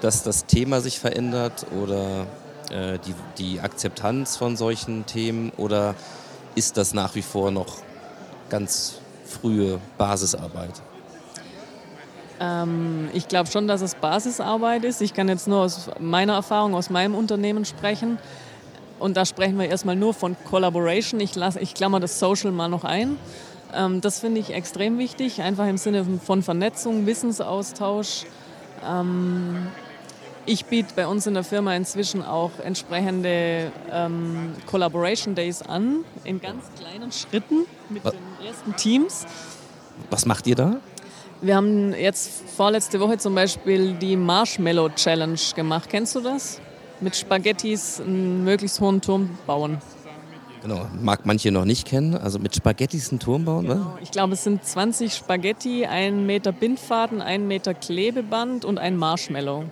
[0.00, 2.26] dass das Thema sich verändert oder
[2.70, 5.94] äh, die, die Akzeptanz von solchen Themen oder
[6.54, 7.78] ist das nach wie vor noch
[8.48, 9.01] ganz
[9.32, 10.82] frühe Basisarbeit?
[12.40, 15.00] Ähm, ich glaube schon, dass es Basisarbeit ist.
[15.00, 18.18] Ich kann jetzt nur aus meiner Erfahrung, aus meinem Unternehmen sprechen.
[18.98, 21.20] Und da sprechen wir erstmal nur von Collaboration.
[21.20, 23.16] Ich, lasse, ich klammer das Social mal noch ein.
[23.74, 28.24] Ähm, das finde ich extrem wichtig, einfach im Sinne von Vernetzung, Wissensaustausch.
[28.84, 29.68] Ähm,
[30.44, 36.40] ich biete bei uns in der Firma inzwischen auch entsprechende ähm, Collaboration Days an, in
[36.40, 38.12] ganz kleinen Schritten mit Was?
[38.12, 39.26] den ersten Teams.
[40.10, 40.76] Was macht ihr da?
[41.40, 45.88] Wir haben jetzt vorletzte Woche zum Beispiel die Marshmallow Challenge gemacht.
[45.88, 46.60] Kennst du das?
[47.00, 49.78] Mit Spaghettis einen möglichst hohen Turm bauen.
[50.62, 52.14] Genau, mag manche noch nicht kennen.
[52.16, 53.84] Also mit Spaghettis einen Turm bauen, ne?
[54.00, 59.64] Ich glaube, es sind 20 Spaghetti, ein Meter Bindfaden, ein Meter Klebeband und ein Marshmallow.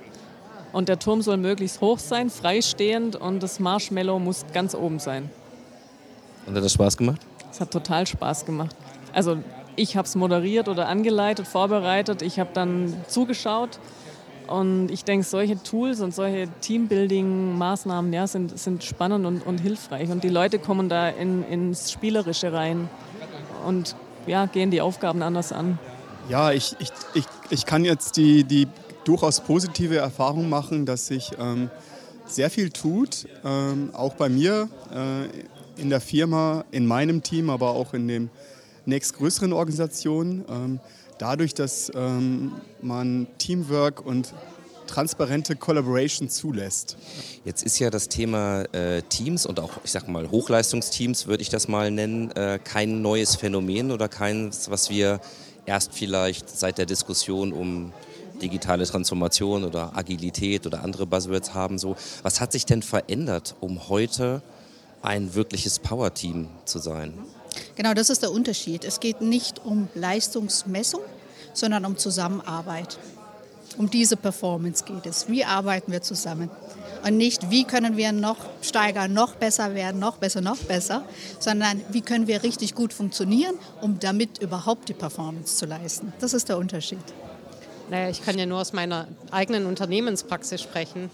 [0.72, 5.30] Und der Turm soll möglichst hoch sein, freistehend und das Marshmallow muss ganz oben sein.
[6.46, 7.20] Und hat das Spaß gemacht?
[7.60, 8.74] Hat total Spaß gemacht.
[9.12, 9.38] Also
[9.76, 12.22] ich habe es moderiert oder angeleitet, vorbereitet.
[12.22, 13.78] Ich habe dann zugeschaut.
[14.48, 20.10] Und ich denke, solche Tools und solche Teambuilding-Maßnahmen ja, sind, sind spannend und, und hilfreich.
[20.10, 22.88] Und die Leute kommen da in, ins Spielerische rein
[23.64, 23.94] und
[24.26, 25.78] ja, gehen die Aufgaben anders an.
[26.28, 28.66] Ja, ich, ich, ich, ich kann jetzt die, die
[29.04, 31.70] durchaus positive Erfahrung machen, dass sich ähm,
[32.26, 35.26] sehr viel tut, ähm, auch bei mir äh,
[35.80, 38.30] in der Firma, in meinem Team, aber auch in den
[38.86, 40.44] nächstgrößeren Organisationen.
[40.48, 40.80] Ähm,
[41.18, 42.52] dadurch, dass ähm,
[42.82, 44.34] man Teamwork und
[44.86, 46.96] transparente Collaboration zulässt.
[47.44, 51.48] Jetzt ist ja das Thema äh, Teams und auch, ich sag mal, Hochleistungsteams, würde ich
[51.48, 55.20] das mal nennen, äh, kein neues Phänomen oder keins, was wir
[55.64, 57.92] erst vielleicht seit der Diskussion um
[58.42, 61.78] digitale Transformation oder Agilität oder andere Buzzwords haben.
[61.78, 64.42] So, was hat sich denn verändert, um heute
[65.02, 67.14] ein wirkliches Power-Team zu sein?
[67.76, 68.84] Genau, das ist der Unterschied.
[68.84, 71.00] Es geht nicht um Leistungsmessung,
[71.52, 72.98] sondern um Zusammenarbeit.
[73.78, 75.28] Um diese Performance geht es.
[75.28, 76.50] Wie arbeiten wir zusammen?
[77.06, 81.04] Und nicht, wie können wir noch steigern, noch besser werden, noch besser, noch besser,
[81.38, 86.12] sondern wie können wir richtig gut funktionieren, um damit überhaupt die Performance zu leisten.
[86.20, 86.98] Das ist der Unterschied.
[87.88, 91.10] Naja, ich kann ja nur aus meiner eigenen Unternehmenspraxis sprechen.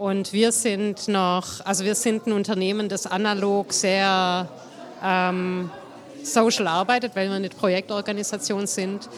[0.00, 4.48] Und wir sind noch, also wir sind ein Unternehmen, das analog sehr
[5.04, 5.70] ähm,
[6.22, 9.10] social arbeitet, weil wir eine Projektorganisation sind.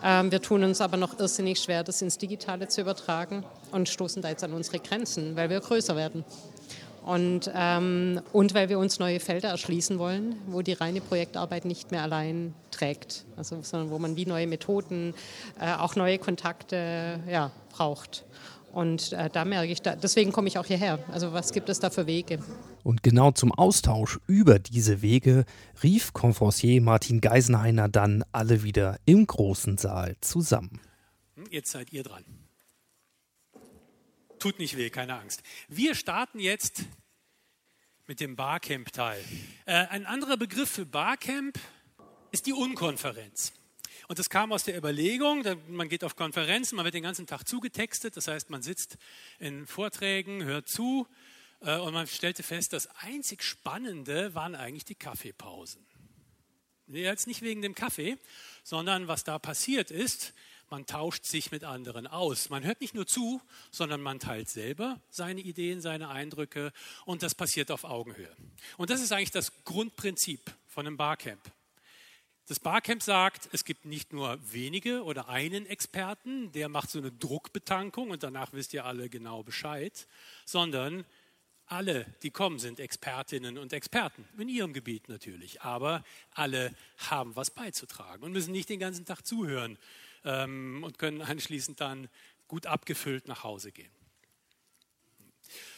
[0.00, 4.22] Ähm, wir tun uns aber noch irrsinnig schwer, das ins Digitale zu übertragen und stoßen
[4.22, 6.24] da jetzt an unsere Grenzen, weil wir größer werden.
[7.04, 11.90] Und, ähm, und weil wir uns neue Felder erschließen wollen, wo die reine Projektarbeit nicht
[11.90, 15.14] mehr allein trägt, also, sondern wo man wie neue Methoden,
[15.60, 18.24] äh, auch neue Kontakte ja, braucht.
[18.72, 20.98] Und äh, da merke ich, da, deswegen komme ich auch hierher.
[21.12, 22.38] Also was gibt es da für Wege?
[22.82, 25.44] Und genau zum Austausch über diese Wege
[25.82, 30.80] rief Conferencier Martin Geisenheiner dann alle wieder im großen Saal zusammen.
[31.36, 32.24] Hm, Jetzt seid ihr dran.
[34.38, 35.42] Tut nicht weh, keine Angst.
[35.68, 36.82] Wir starten jetzt
[38.06, 39.22] mit dem Barcamp-Teil.
[39.66, 41.58] Äh, ein anderer Begriff für Barcamp
[42.32, 43.52] ist die Unkonferenz.
[44.12, 47.48] Und das kam aus der Überlegung, man geht auf Konferenzen, man wird den ganzen Tag
[47.48, 48.98] zugetextet, das heißt, man sitzt
[49.38, 51.06] in Vorträgen, hört zu
[51.62, 55.82] äh, und man stellte fest, das einzig Spannende waren eigentlich die Kaffeepausen.
[56.88, 58.18] Jetzt nicht wegen dem Kaffee,
[58.64, 60.34] sondern was da passiert ist,
[60.68, 62.50] man tauscht sich mit anderen aus.
[62.50, 63.40] Man hört nicht nur zu,
[63.70, 66.74] sondern man teilt selber seine Ideen, seine Eindrücke
[67.06, 68.36] und das passiert auf Augenhöhe.
[68.76, 71.50] Und das ist eigentlich das Grundprinzip von einem Barcamp.
[72.48, 77.12] Das Barcamp sagt, es gibt nicht nur wenige oder einen Experten, der macht so eine
[77.12, 80.08] Druckbetankung und danach wisst ihr alle genau Bescheid,
[80.44, 81.04] sondern
[81.66, 87.50] alle, die kommen, sind Expertinnen und Experten, in ihrem Gebiet natürlich, aber alle haben was
[87.50, 89.78] beizutragen und müssen nicht den ganzen Tag zuhören
[90.24, 92.08] ähm, und können anschließend dann
[92.48, 93.92] gut abgefüllt nach Hause gehen.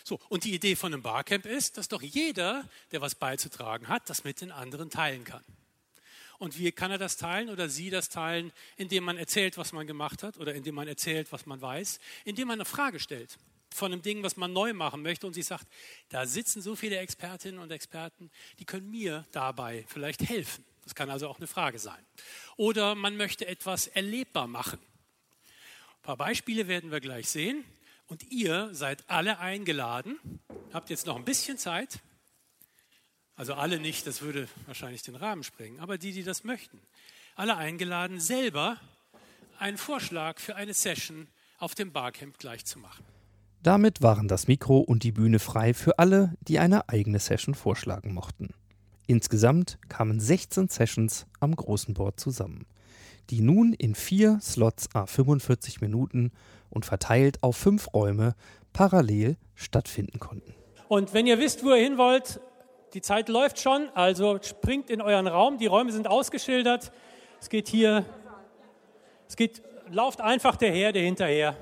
[0.03, 4.09] So, und die Idee von einem Barcamp ist, dass doch jeder, der was beizutragen hat,
[4.09, 5.45] das mit den anderen teilen kann.
[6.39, 9.87] Und wie kann er das teilen oder sie das teilen, indem man erzählt, was man
[9.87, 13.39] gemacht hat oder indem man erzählt, was man weiß, indem man eine Frage stellt
[13.75, 15.67] von einem Ding, was man neu machen möchte und sich sagt,
[16.09, 18.31] da sitzen so viele Expertinnen und Experten,
[18.61, 20.65] die können mir dabei vielleicht helfen.
[20.85, 22.05] Das kann also auch eine Frage sein.
[22.57, 24.79] Oder man möchte etwas erlebbar machen.
[24.79, 27.65] Ein paar Beispiele werden wir gleich sehen.
[28.07, 30.21] Und ihr seid alle eingeladen,
[30.73, 32.01] habt jetzt noch ein bisschen Zeit,
[33.37, 36.79] also alle nicht, das würde wahrscheinlich den Rahmen sprengen, aber die, die das möchten,
[37.37, 38.77] alle eingeladen, selber
[39.59, 41.29] einen Vorschlag für eine Session
[41.59, 43.05] auf dem Barcamp gleich zu machen.
[43.63, 48.13] Damit waren das Mikro und die Bühne frei für alle, die eine eigene Session vorschlagen
[48.13, 48.51] mochten.
[49.07, 52.67] Insgesamt kamen 16 Sessions am großen Board zusammen,
[53.31, 56.31] die nun in vier Slots a 45 Minuten
[56.71, 58.35] und verteilt auf fünf Räume
[58.73, 60.55] parallel stattfinden konnten.
[60.89, 62.41] Und wenn ihr wisst, wo ihr hin wollt,
[62.95, 65.59] die Zeit läuft schon, also springt in euren Raum.
[65.59, 66.93] Die Räume sind ausgeschildert.
[67.41, 68.05] Es geht hier,
[69.29, 71.57] es geht, lauft einfach der Herde hinterher.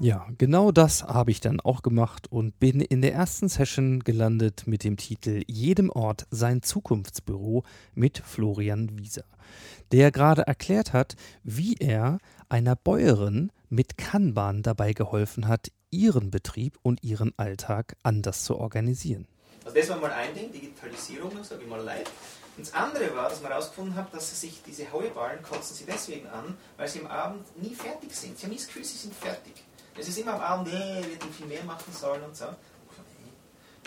[0.00, 4.66] Ja, genau das habe ich dann auch gemacht und bin in der ersten Session gelandet
[4.66, 9.26] mit dem Titel Jedem Ort sein Zukunftsbüro mit Florian Wieser,
[9.92, 16.78] der gerade erklärt hat, wie er einer Bäuerin mit Kanban dabei geholfen hat, ihren Betrieb
[16.82, 19.26] und ihren Alltag anders zu organisieren.
[19.64, 22.08] Also das war mal ein Ding, Digitalisierung, sage ich mal leid.
[22.56, 26.26] Und das andere war, dass man herausgefunden hat, dass sich diese Heuballen kotzen sie deswegen
[26.28, 28.38] an, weil sie am Abend nie fertig sind.
[28.38, 29.54] Sie haben nie das Gefühl, sie sind fertig.
[29.96, 32.46] Es ist immer am Abend, äh, wir hätten viel mehr machen sollen und so.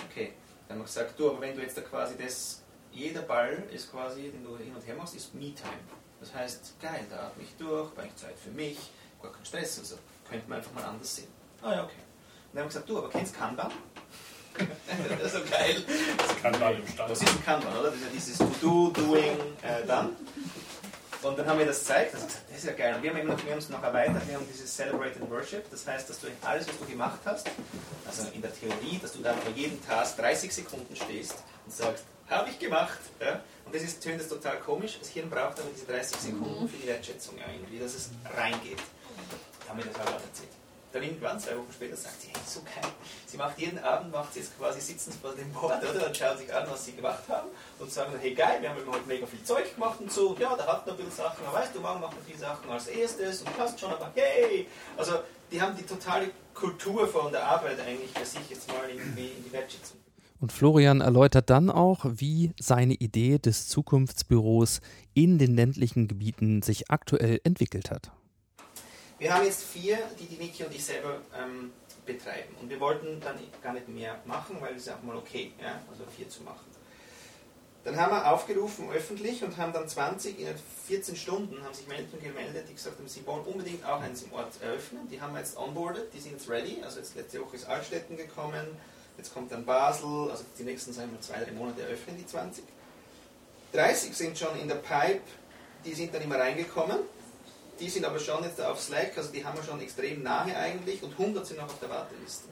[0.09, 0.33] Okay,
[0.67, 2.61] dann haben wir gesagt, du, aber wenn du jetzt da quasi das,
[2.91, 5.73] jeder Ball ist quasi, den du hin und her machst, ist Me-Time.
[6.19, 8.77] Das heißt, geil, da atme ich durch, brauche ich Zeit für mich,
[9.21, 9.97] gar kein Stress, also
[10.29, 11.27] könnte man einfach mal anders sehen.
[11.61, 11.93] Ah ja, okay.
[11.93, 13.71] Und dann haben wir gesagt, du, aber kennst Kanban?
[15.19, 15.83] Das ist so geil.
[16.17, 17.09] Das Kanban im Stall.
[17.09, 17.89] Das ist ein Kanban, oder?
[17.89, 20.09] Das ist ja dieses To-Do, Doing, äh, Done.
[21.23, 22.95] Und dann haben wir das gezeigt, also das ist ja geil.
[22.95, 25.31] Und wir haben, eben noch, wir haben es noch erweitert, wir haben dieses Celebrate and
[25.31, 27.49] Worship, das heißt, dass du in alles, was du gemacht hast,
[28.05, 31.35] also in der Theorie, dass du dann vor jedem Task 30 Sekunden stehst
[31.65, 32.99] und sagst, habe ich gemacht.
[33.21, 33.39] Ja?
[33.65, 36.77] Und das ist, tönt das total komisch, das Hirn braucht aber diese 30 Sekunden für
[36.77, 38.79] die Wertschätzung irgendwie, dass es reingeht.
[39.69, 40.52] Haben wir das halt auch erzählt.
[40.93, 42.91] Dann irgendwann, zwei Wochen später, sagt sie, hey, so geil.
[43.25, 46.05] Sie macht jeden Abend, macht sie jetzt quasi sitzend vor dem Board, oder?
[46.05, 49.07] Und schaut sich an, was sie gemacht haben und sagen hey geil, wir haben heute
[49.07, 50.37] mega viel Zeug gemacht und so.
[50.39, 52.69] Ja, da hat noch ein bisschen Sachen, aber weißt du, morgen macht man viele Sachen
[52.69, 54.67] als erstes und passt schon, aber yay!
[54.95, 55.13] Also,
[55.51, 59.43] die haben die totale Kultur von der Arbeit eigentlich für sich jetzt mal irgendwie in
[59.43, 59.97] die Wertschätzung.
[60.39, 64.81] Und Florian erläutert dann auch, wie seine Idee des Zukunftsbüros
[65.15, 68.11] in den ländlichen Gebieten sich aktuell entwickelt hat.
[69.23, 71.71] Wir haben jetzt vier, die die Niki und ich selber ähm,
[72.05, 72.57] betreiben.
[72.59, 75.79] Und wir wollten dann gar nicht mehr machen, weil es ist auch mal okay, ja,
[75.89, 76.65] also vier zu machen.
[77.85, 80.47] Dann haben wir aufgerufen öffentlich und haben dann 20 in
[80.87, 84.33] 14 Stunden haben sich Menschen gemeldet, die gesagt haben, sie wollen unbedingt auch eins im
[84.33, 85.07] Ort eröffnen.
[85.09, 86.81] Die haben wir jetzt onboarded, die sind jetzt ready.
[86.83, 88.67] Also jetzt letzte Woche ist Altstetten gekommen,
[89.17, 92.65] jetzt kommt dann Basel, also die nächsten sagen wir zwei, drei Monate eröffnen die 20.
[93.71, 95.21] 30 sind schon in der Pipe,
[95.85, 96.99] die sind dann immer reingekommen.
[97.79, 101.01] Die sind aber schon jetzt auf Slack, also die haben wir schon extrem nahe eigentlich
[101.01, 102.49] und 100 sind noch auf der Warteliste.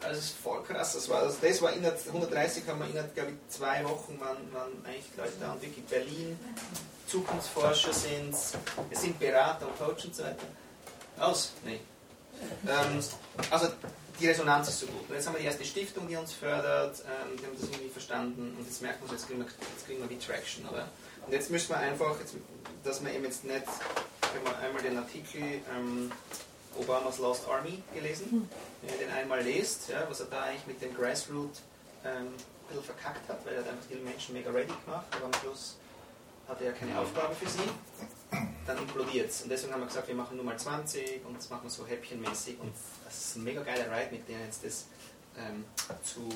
[0.00, 0.94] Also das ist voll krass.
[0.94, 4.52] Das war, also das war innerhalb 130 haben wir innerhalb, glaube ich, zwei Wochen waren,
[4.52, 6.38] waren eigentlich Leute da und wirklich Berlin,
[7.06, 8.34] Zukunftsforscher sind
[8.90, 10.46] es sind Berater und Coach und so weiter.
[11.18, 11.52] Aus?
[11.64, 11.80] Nee.
[12.66, 13.00] Ähm,
[13.50, 13.68] also
[14.18, 15.08] die Resonanz ist so gut.
[15.08, 17.88] Und jetzt haben wir die erste Stiftung, die uns fördert, ähm, die haben das irgendwie
[17.88, 20.68] verstanden und jetzt merken wir, jetzt kriegen wir, jetzt kriegen wir die Traction.
[20.68, 20.88] Oder?
[21.26, 22.34] Und jetzt müssen wir einfach, jetzt,
[22.84, 23.64] dass wir eben jetzt nicht,
[24.34, 26.10] wenn man einmal den Artikel ähm,
[26.78, 28.48] Obamas Lost Army gelesen,
[28.80, 31.50] wenn ihr den einmal lest, ja, was er da eigentlich mit dem Grassroot
[32.04, 32.34] ähm, ein
[32.68, 35.76] bisschen verkackt hat, weil er hat einfach die Menschen mega ready gemacht, aber am Schluss
[36.48, 37.68] hatte er keine Aufgabe für sie,
[38.66, 39.42] dann implodiert es.
[39.42, 41.86] Und deswegen haben wir gesagt, wir machen nur mal 20 und das machen wir so
[41.86, 42.58] häppchenmäßig.
[42.60, 42.72] Und
[43.04, 44.86] das ist ein mega geiler Ride, mit denen jetzt das
[45.38, 45.64] ähm,
[46.02, 46.28] zu,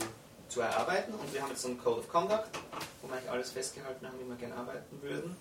[0.48, 1.14] zu erarbeiten.
[1.14, 2.50] Und wir haben jetzt so einen Code of Conduct,
[3.02, 5.36] wo wir eigentlich alles festgehalten haben, wie wir gerne arbeiten würden.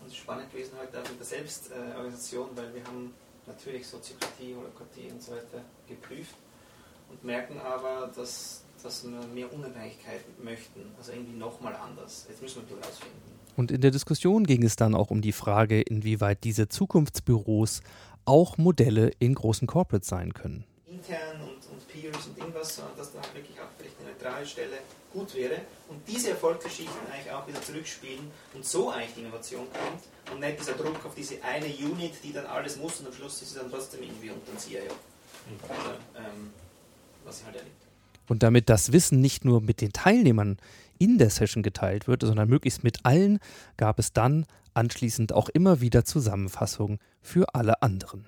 [0.00, 3.14] Und es ist spannend gewesen heute auch mit der Selbstorganisation, weil wir haben
[3.46, 6.34] natürlich Soziokratie, Holokratie und so weiter geprüft
[7.10, 12.26] und merken aber, dass, dass wir mehr Unabhängigkeit möchten, also irgendwie nochmal anders.
[12.28, 13.34] Jetzt müssen wir natürlich rausfinden.
[13.56, 17.82] Und in der Diskussion ging es dann auch um die Frage, inwieweit diese Zukunftsbüros
[18.24, 20.64] auch Modelle in großen Corporates sein können.
[20.86, 23.20] Intern und, und Peers und irgendwas, dass da
[24.24, 24.78] wirklich auch vielleicht eine neutrale Stelle
[25.12, 30.02] gut wäre und diese Erfolgsgeschichten eigentlich auch wieder zurückspielen und so eigentlich die Innovation kommt
[30.32, 33.42] und nicht dieser Druck auf diese eine Unit, die dann alles muss und am Schluss
[33.42, 34.80] ist sie dann trotzdem irgendwie unter dem CIO.
[35.68, 36.50] Also, ähm,
[37.24, 37.76] was ich halt erlebt.
[38.26, 40.56] Und damit das Wissen nicht nur mit den Teilnehmern
[40.98, 43.38] in der Session geteilt wird, sondern möglichst mit allen,
[43.76, 48.26] gab es dann anschließend auch immer wieder Zusammenfassungen für alle anderen.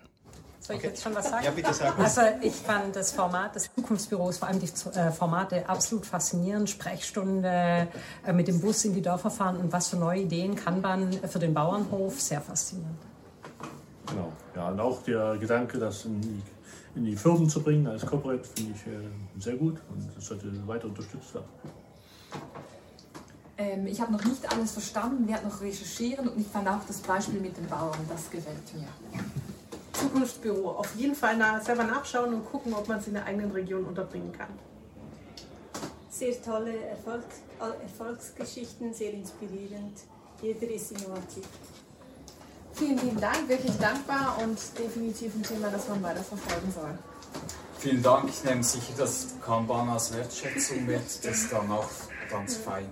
[0.66, 1.44] Soll ich jetzt schon was sagen?
[1.44, 1.96] Ja, bitte sag.
[1.96, 4.66] Also ich fand das Format des Zukunftsbüros, vor allem die
[4.98, 6.68] äh, Formate absolut faszinierend.
[6.68, 7.86] Sprechstunde,
[8.26, 11.12] äh, mit dem Bus in die Dörfer fahren und was für neue Ideen kann man
[11.12, 12.98] für den Bauernhof, sehr faszinierend.
[14.08, 16.42] Genau, ja, und auch der Gedanke, das in die,
[16.96, 20.46] in die Firmen zu bringen als Corporate, finde ich äh, sehr gut und das sollte
[20.66, 21.46] weiter unterstützt werden.
[23.56, 26.98] Ähm, ich habe noch nicht alles verstanden, werde noch recherchieren und ich fand auch das
[26.98, 28.88] Beispiel mit den Bauern, das gefällt mir.
[29.96, 30.70] Zukunftsbüro.
[30.70, 33.84] Auf jeden Fall nach, selber nachschauen und gucken, ob man es in der eigenen Region
[33.84, 34.48] unterbringen kann.
[36.10, 39.98] Sehr tolle Erfolgs Erfolgsgeschichten, sehr inspirierend.
[40.42, 41.44] Jeder ist innovativ.
[42.72, 46.98] Vielen lieben Dank, wirklich dankbar und definitiv ein Thema, das man weiter verfolgen soll.
[47.78, 51.88] Vielen Dank, ich nehme sicher das Kanban als Wertschätzung mit, das ist dann auch
[52.30, 52.88] ganz fein.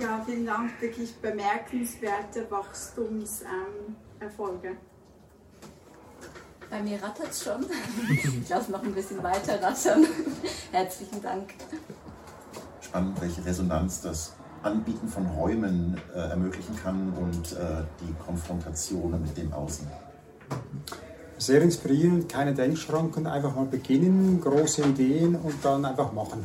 [0.00, 4.68] Ja, vielen Dank, wirklich bemerkenswerte Wachstumserfolge.
[4.68, 4.76] Ähm,
[6.70, 7.64] Bei mir rattert es schon.
[8.42, 10.06] Ich lasse noch ein bisschen weiter rattern.
[10.72, 11.54] Herzlichen Dank.
[12.80, 19.36] Spannend, welche Resonanz das Anbieten von Räumen äh, ermöglichen kann und äh, die Konfrontationen mit
[19.36, 19.86] dem Außen.
[21.38, 26.44] Sehr inspirierend, keine Denkschranken, einfach mal beginnen, große Ideen und dann einfach machen.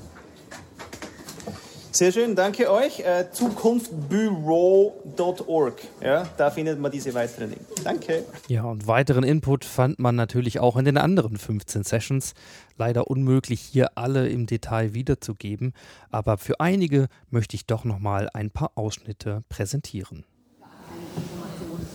[2.02, 3.02] Sehr schön, danke euch.
[3.02, 5.76] Äh, Zukunftbüro.org.
[6.02, 7.84] Ja, da findet man diese weiteren Links.
[7.84, 8.26] Danke.
[8.48, 12.34] Ja, und weiteren Input fand man natürlich auch in den anderen 15 Sessions.
[12.76, 15.74] Leider unmöglich, hier alle im Detail wiederzugeben,
[16.10, 20.26] aber für einige möchte ich doch nochmal ein paar Ausschnitte präsentieren.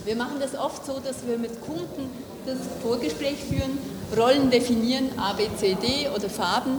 [0.05, 2.13] Wir machen das oft so, dass wir mit Kunden
[2.47, 3.77] das Vorgespräch führen,
[4.17, 6.79] Rollen definieren, A, B, C, D oder Farben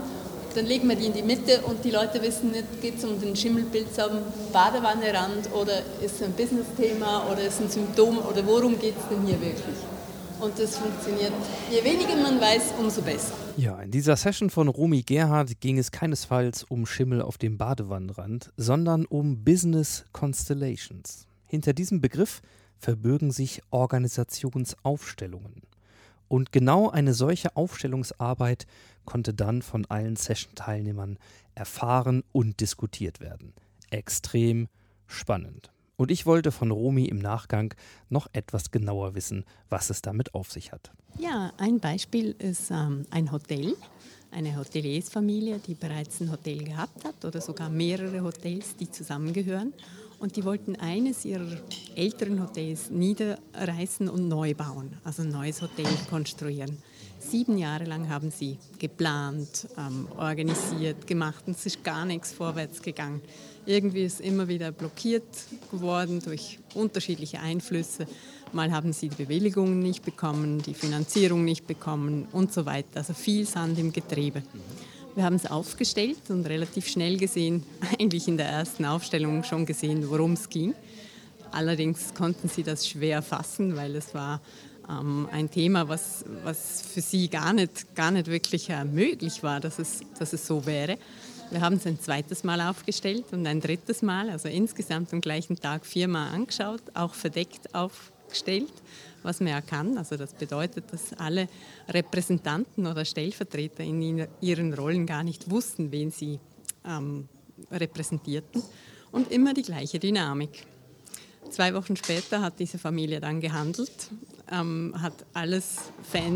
[0.58, 3.20] dann legen wir die in die Mitte und die Leute wissen nicht, geht es um
[3.20, 4.18] den Schimmelpilz am
[4.52, 9.08] Badewannenrand oder ist es ein Business-Thema oder ist es ein Symptom oder worum geht es
[9.08, 9.76] denn hier wirklich?
[10.40, 11.32] Und das funktioniert.
[11.70, 13.34] Je weniger man weiß, umso besser.
[13.56, 18.50] Ja, in dieser Session von Romy Gerhardt ging es keinesfalls um Schimmel auf dem Badewannenrand,
[18.56, 21.26] sondern um Business Constellations.
[21.46, 22.42] Hinter diesem Begriff
[22.78, 25.62] verbürgen sich Organisationsaufstellungen.
[26.26, 28.66] Und genau eine solche Aufstellungsarbeit
[29.08, 31.18] konnte dann von allen Session-Teilnehmern
[31.54, 33.54] erfahren und diskutiert werden.
[33.88, 34.68] Extrem
[35.06, 35.70] spannend.
[35.96, 37.72] Und ich wollte von Romy im Nachgang
[38.10, 40.92] noch etwas genauer wissen, was es damit auf sich hat.
[41.18, 43.74] Ja, ein Beispiel ist ähm, ein Hotel,
[44.30, 49.72] eine Hoteliersfamilie, die bereits ein Hotel gehabt hat oder sogar mehrere Hotels, die zusammengehören.
[50.18, 51.62] Und die wollten eines ihrer
[51.96, 56.76] älteren Hotels niederreißen und neu bauen, also ein neues Hotel konstruieren.
[57.30, 62.80] Sieben Jahre lang haben sie geplant, ähm, organisiert, gemacht und es ist gar nichts vorwärts
[62.80, 63.20] gegangen.
[63.66, 65.24] Irgendwie ist immer wieder blockiert
[65.70, 68.06] geworden durch unterschiedliche Einflüsse.
[68.54, 73.00] Mal haben sie die Bewilligungen nicht bekommen, die Finanzierung nicht bekommen und so weiter.
[73.00, 74.42] Also viel Sand im Getriebe.
[75.14, 77.62] Wir haben es aufgestellt und relativ schnell gesehen,
[78.00, 80.74] eigentlich in der ersten Aufstellung schon gesehen, worum es ging.
[81.50, 84.40] Allerdings konnten sie das schwer fassen, weil es war
[84.88, 89.60] ähm, ein Thema, was, was für sie gar nicht, gar nicht wirklich äh, möglich war,
[89.60, 90.98] dass es, dass es so wäre.
[91.50, 95.56] Wir haben es ein zweites Mal aufgestellt und ein drittes Mal, also insgesamt am gleichen
[95.56, 98.72] Tag viermal angeschaut, auch verdeckt aufgestellt
[99.22, 99.98] was man ja kann.
[99.98, 101.48] Also das bedeutet, dass alle
[101.88, 106.38] Repräsentanten oder Stellvertreter in ihren Rollen gar nicht wussten, wen sie
[106.84, 107.28] ähm,
[107.70, 108.62] repräsentierten
[109.12, 110.64] und immer die gleiche Dynamik.
[111.50, 114.10] Zwei Wochen später hat diese Familie dann gehandelt,
[114.52, 115.76] ähm, hat alles,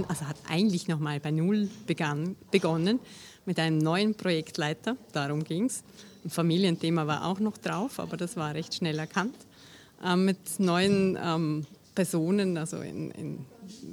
[0.08, 3.00] also hat eigentlich nochmal bei Null begann, begonnen
[3.44, 5.82] mit einem neuen Projektleiter, darum ging es.
[6.24, 9.36] Ein Familienthema war auch noch drauf, aber das war recht schnell erkannt.
[10.04, 13.44] Ähm, mit neuen ähm, Personen, also im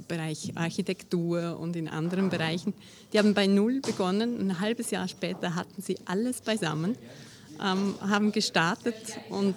[0.08, 2.74] Bereich Architektur und in anderen Bereichen,
[3.12, 4.38] die haben bei Null begonnen.
[4.40, 6.96] Ein halbes Jahr später hatten sie alles beisammen,
[7.62, 9.56] ähm, haben gestartet und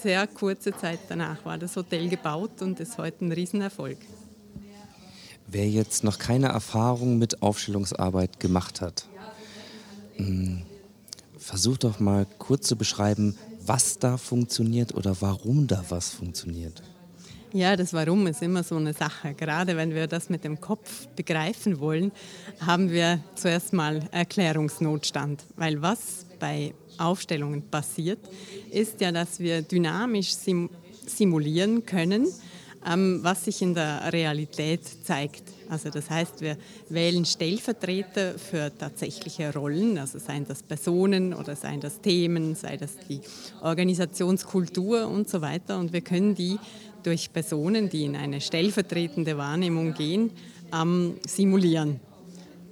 [0.00, 3.98] sehr kurze Zeit danach war das Hotel gebaut und ist heute ein Riesenerfolg.
[5.46, 9.06] Wer jetzt noch keine Erfahrung mit Aufstellungsarbeit gemacht hat,
[10.16, 10.62] hm,
[11.38, 13.36] versucht doch mal kurz zu beschreiben,
[13.66, 16.82] was da funktioniert oder warum da was funktioniert.
[17.56, 19.32] Ja, das Warum ist immer so eine Sache.
[19.32, 22.10] Gerade wenn wir das mit dem Kopf begreifen wollen,
[22.58, 25.44] haben wir zuerst mal Erklärungsnotstand.
[25.54, 28.18] Weil was bei Aufstellungen passiert,
[28.72, 30.68] ist ja, dass wir dynamisch sim
[31.06, 32.26] simulieren können,
[32.84, 35.44] ähm, was sich in der Realität zeigt.
[35.68, 36.56] Also das heißt, wir
[36.88, 42.96] wählen Stellvertreter für tatsächliche Rollen, also seien das Personen oder seien das Themen, sei das
[43.08, 43.20] die
[43.62, 45.78] Organisationskultur und so weiter.
[45.78, 46.58] Und wir können die
[47.04, 50.30] durch Personen, die in eine stellvertretende Wahrnehmung gehen,
[50.72, 52.00] ähm, simulieren.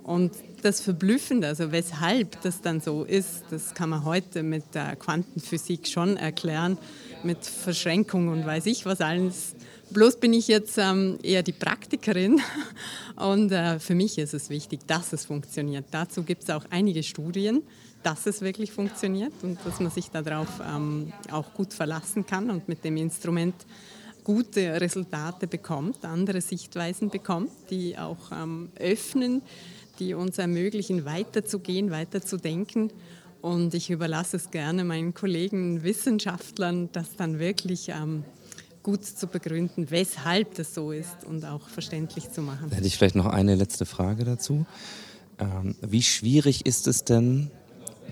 [0.02, 4.96] Und das Verblüffende, also weshalb das dann so ist, das kann man heute mit der
[4.96, 6.78] Quantenphysik schon erklären,
[7.24, 9.54] mit Verschränkung und weiß ich was alles.
[9.90, 12.40] Bloß bin ich jetzt ähm, eher die Praktikerin
[13.16, 15.84] und äh, für mich ist es wichtig, dass es funktioniert.
[15.90, 17.62] Dazu gibt es auch einige Studien,
[18.02, 22.68] dass es wirklich funktioniert und dass man sich darauf ähm, auch gut verlassen kann und
[22.68, 23.54] mit dem Instrument
[24.24, 29.42] gute Resultate bekommt, andere Sichtweisen bekommt, die auch ähm, öffnen,
[29.98, 32.92] die uns ermöglichen, weiterzugehen, weiterzudenken.
[33.40, 38.24] Und ich überlasse es gerne meinen Kollegen Wissenschaftlern, das dann wirklich ähm,
[38.82, 42.70] gut zu begründen, weshalb das so ist und auch verständlich zu machen.
[42.70, 44.66] Da hätte ich vielleicht noch eine letzte Frage dazu.
[45.38, 47.50] Ähm, wie schwierig ist es denn,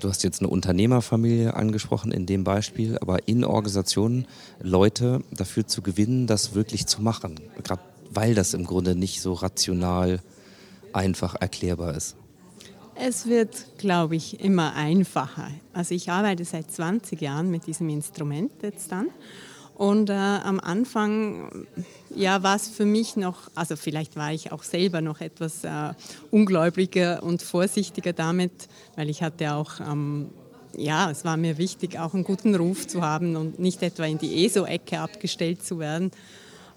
[0.01, 4.27] Du hast jetzt eine Unternehmerfamilie angesprochen in dem Beispiel, aber in Organisationen
[4.61, 7.39] Leute dafür zu gewinnen, das wirklich zu machen.
[7.63, 10.21] Gerade weil das im Grunde nicht so rational
[10.93, 12.17] einfach erklärbar ist?
[12.95, 15.49] Es wird, glaube ich, immer einfacher.
[15.73, 19.09] Also ich arbeite seit 20 Jahren mit diesem Instrument jetzt dann.
[19.81, 21.67] Und äh, am Anfang
[22.15, 25.95] ja, war es für mich noch, also vielleicht war ich auch selber noch etwas äh,
[26.31, 30.29] ungläubiger und vorsichtiger damit, weil ich hatte auch, ähm,
[30.77, 34.19] ja, es war mir wichtig, auch einen guten Ruf zu haben und nicht etwa in
[34.19, 36.11] die ESO-Ecke abgestellt zu werden.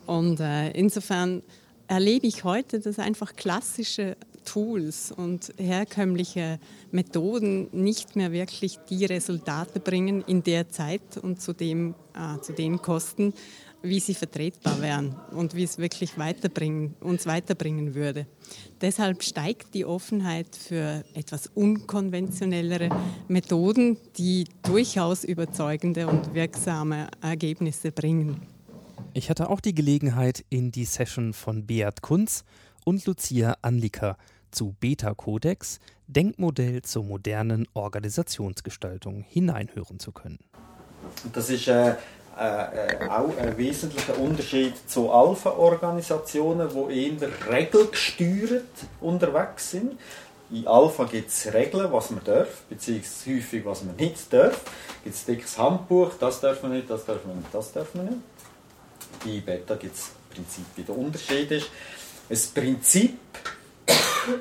[0.06, 1.44] Und äh, insofern
[1.88, 6.60] erlebe ich heute, dass einfach klassische Tools und herkömmliche
[6.92, 12.54] Methoden nicht mehr wirklich die Resultate bringen in der Zeit und zu, dem, äh, zu
[12.54, 13.34] den Kosten,
[13.82, 18.26] wie sie vertretbar wären und wie es wirklich weiterbringen, uns weiterbringen würde.
[18.80, 22.90] Deshalb steigt die Offenheit für etwas unkonventionellere
[23.28, 28.42] Methoden, die durchaus überzeugende und wirksame Ergebnisse bringen.
[29.14, 32.46] Ich hatte auch die Gelegenheit, in die Session von Beat Kunz
[32.86, 34.18] und Lucia Anlika
[34.54, 40.40] zu Beta Codex, Denkmodell zur modernen Organisationsgestaltung, hineinhören zu können.
[41.34, 41.90] Das ist äh,
[42.38, 48.64] äh, auch ein wesentlicher Unterschied zu Alpha-Organisationen, die eher regelgesteuert
[49.02, 50.00] unterwegs sind.
[50.52, 54.62] In Alpha gibt es Regeln, was man darf, beziehungsweise häufig, was man nicht darf.
[55.04, 58.06] Gibt ein dickes Handbuch, das darf man nicht, das darf man nicht, das darf man
[58.06, 58.18] nicht.
[59.26, 61.70] Bei Beta gibt es Prinzip, der Unterschied ist.
[62.30, 63.20] Ein Prinzip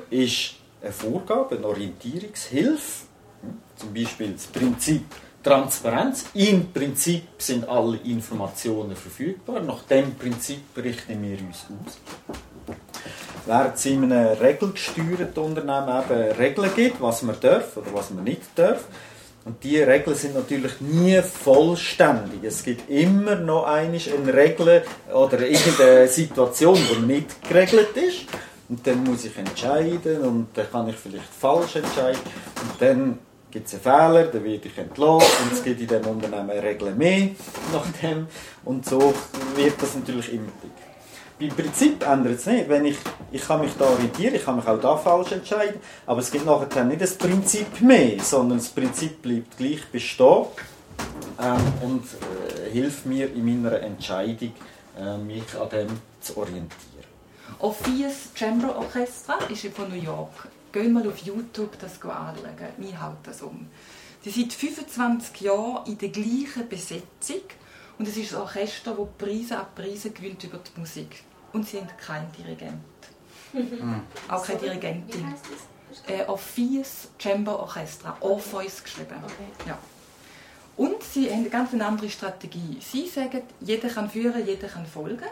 [0.09, 3.05] ist eine Vorgabe, eine Orientierungshilfe.
[3.41, 3.57] Hm?
[3.75, 5.03] Zum Beispiel das Prinzip
[5.43, 6.25] Transparenz.
[6.33, 9.59] Im Prinzip sind alle Informationen verfügbar.
[9.61, 11.97] Nach dem Prinzip richten wir uns aus.
[13.45, 18.23] Während es in einem regelgesteuerten Unternehmen eben Regeln gibt, was man darf oder was man
[18.23, 18.85] nicht darf,
[19.45, 22.43] und diese Regeln sind natürlich nie vollständig.
[22.43, 23.99] Es gibt immer noch eine
[24.33, 24.83] Regel
[25.13, 28.21] oder irgendeine Situation, die nicht geregelt ist.
[28.73, 32.19] Und dann muss ich entscheiden und dann kann ich vielleicht falsch entscheiden.
[32.59, 33.19] Und dann
[33.51, 36.97] gibt es einen Fehler, dann werde ich entlassen und es gibt in diesem Unternehmen Regeln
[36.97, 37.29] mehr
[37.71, 38.25] nach dem.
[38.65, 39.13] Und so
[39.55, 40.71] wird das natürlich immer dick.
[41.39, 42.67] Beim Prinzip ändert es nicht.
[42.67, 42.97] Wenn ich,
[43.31, 46.47] ich kann mich da orientieren, ich kann mich auch da falsch entscheiden, aber es gibt
[46.47, 50.47] nachher nicht das Prinzip mehr, sondern das Prinzip bleibt gleich bestehen
[51.39, 54.53] ähm, und äh, hilft mir in meiner Entscheidung,
[54.99, 55.87] äh, mich an dem
[56.21, 56.92] zu orientieren.
[57.59, 60.47] Orpheus Chamber Orchestra ist von New York.
[60.71, 62.37] Gehen mal auf YouTube das anschauen.
[62.77, 63.67] Mir haut das um.
[64.21, 67.41] Sie sind 25 Jahre in der gleichen Besetzung
[67.97, 71.23] und es ist ein Orchester, das Preise ab Preise gewinnt über die Musik.
[71.51, 72.81] Und sie haben keinen Dirigent.
[73.53, 74.01] Mhm.
[74.27, 75.33] Auch keine Dirigentin.
[76.07, 78.17] Äh, Orpheus Chamber Orchestra.
[78.21, 79.17] Orpheus geschrieben.
[79.23, 79.67] Okay.
[79.67, 79.77] Ja.
[80.75, 82.77] Und sie haben eine ganz andere Strategie.
[82.79, 85.27] Sie sagen, jeder kann führen, jeder kann folgen.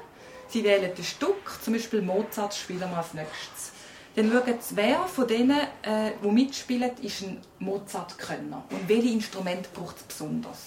[0.51, 3.71] Sie wählen ein Stück, zum Beispiel Mozart spielen wir als nächstes.
[4.15, 9.69] Dann schauen sie, wer von denen, äh, die mitspielen, ist ein Mozart-Könner und welche Instrumente
[9.73, 10.57] braucht es besonders.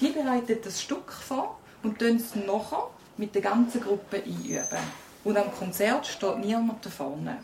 [0.00, 4.78] Die bereiten das Stück vor und tun es nachher mit der ganzen Gruppe einüben.
[5.24, 7.38] Und am Konzert steht niemand da vorne.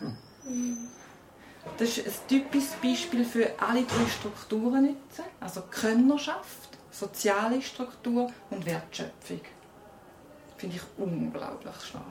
[1.77, 4.95] Das ist ein typisches Beispiel für alle drei Strukturen.
[5.39, 9.41] Also Könnerschaft, soziale Struktur und Wertschöpfung
[10.57, 12.03] finde ich unglaublich stark.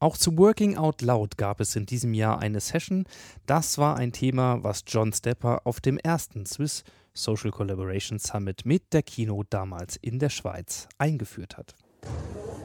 [0.00, 3.04] Auch zu Working Out Loud gab es in diesem Jahr eine Session.
[3.46, 8.92] Das war ein Thema, was John Stepper auf dem ersten Swiss Social Collaboration Summit mit
[8.92, 11.74] der Kino damals in der Schweiz eingeführt hat.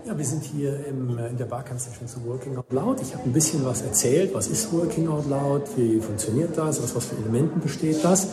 [0.05, 2.99] Ja, wir sind hier im, in der Barcamp Session zu Working Out Loud.
[3.01, 4.33] Ich habe ein bisschen was erzählt.
[4.33, 5.77] Was ist Working Out Loud?
[5.77, 6.81] Wie funktioniert das?
[6.81, 8.27] Aus was für Elementen besteht das?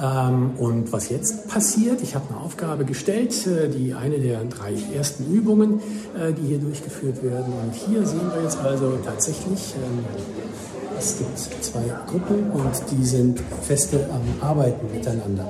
[0.00, 4.74] Ähm, und was jetzt passiert, ich habe eine Aufgabe gestellt, äh, die eine der drei
[4.96, 5.80] ersten Übungen,
[6.16, 7.52] äh, die hier durchgeführt werden.
[7.52, 10.04] Und hier sehen wir jetzt also tatsächlich, ähm,
[10.96, 15.48] es gibt zwei Gruppen und die sind feste am Arbeiten miteinander.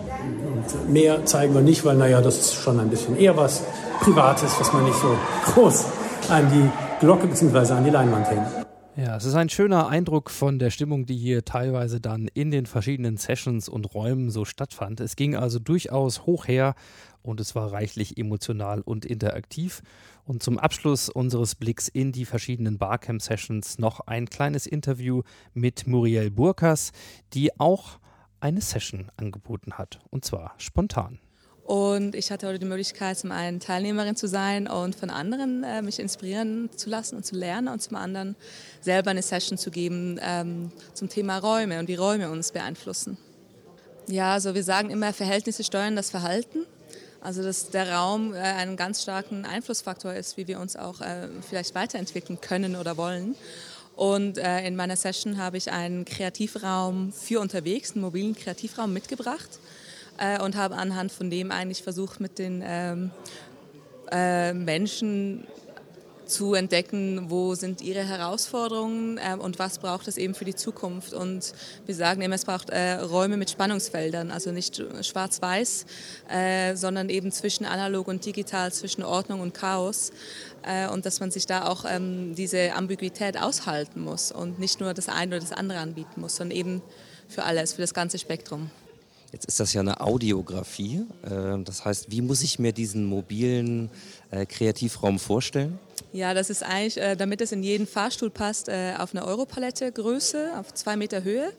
[0.54, 3.62] Und mehr zeigen wir nicht, weil naja, das ist schon ein bisschen eher was
[4.00, 5.08] Privates, was man nicht so
[5.52, 5.84] groß
[6.30, 7.72] an die Glocke bzw.
[7.72, 8.57] an die Leinwand hängt.
[8.98, 12.66] Ja, es ist ein schöner Eindruck von der Stimmung, die hier teilweise dann in den
[12.66, 14.98] verschiedenen Sessions und Räumen so stattfand.
[14.98, 16.74] Es ging also durchaus hoch her
[17.22, 19.82] und es war reichlich emotional und interaktiv.
[20.24, 25.22] Und zum Abschluss unseres Blicks in die verschiedenen Barcamp-Sessions noch ein kleines Interview
[25.54, 26.90] mit Muriel Burkas,
[27.34, 28.00] die auch
[28.40, 31.20] eine Session angeboten hat, und zwar spontan.
[31.68, 35.82] Und ich hatte heute die Möglichkeit, zum einen Teilnehmerin zu sein und von anderen äh,
[35.82, 38.36] mich inspirieren zu lassen und zu lernen und zum anderen
[38.80, 43.18] selber eine Session zu geben ähm, zum Thema Räume und wie Räume uns beeinflussen.
[44.06, 46.60] Ja, also wir sagen immer, Verhältnisse steuern das Verhalten.
[47.20, 51.28] Also dass der Raum äh, einen ganz starken Einflussfaktor ist, wie wir uns auch äh,
[51.46, 53.34] vielleicht weiterentwickeln können oder wollen.
[53.94, 59.58] Und äh, in meiner Session habe ich einen Kreativraum für unterwegs, einen mobilen Kreativraum mitgebracht
[60.18, 63.10] äh, und habe anhand von dem eigentlich versucht, mit den ähm,
[64.10, 65.46] äh, Menschen
[66.28, 71.14] zu entdecken, wo sind ihre Herausforderungen äh, und was braucht es eben für die Zukunft.
[71.14, 71.52] Und
[71.86, 75.86] wir sagen immer, es braucht äh, Räume mit Spannungsfeldern, also nicht schwarz-weiß,
[76.28, 80.12] äh, sondern eben zwischen analog und digital, zwischen Ordnung und Chaos.
[80.62, 84.94] Äh, und dass man sich da auch ähm, diese Ambiguität aushalten muss und nicht nur
[84.94, 86.82] das eine oder das andere anbieten muss, sondern eben
[87.26, 88.70] für alles, für das ganze Spektrum.
[89.32, 91.04] Jetzt ist das ja eine Audiografie.
[91.22, 93.90] Äh, das heißt, wie muss ich mir diesen mobilen
[94.30, 95.78] äh, Kreativraum vorstellen?
[96.12, 100.52] Ja, das ist eigentlich, äh, damit es in jeden Fahrstuhl passt, auf eine Europalette Größe,
[100.58, 101.52] auf zwei Meter Höhe.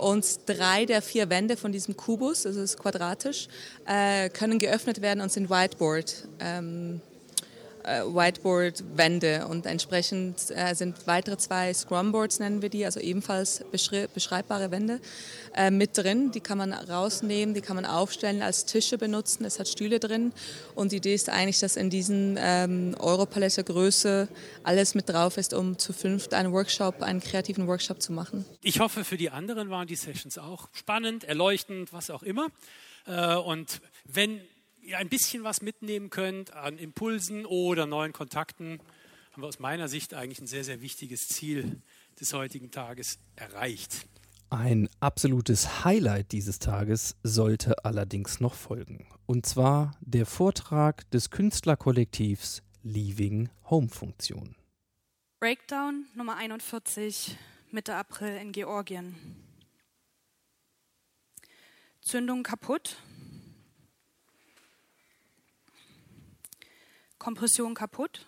[0.00, 3.48] Und drei der vier Wände von diesem Kubus, das ist quadratisch,
[4.32, 6.26] können geöffnet werden und sind Whiteboard.
[7.84, 14.70] Äh, Whiteboard-Wände und entsprechend äh, sind weitere zwei Scrumboards, nennen wir die, also ebenfalls beschreibbare
[14.70, 15.00] Wände
[15.54, 16.30] äh, mit drin.
[16.30, 19.44] Die kann man rausnehmen, die kann man aufstellen, als Tische benutzen.
[19.44, 20.32] Es hat Stühle drin
[20.74, 24.28] und die Idee ist eigentlich, dass in diesen ähm, Europalette Größe
[24.62, 28.44] alles mit drauf ist, um zu fünft einen Workshop, einen kreativen Workshop zu machen.
[28.62, 32.48] Ich hoffe, für die anderen waren die Sessions auch spannend, erleuchtend, was auch immer.
[33.06, 34.40] Äh, und wenn
[34.90, 38.80] ihr ein bisschen was mitnehmen könnt an Impulsen oder neuen Kontakten,
[39.32, 41.80] haben wir aus meiner Sicht eigentlich ein sehr, sehr wichtiges Ziel
[42.20, 44.06] des heutigen Tages erreicht.
[44.50, 49.06] Ein absolutes Highlight dieses Tages sollte allerdings noch folgen.
[49.26, 54.56] Und zwar der Vortrag des Künstlerkollektivs Leaving Home Funktion.
[55.38, 57.38] Breakdown Nummer 41,
[57.70, 59.14] Mitte April in Georgien.
[62.00, 62.96] Zündung kaputt,
[67.20, 68.26] Kompression kaputt,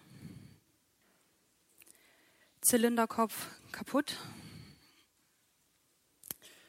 [2.61, 4.21] Zylinderkopf kaputt,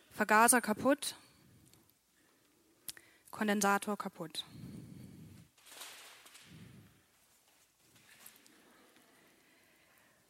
[0.10, 1.18] Vergaser kaputt,
[3.30, 4.46] Kondensator kaputt.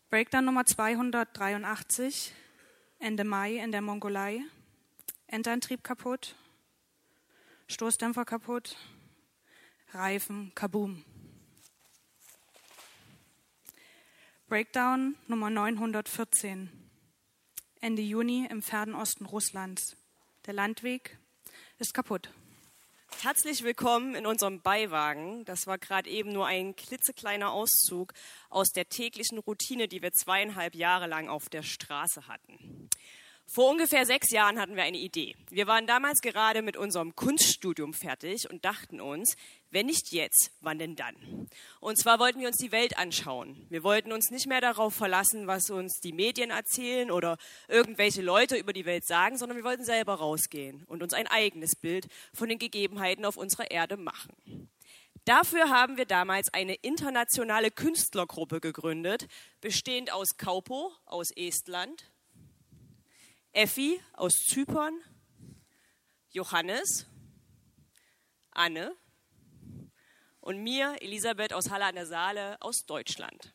[0.10, 2.34] Breakdown Nummer 283,
[2.98, 4.42] Ende Mai in der Mongolei.
[5.28, 6.36] Endantrieb kaputt,
[7.68, 8.78] Stoßdämpfer kaputt,
[9.94, 11.06] Reifen kaboom.
[14.48, 16.70] Breakdown Nummer 914.
[17.80, 19.96] Ende Juni im Fernosten Russlands.
[20.46, 21.18] Der Landweg
[21.80, 22.30] ist kaputt.
[23.22, 25.46] Herzlich willkommen in unserem Beiwagen.
[25.46, 28.14] Das war gerade eben nur ein klitzekleiner Auszug
[28.50, 32.90] aus der täglichen Routine, die wir zweieinhalb Jahre lang auf der Straße hatten.
[33.54, 35.36] Vor ungefähr sechs Jahren hatten wir eine Idee.
[35.52, 39.36] Wir waren damals gerade mit unserem Kunststudium fertig und dachten uns,
[39.70, 41.16] wenn nicht jetzt, wann denn dann?
[41.80, 43.68] Und zwar wollten wir uns die Welt anschauen.
[43.70, 47.38] Wir wollten uns nicht mehr darauf verlassen, was uns die Medien erzählen oder
[47.68, 51.76] irgendwelche Leute über die Welt sagen, sondern wir wollten selber rausgehen und uns ein eigenes
[51.76, 54.68] Bild von den Gegebenheiten auf unserer Erde machen.
[55.26, 59.28] Dafür haben wir damals eine internationale Künstlergruppe gegründet,
[59.62, 62.10] bestehend aus Kaupo aus Estland,
[63.54, 65.00] Effi aus Zypern,
[66.32, 67.06] Johannes,
[68.50, 68.96] Anne
[70.40, 73.54] und mir, Elisabeth aus Halle an der Saale aus Deutschland.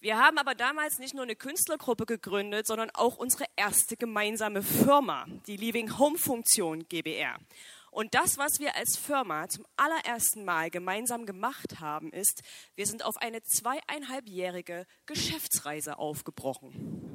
[0.00, 5.24] Wir haben aber damals nicht nur eine Künstlergruppe gegründet, sondern auch unsere erste gemeinsame Firma,
[5.46, 7.38] die Living Home Funktion GBR.
[7.90, 12.42] Und das, was wir als Firma zum allerersten Mal gemeinsam gemacht haben, ist,
[12.74, 17.11] wir sind auf eine zweieinhalbjährige Geschäftsreise aufgebrochen.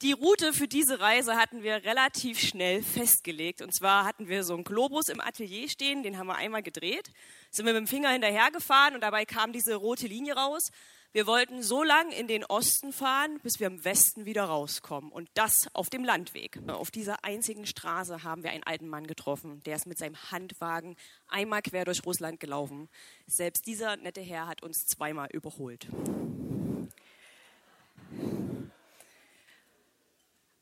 [0.00, 3.62] Die Route für diese Reise hatten wir relativ schnell festgelegt.
[3.62, 7.10] Und zwar hatten wir so einen Globus im Atelier stehen, den haben wir einmal gedreht,
[7.50, 10.70] sind wir mit dem Finger hinterhergefahren und dabei kam diese rote Linie raus.
[11.10, 15.10] Wir wollten so lang in den Osten fahren, bis wir im Westen wieder rauskommen.
[15.10, 16.60] Und das auf dem Landweg.
[16.68, 19.62] Auf dieser einzigen Straße haben wir einen alten Mann getroffen.
[19.64, 20.96] Der ist mit seinem Handwagen
[21.26, 22.88] einmal quer durch Russland gelaufen.
[23.26, 25.88] Selbst dieser nette Herr hat uns zweimal überholt.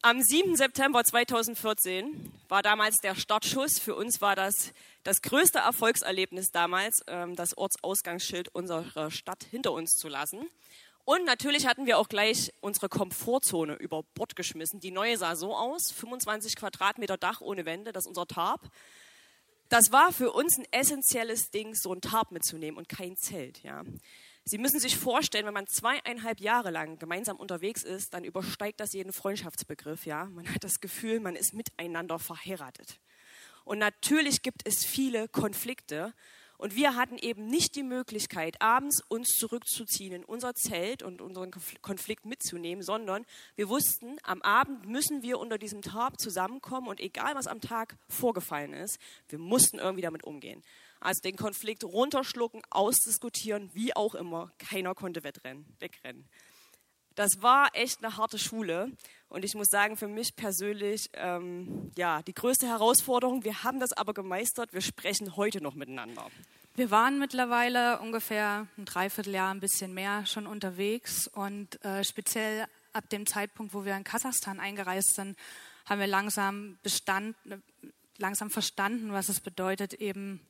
[0.02, 0.56] Am 7.
[0.56, 3.78] September 2014 war damals der Startschuss.
[3.78, 4.72] Für uns war das
[5.02, 10.48] das größte Erfolgserlebnis damals, ähm, das Ortsausgangsschild unserer Stadt hinter uns zu lassen.
[11.04, 14.80] Und natürlich hatten wir auch gleich unsere Komfortzone über Bord geschmissen.
[14.80, 18.68] Die neue sah so aus, 25 Quadratmeter Dach ohne Wände, das ist unser Tarp.
[19.68, 23.62] Das war für uns ein essentielles Ding, so ein Tarp mitzunehmen und kein Zelt.
[23.62, 23.82] Ja.
[24.48, 28.92] Sie müssen sich vorstellen, wenn man zweieinhalb Jahre lang gemeinsam unterwegs ist, dann übersteigt das
[28.92, 30.06] jeden Freundschaftsbegriff.
[30.06, 30.26] Ja?
[30.26, 33.00] Man hat das Gefühl, man ist miteinander verheiratet.
[33.64, 36.14] Und natürlich gibt es viele Konflikte.
[36.58, 41.50] Und wir hatten eben nicht die Möglichkeit, abends uns zurückzuziehen in unser Zelt und unseren
[41.82, 43.26] Konflikt mitzunehmen, sondern
[43.56, 47.96] wir wussten, am Abend müssen wir unter diesem Tarp zusammenkommen und egal was am Tag
[48.08, 50.62] vorgefallen ist, wir mussten irgendwie damit umgehen.
[51.00, 54.50] Also den Konflikt runterschlucken, ausdiskutieren, wie auch immer.
[54.58, 56.28] Keiner konnte wegrennen.
[57.16, 58.92] Das war echt eine harte Schule.
[59.28, 63.42] Und ich muss sagen, für mich persönlich, ähm, ja, die größte Herausforderung.
[63.42, 64.74] Wir haben das aber gemeistert.
[64.74, 66.26] Wir sprechen heute noch miteinander.
[66.74, 71.26] Wir waren mittlerweile ungefähr ein Dreivierteljahr, ein bisschen mehr schon unterwegs.
[71.26, 75.38] Und äh, speziell ab dem Zeitpunkt, wo wir in Kasachstan eingereist sind,
[75.86, 77.34] haben wir langsam, bestand,
[78.18, 80.46] langsam verstanden, was es bedeutet, eben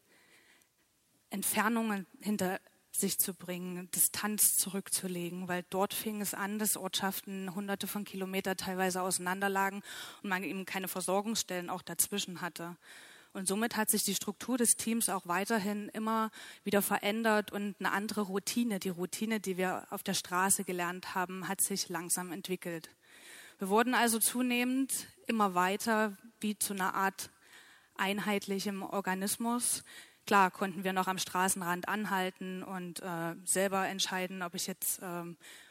[1.30, 2.60] Entfernungen hinter
[2.92, 8.56] sich zu bringen, Distanz zurückzulegen, weil dort fing es an, dass Ortschaften hunderte von Kilometern
[8.56, 9.82] teilweise auseinanderlagen
[10.22, 12.76] und man eben keine Versorgungsstellen auch dazwischen hatte.
[13.32, 16.30] Und somit hat sich die Struktur des Teams auch weiterhin immer
[16.64, 21.46] wieder verändert und eine andere Routine, die Routine, die wir auf der Straße gelernt haben,
[21.46, 22.88] hat sich langsam entwickelt.
[23.58, 27.30] Wir wurden also zunehmend immer weiter wie zu einer Art
[27.96, 29.84] einheitlichem Organismus,
[30.26, 35.22] Klar konnten wir noch am Straßenrand anhalten und äh, selber entscheiden, ob ich jetzt äh,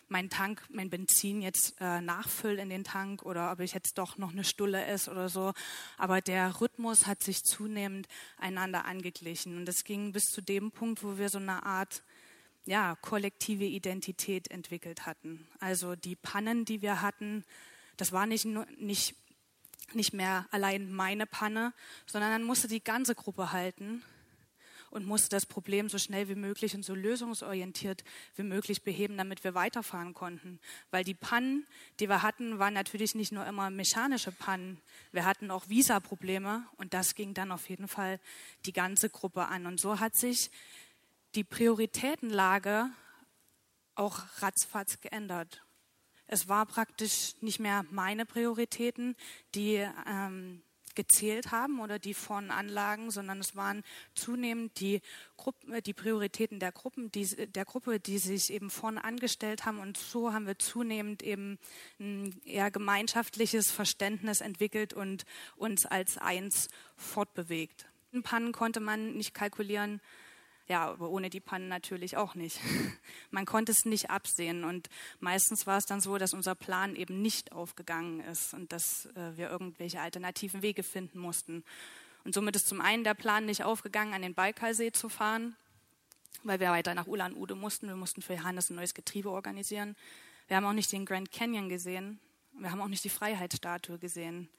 [0.07, 4.17] meinen Tank, mein Benzin jetzt äh, nachfülle in den Tank oder ob ich jetzt doch
[4.17, 5.53] noch eine Stulle esse oder so.
[5.97, 9.57] Aber der Rhythmus hat sich zunehmend einander angeglichen.
[9.57, 12.03] Und es ging bis zu dem Punkt, wo wir so eine Art
[12.65, 15.47] ja, kollektive Identität entwickelt hatten.
[15.59, 17.43] Also die Pannen, die wir hatten,
[17.97, 19.15] das war nicht, nicht,
[19.93, 21.73] nicht mehr allein meine Panne,
[22.05, 24.01] sondern dann musste die ganze Gruppe halten
[24.95, 29.43] und musste das Problem so schnell wie möglich und so lösungsorientiert wie möglich beheben, damit
[29.43, 30.57] wir weiterfahren konnten.
[30.89, 31.67] Weil die Pannen,
[31.99, 34.81] die wir hatten, waren natürlich nicht nur immer mechanische Pannen.
[35.11, 38.21] Wir hatten auch Visa-Probleme und das ging dann auf jeden Fall
[38.65, 39.65] die ganze Gruppe an.
[39.65, 40.49] Und so hat sich
[41.35, 42.89] die Prioritätenlage
[43.95, 45.61] auch ratzfatz geändert.
[46.25, 49.17] Es war praktisch nicht mehr meine Prioritäten,
[49.55, 50.63] die ähm,
[50.95, 53.83] gezählt haben oder die von Anlagen, sondern es waren
[54.13, 55.01] zunehmend die,
[55.37, 59.79] Gruppen, äh, die Prioritäten der Gruppen, die, der Gruppe, die sich eben vorne angestellt haben.
[59.79, 61.59] Und so haben wir zunehmend eben
[61.99, 65.25] ein eher gemeinschaftliches Verständnis entwickelt und
[65.55, 67.85] uns als eins fortbewegt.
[68.11, 70.01] In Pannen konnte man nicht kalkulieren,
[70.67, 72.59] ja, aber ohne die Pannen natürlich auch nicht.
[73.31, 74.89] Man konnte es nicht absehen und
[75.19, 79.37] meistens war es dann so, dass unser Plan eben nicht aufgegangen ist und dass äh,
[79.37, 81.63] wir irgendwelche alternativen Wege finden mussten.
[82.23, 85.55] Und somit ist zum einen der Plan nicht aufgegangen, an den Baikalsee zu fahren,
[86.43, 87.87] weil wir weiter nach Ulan-Ude mussten.
[87.87, 89.95] Wir mussten für Johannes ein neues Getriebe organisieren.
[90.47, 92.19] Wir haben auch nicht den Grand Canyon gesehen.
[92.57, 94.49] Wir haben auch nicht die Freiheitsstatue gesehen.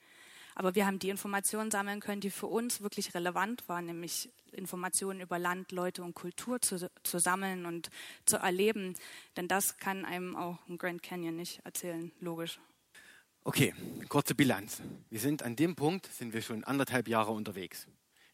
[0.58, 5.20] Aber wir haben die Informationen sammeln können, die für uns wirklich relevant waren, nämlich Informationen
[5.20, 7.90] über Land, Leute und Kultur zu, zu sammeln und
[8.24, 8.94] zu erleben.
[9.36, 12.58] Denn das kann einem auch ein Grand Canyon nicht erzählen, logisch.
[13.44, 13.74] Okay,
[14.08, 14.80] kurze Bilanz.
[15.10, 17.86] Wir sind an dem Punkt, sind wir schon anderthalb Jahre unterwegs.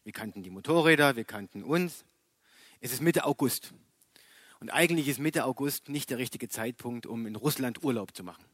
[0.05, 2.05] Wir kannten die Motorräder, wir kannten uns.
[2.79, 3.73] Es ist Mitte August.
[4.61, 8.45] Und eigentlich ist Mitte August nicht der richtige Zeitpunkt, um in Russland Urlaub zu machen.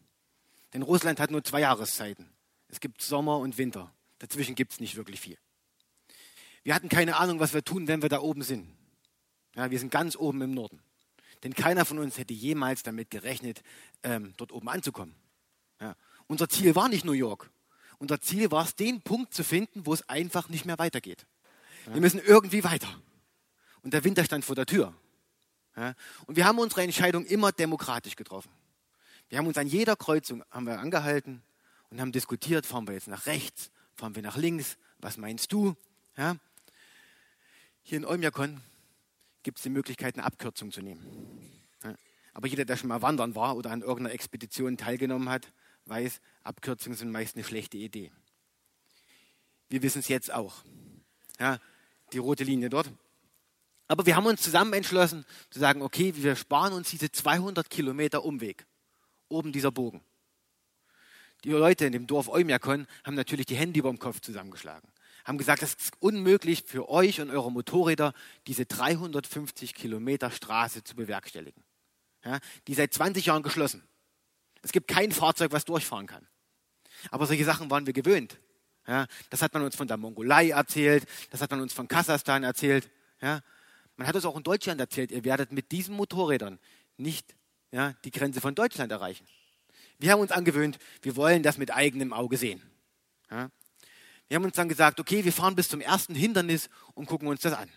[0.73, 2.31] Denn Russland hat nur zwei Jahreszeiten.
[2.69, 3.91] Es gibt Sommer und Winter.
[4.19, 5.37] Dazwischen gibt es nicht wirklich viel.
[6.63, 8.69] Wir hatten keine Ahnung, was wir tun, wenn wir da oben sind.
[9.55, 10.81] Ja, wir sind ganz oben im Norden.
[11.43, 13.63] Denn keiner von uns hätte jemals damit gerechnet,
[14.03, 15.15] ähm, dort oben anzukommen.
[15.79, 15.95] Ja.
[16.27, 17.49] Unser Ziel war nicht New York.
[17.97, 21.25] Unser Ziel war es, den Punkt zu finden, wo es einfach nicht mehr weitergeht.
[21.85, 21.93] Ja.
[21.95, 22.89] Wir müssen irgendwie weiter.
[23.81, 24.93] Und der Winter stand vor der Tür.
[25.75, 25.95] Ja.
[26.27, 28.51] Und wir haben unsere Entscheidung immer demokratisch getroffen.
[29.29, 31.41] Wir haben uns an jeder Kreuzung haben wir angehalten
[31.89, 35.75] und haben diskutiert, fahren wir jetzt nach rechts, fahren wir nach links, was meinst du?
[36.17, 36.37] Ja?
[37.81, 38.61] Hier in Olmjakon
[39.43, 41.51] gibt es die Möglichkeit, eine Abkürzung zu nehmen.
[41.83, 41.95] Ja?
[42.33, 45.51] Aber jeder, der schon mal wandern war oder an irgendeiner Expedition teilgenommen hat,
[45.85, 48.11] weiß, Abkürzungen sind meist eine schlechte Idee.
[49.69, 50.63] Wir wissen es jetzt auch.
[51.39, 51.59] Ja,
[52.11, 52.91] die rote Linie dort.
[53.87, 58.23] Aber wir haben uns zusammen entschlossen zu sagen, okay, wir sparen uns diese 200 Kilometer
[58.23, 58.65] Umweg.
[59.29, 60.01] Oben dieser Bogen.
[61.43, 64.89] Die Leute in dem Dorf Eumjakon haben natürlich die Hände über dem Kopf zusammengeschlagen.
[65.25, 68.13] Haben gesagt, es ist unmöglich für euch und eure Motorräder,
[68.47, 71.63] diese 350 Kilometer Straße zu bewerkstelligen.
[72.25, 73.87] Ja, die seit 20 Jahren geschlossen.
[74.61, 76.27] Es gibt kein Fahrzeug, was durchfahren kann.
[77.11, 78.39] Aber solche Sachen waren wir gewöhnt.
[78.87, 82.43] Ja, das hat man uns von der Mongolei erzählt, das hat man uns von Kasachstan
[82.43, 82.89] erzählt.
[83.21, 83.41] Ja,
[83.95, 86.59] man hat uns auch in Deutschland erzählt, ihr werdet mit diesen Motorrädern
[86.97, 87.35] nicht
[87.71, 89.27] ja, die Grenze von Deutschland erreichen.
[89.99, 92.61] Wir haben uns angewöhnt, wir wollen das mit eigenem Auge sehen.
[93.29, 93.49] Ja?
[94.27, 97.41] Wir haben uns dann gesagt, okay, wir fahren bis zum ersten Hindernis und gucken uns
[97.41, 97.69] das an.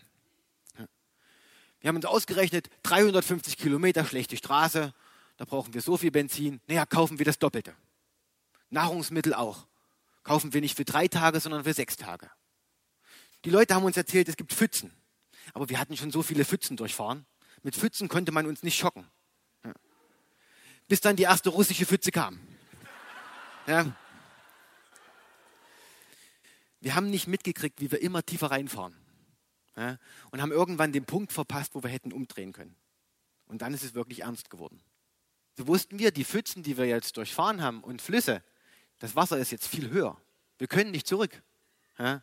[1.81, 4.95] Wir haben uns ausgerechnet, 350 Kilometer schlechte Straße,
[5.37, 7.75] da brauchen wir so viel Benzin, naja, kaufen wir das Doppelte.
[8.71, 9.67] Nahrungsmittel auch.
[10.23, 12.31] Kaufen wir nicht für drei Tage, sondern für sechs Tage.
[13.45, 14.93] Die Leute haben uns erzählt, es gibt Pfützen.
[15.53, 17.27] Aber wir hatten schon so viele Pfützen durchfahren.
[17.65, 19.11] Mit Pfützen konnte man uns nicht schocken.
[20.93, 22.39] Bis dann die erste russische Pfütze kam.
[23.67, 23.97] Ja.
[26.81, 28.95] Wir haben nicht mitgekriegt, wie wir immer tiefer reinfahren.
[29.75, 29.97] Ja.
[30.33, 32.77] Und haben irgendwann den Punkt verpasst, wo wir hätten umdrehen können.
[33.47, 34.83] Und dann ist es wirklich ernst geworden.
[35.57, 38.45] So wussten wir, die Pfützen, die wir jetzt durchfahren haben und Flüsse,
[38.99, 40.21] das Wasser ist jetzt viel höher.
[40.59, 41.43] Wir können nicht zurück.
[41.99, 42.23] Ja?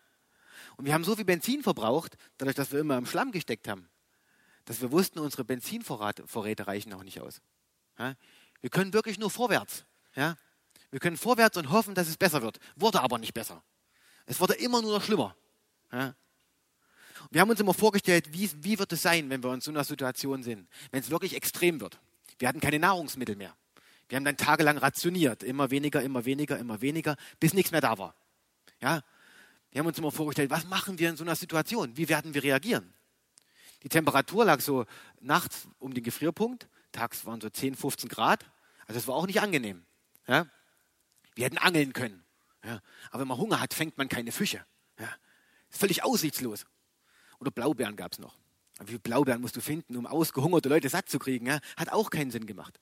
[0.77, 3.89] Und wir haben so viel Benzin verbraucht, dadurch, dass wir immer im Schlamm gesteckt haben,
[4.65, 7.41] dass wir wussten, unsere Benzinvorräte reichen auch nicht aus.
[7.97, 8.15] Ja?
[8.61, 9.85] Wir können wirklich nur vorwärts.
[10.15, 10.37] Ja?
[10.91, 12.59] Wir können vorwärts und hoffen, dass es besser wird.
[12.75, 13.63] Wurde aber nicht besser.
[14.25, 15.35] Es wurde immer nur noch schlimmer.
[15.91, 16.15] Ja?
[17.31, 19.83] Wir haben uns immer vorgestellt, wie, wie wird es sein, wenn wir in so einer
[19.83, 21.99] Situation sind, wenn es wirklich extrem wird.
[22.37, 23.55] Wir hatten keine Nahrungsmittel mehr.
[24.07, 27.97] Wir haben dann tagelang rationiert, immer weniger, immer weniger, immer weniger, bis nichts mehr da
[27.97, 28.15] war.
[28.81, 29.03] Ja?
[29.71, 31.95] Wir haben uns immer vorgestellt, was machen wir in so einer Situation?
[31.95, 32.93] Wie werden wir reagieren?
[33.83, 34.85] Die Temperatur lag so
[35.19, 38.45] nachts um den Gefrierpunkt, tags waren so 10, 15 Grad.
[38.87, 39.85] Also es war auch nicht angenehm.
[40.27, 40.47] Ja?
[41.35, 42.23] Wir hätten angeln können.
[42.63, 42.81] Ja?
[43.11, 44.65] Aber wenn man Hunger hat, fängt man keine Fische.
[44.99, 45.09] Ja?
[45.69, 46.65] Ist völlig aussichtslos.
[47.39, 48.37] Oder Blaubeeren gab es noch.
[48.77, 51.45] Aber wie viele Blaubeeren musst du finden, um ausgehungerte Leute satt zu kriegen?
[51.45, 51.59] Ja?
[51.77, 52.79] Hat auch keinen Sinn gemacht.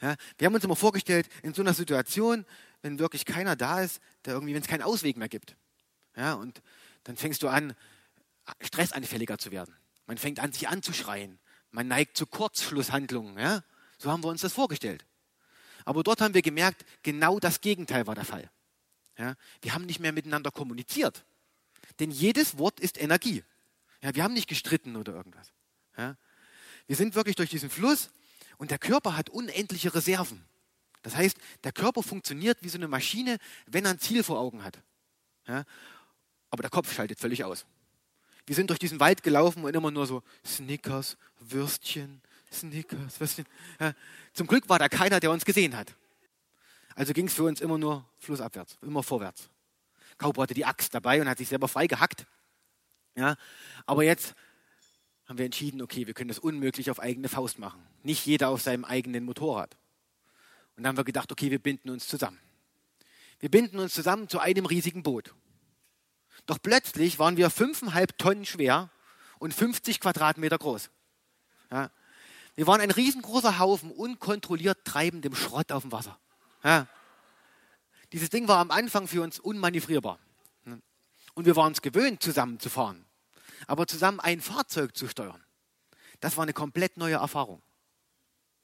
[0.00, 2.46] Ja, wir haben uns immer vorgestellt, in so einer Situation,
[2.82, 5.56] wenn wirklich keiner da ist, der irgendwie, wenn es keinen Ausweg mehr gibt.
[6.16, 6.62] Ja, und
[7.04, 7.74] dann fängst du an,
[8.60, 9.74] stressanfälliger zu werden.
[10.06, 11.38] Man fängt an, sich anzuschreien.
[11.70, 13.38] Man neigt zu Kurzschlusshandlungen.
[13.38, 13.62] Ja?
[13.98, 15.04] So haben wir uns das vorgestellt.
[15.84, 18.50] Aber dort haben wir gemerkt, genau das Gegenteil war der Fall.
[19.16, 19.34] Ja?
[19.62, 21.24] Wir haben nicht mehr miteinander kommuniziert.
[22.00, 23.44] Denn jedes Wort ist Energie.
[24.02, 25.52] Ja, wir haben nicht gestritten oder irgendwas.
[25.96, 26.16] Ja?
[26.86, 28.10] Wir sind wirklich durch diesen Fluss
[28.56, 30.44] und der Körper hat unendliche Reserven.
[31.02, 34.64] Das heißt, der Körper funktioniert wie so eine Maschine, wenn er ein Ziel vor Augen
[34.64, 34.78] hat.
[35.46, 35.64] Ja?
[36.50, 37.66] Aber der Kopf schaltet völlig aus.
[38.48, 43.44] Wir sind durch diesen Wald gelaufen und immer nur so Snickers, Würstchen, Snickers, Würstchen.
[43.78, 43.92] Ja?
[44.32, 45.94] Zum Glück war da keiner, der uns gesehen hat.
[46.94, 49.50] Also ging es für uns immer nur flussabwärts, immer vorwärts.
[50.16, 52.24] Kaupo hatte die Axt dabei und hat sich selber frei gehackt.
[53.16, 53.36] Ja?
[53.84, 54.34] Aber jetzt
[55.26, 57.82] haben wir entschieden, okay, wir können das unmöglich auf eigene Faust machen.
[58.02, 59.76] Nicht jeder auf seinem eigenen Motorrad.
[60.74, 62.38] Und dann haben wir gedacht, okay, wir binden uns zusammen.
[63.40, 65.34] Wir binden uns zusammen zu einem riesigen Boot.
[66.48, 68.88] Doch plötzlich waren wir fünfeinhalb Tonnen schwer
[69.38, 70.88] und 50 Quadratmeter groß.
[71.70, 71.90] Ja.
[72.54, 76.18] Wir waren ein riesengroßer Haufen unkontrolliert treibendem Schrott auf dem Wasser.
[76.64, 76.86] Ja.
[78.12, 80.18] Dieses Ding war am Anfang für uns unmanövrierbar.
[81.34, 83.04] Und wir waren es gewöhnt, zusammen zu fahren.
[83.66, 85.44] Aber zusammen ein Fahrzeug zu steuern,
[86.20, 87.60] das war eine komplett neue Erfahrung.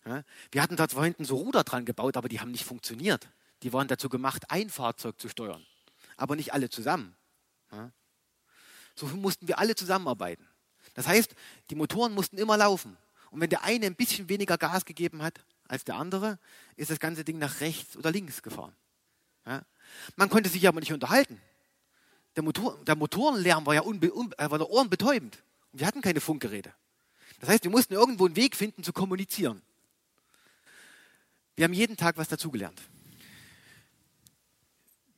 [0.06, 3.28] Ja, wir hatten da zwar hinten so Ruder dran gebaut, aber die haben nicht funktioniert.
[3.62, 5.66] Die waren dazu gemacht, ein Fahrzeug zu steuern,
[6.16, 7.14] aber nicht alle zusammen.
[8.94, 10.46] So mussten wir alle zusammenarbeiten.
[10.94, 11.34] Das heißt,
[11.70, 12.96] die Motoren mussten immer laufen.
[13.30, 16.38] Und wenn der eine ein bisschen weniger Gas gegeben hat als der andere,
[16.76, 18.74] ist das ganze Ding nach rechts oder links gefahren.
[19.46, 19.62] Ja,
[20.16, 21.40] man konnte sich aber nicht unterhalten.
[22.36, 25.42] Der, Motor, der Motorenlärm war ja unbe, un, äh, war ohrenbetäubend.
[25.72, 26.72] Und wir hatten keine Funkgeräte.
[27.40, 29.62] Das heißt, wir mussten irgendwo einen Weg finden zu kommunizieren.
[31.56, 32.80] Wir haben jeden Tag was dazugelernt.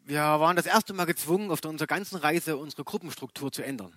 [0.07, 3.93] Wir waren das erste Mal gezwungen, auf unserer ganzen Reise unsere Gruppenstruktur zu ändern.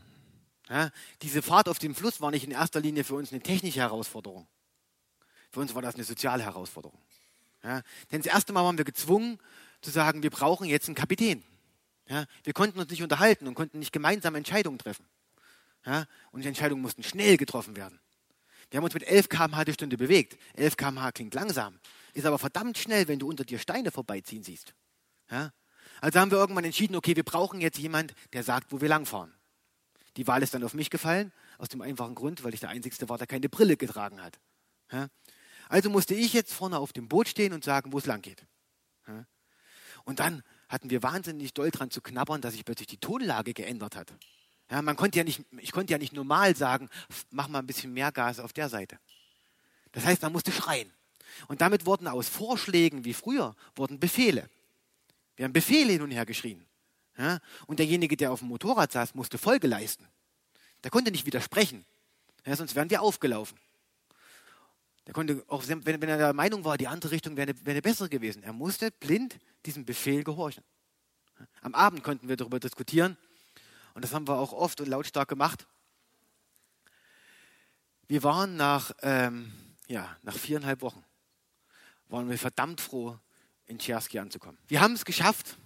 [0.67, 0.89] Ja,
[1.21, 4.47] diese Fahrt auf dem Fluss war nicht in erster Linie für uns eine technische Herausforderung.
[5.51, 6.99] Für uns war das eine soziale Herausforderung.
[7.63, 9.37] Ja, denn das erste Mal waren wir gezwungen
[9.81, 11.43] zu sagen, wir brauchen jetzt einen Kapitän.
[12.07, 15.05] Ja, wir konnten uns nicht unterhalten und konnten nicht gemeinsam Entscheidungen treffen.
[15.85, 17.99] Ja, und die Entscheidungen mussten schnell getroffen werden.
[18.71, 20.39] Wir haben uns mit 11 km/h die Stunde bewegt.
[20.55, 21.79] 11 km/h klingt langsam,
[22.15, 24.73] ist aber verdammt schnell, wenn du unter dir Steine vorbeiziehen siehst.
[25.29, 25.51] Ja?
[26.01, 29.33] Also haben wir irgendwann entschieden, okay, wir brauchen jetzt jemand, der sagt, wo wir langfahren.
[30.17, 33.09] Die Wahl ist dann auf mich gefallen, aus dem einfachen Grund, weil ich der Einzige
[33.09, 34.39] war, der keine Brille getragen hat.
[35.69, 38.45] Also musste ich jetzt vorne auf dem Boot stehen und sagen, wo es lang geht.
[40.03, 43.95] Und dann hatten wir wahnsinnig doll dran zu knabbern, dass sich plötzlich die Tonlage geändert
[43.95, 44.13] hat.
[44.71, 46.89] Ja, man konnte ja nicht, ich konnte ja nicht normal sagen,
[47.31, 48.99] mach mal ein bisschen mehr Gas auf der Seite.
[49.91, 50.91] Das heißt, man musste schreien.
[51.47, 54.49] Und damit wurden aus Vorschlägen wie früher, wurden Befehle.
[55.39, 56.65] Wir haben Befehle hin und her geschrien.
[57.17, 60.05] Ja, und derjenige, der auf dem Motorrad saß, musste Folge leisten.
[60.83, 61.85] Der konnte nicht widersprechen,
[62.45, 63.57] ja, sonst wären wir aufgelaufen.
[65.07, 67.71] Der konnte auch, wenn, wenn er der Meinung war, die andere Richtung wäre eine, wäre
[67.71, 68.43] eine bessere gewesen.
[68.43, 70.65] Er musste blind diesem Befehl gehorchen.
[71.61, 73.15] Am Abend konnten wir darüber diskutieren
[73.93, 75.67] und das haben wir auch oft und lautstark gemacht.
[78.09, 79.53] Wir waren nach, ähm,
[79.87, 81.01] ja, nach viereinhalb Wochen,
[82.09, 83.17] waren wir verdammt froh,
[83.69, 84.57] in Tscherski anzukommen.
[84.67, 85.57] Wir haben es geschafft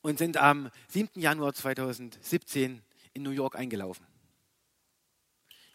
[0.00, 1.20] und sind am 7.
[1.20, 2.82] Januar 2017
[3.12, 4.06] in New York eingelaufen.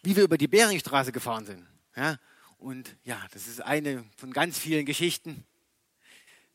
[0.01, 1.67] Wie wir über die Beringstraße gefahren sind.
[1.95, 2.17] Ja?
[2.57, 5.43] Und ja, das ist eine von ganz vielen Geschichten,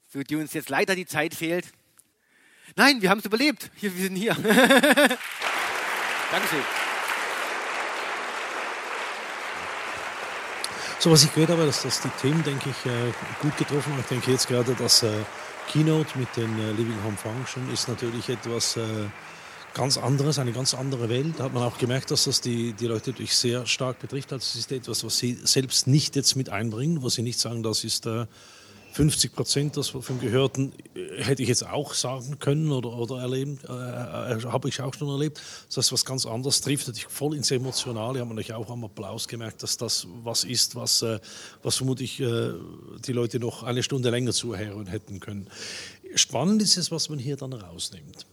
[0.07, 1.71] für die uns jetzt leider die Zeit fehlt.
[2.75, 3.71] Nein, wir haben es überlebt.
[3.77, 4.35] Hier, wir sind hier.
[6.31, 6.65] Dankeschön.
[11.03, 13.11] So, was ich gehört habe, dass das die Themen, denke ich, äh,
[13.41, 14.01] gut getroffen haben.
[14.01, 15.11] Ich denke jetzt gerade, das äh,
[15.73, 18.79] Keynote mit den äh, Living Home Function ist natürlich etwas
[19.73, 21.37] ganz anderes, eine ganz andere Welt.
[21.39, 24.31] Da hat man auch gemerkt, dass das die, die Leute natürlich sehr stark betrifft.
[24.35, 27.63] Also es ist etwas, was sie selbst nicht jetzt mit einbringen, wo sie nicht sagen,
[27.63, 28.07] das ist
[28.93, 33.59] 50 Prozent das vom Gehörten äh, hätte ich jetzt auch sagen können oder, oder erleben,
[33.69, 35.41] äh, äh, habe ich auch schon erlebt.
[35.69, 38.85] Das ist was ganz anderes, trifft natürlich voll ins Emotionale, haben wir natürlich auch am
[38.85, 41.21] Applaus gemerkt, dass das was ist, was, äh,
[41.63, 42.53] was vermutlich äh,
[43.07, 45.49] die Leute noch eine Stunde länger zuhören hätten können.
[46.15, 48.27] Spannend ist es, was man hier dann rausnimmt,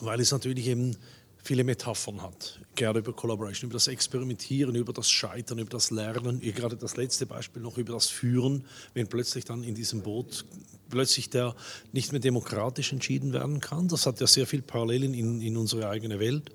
[0.00, 0.96] weil es natürlich eben
[1.42, 2.60] viele Metaphern hat.
[2.74, 6.40] Gerne über Collaboration, über das Experimentieren, über das Scheitern, über das Lernen.
[6.40, 8.64] Gerade das letzte Beispiel noch über das Führen,
[8.94, 10.44] wenn plötzlich dann in diesem Boot
[10.88, 11.56] plötzlich der
[11.92, 13.88] nicht mehr demokratisch entschieden werden kann.
[13.88, 16.50] Das hat ja sehr viel Parallelen in, in unsere eigene Welt.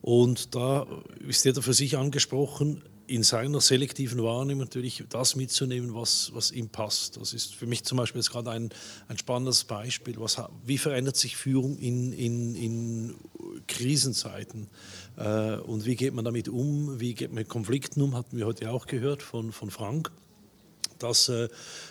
[0.00, 0.86] Und da
[1.28, 6.68] ist jeder für sich angesprochen, in seiner selektiven Wahrnehmung natürlich das mitzunehmen, was, was ihm
[6.68, 7.16] passt.
[7.16, 8.70] Das ist für mich zum Beispiel jetzt gerade ein,
[9.08, 10.14] ein spannendes Beispiel.
[10.18, 13.14] Was, wie verändert sich Führung in, in, in
[13.66, 14.68] Krisenzeiten?
[15.16, 17.00] Äh, und wie geht man damit um?
[17.00, 18.14] Wie geht man mit Konflikten um?
[18.14, 20.12] Hatten wir heute auch gehört von, von Frank
[21.02, 21.48] dass äh,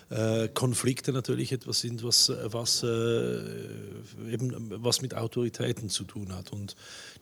[0.10, 3.42] äh, Konflikte natürlich etwas sind, was, was, äh,
[4.32, 6.52] eben, was mit Autoritäten zu tun hat.
[6.52, 6.76] Und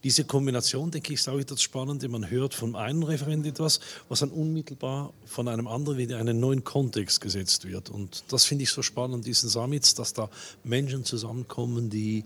[0.04, 2.08] diese Kombination, denke ich, ist auch das Spannende.
[2.08, 6.40] Man hört von einem Referent etwas, was dann unmittelbar von einem anderen wieder in einen
[6.40, 7.90] neuen Kontext gesetzt wird.
[7.90, 10.30] Und das finde ich so spannend, diesen Summits, dass da
[10.64, 12.26] Menschen zusammenkommen, die,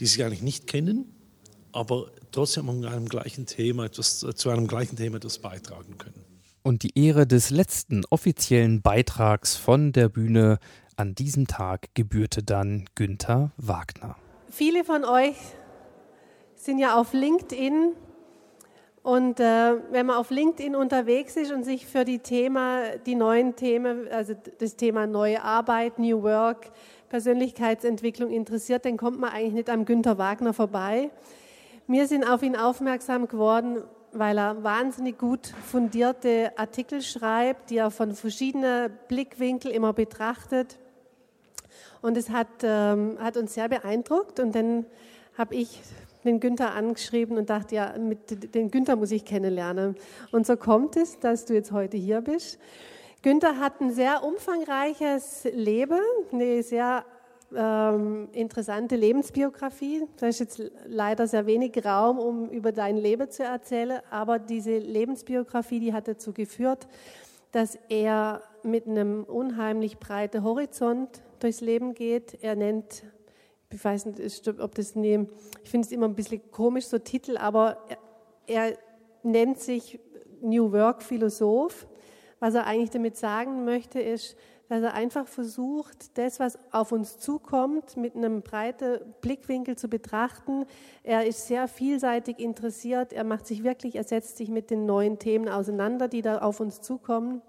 [0.00, 1.06] die sich eigentlich nicht kennen,
[1.72, 6.33] aber trotzdem einem gleichen Thema etwas, zu einem gleichen Thema etwas beitragen können.
[6.66, 10.58] Und die Ehre des letzten offiziellen Beitrags von der Bühne
[10.96, 14.16] an diesem Tag gebührte dann Günther Wagner.
[14.48, 15.36] Viele von euch
[16.54, 17.92] sind ja auf LinkedIn
[19.02, 23.56] und äh, wenn man auf LinkedIn unterwegs ist und sich für die Thema, die neuen
[23.56, 26.70] Themen, also das Thema neue Arbeit, New Work,
[27.10, 31.10] Persönlichkeitsentwicklung interessiert, dann kommt man eigentlich nicht am Günther Wagner vorbei.
[31.86, 33.82] Wir sind auf ihn aufmerksam geworden,
[34.14, 40.78] weil er wahnsinnig gut fundierte Artikel schreibt, die er von verschiedenen Blickwinkeln immer betrachtet.
[42.02, 44.40] Und es hat, ähm, hat uns sehr beeindruckt.
[44.40, 44.86] Und dann
[45.36, 45.80] habe ich
[46.24, 49.96] den Günther angeschrieben und dachte, ja, mit den Günther muss ich kennenlernen.
[50.32, 52.58] Und so kommt es, dass du jetzt heute hier bist.
[53.22, 56.00] Günther hat ein sehr umfangreiches Leben,
[56.32, 57.04] eine sehr
[57.56, 60.06] ähm, interessante Lebensbiografie.
[60.16, 64.78] Da ist jetzt leider sehr wenig Raum, um über dein Leben zu erzählen, aber diese
[64.78, 66.86] Lebensbiografie, die hat dazu geführt,
[67.52, 72.38] dass er mit einem unheimlich breiten Horizont durchs Leben geht.
[72.42, 73.04] Er nennt,
[73.70, 75.26] ich weiß nicht, ob das nie,
[75.62, 77.78] ich finde es immer ein bisschen komisch, so Titel, aber
[78.46, 78.78] er, er
[79.22, 80.00] nennt sich
[80.40, 81.86] New Work Philosoph.
[82.44, 84.36] Was er eigentlich damit sagen möchte, ist,
[84.68, 90.66] dass er einfach versucht, das, was auf uns zukommt, mit einem breiten Blickwinkel zu betrachten.
[91.04, 93.14] Er ist sehr vielseitig interessiert.
[93.14, 96.60] Er macht sich wirklich, er setzt sich mit den neuen Themen auseinander, die da auf
[96.60, 97.40] uns zukommen.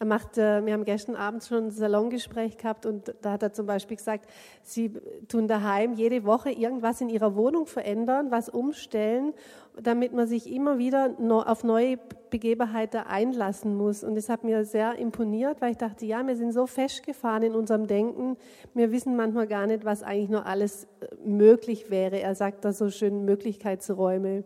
[0.00, 3.52] Er macht, äh, wir haben gestern Abend schon ein Salongespräch gehabt und da hat er
[3.52, 4.30] zum Beispiel gesagt,
[4.62, 4.94] sie
[5.28, 9.34] tun daheim jede Woche irgendwas in ihrer Wohnung verändern, was umstellen,
[9.78, 11.16] damit man sich immer wieder
[11.46, 11.98] auf neue
[12.30, 14.02] Begebenheiten einlassen muss.
[14.02, 17.54] Und das hat mir sehr imponiert, weil ich dachte, ja, wir sind so festgefahren in
[17.54, 18.38] unserem Denken,
[18.72, 22.18] wir wissen manchmal gar nicht, was eigentlich noch alles äh, möglich wäre.
[22.20, 24.44] Er sagt da so schön Möglichkeitsräume.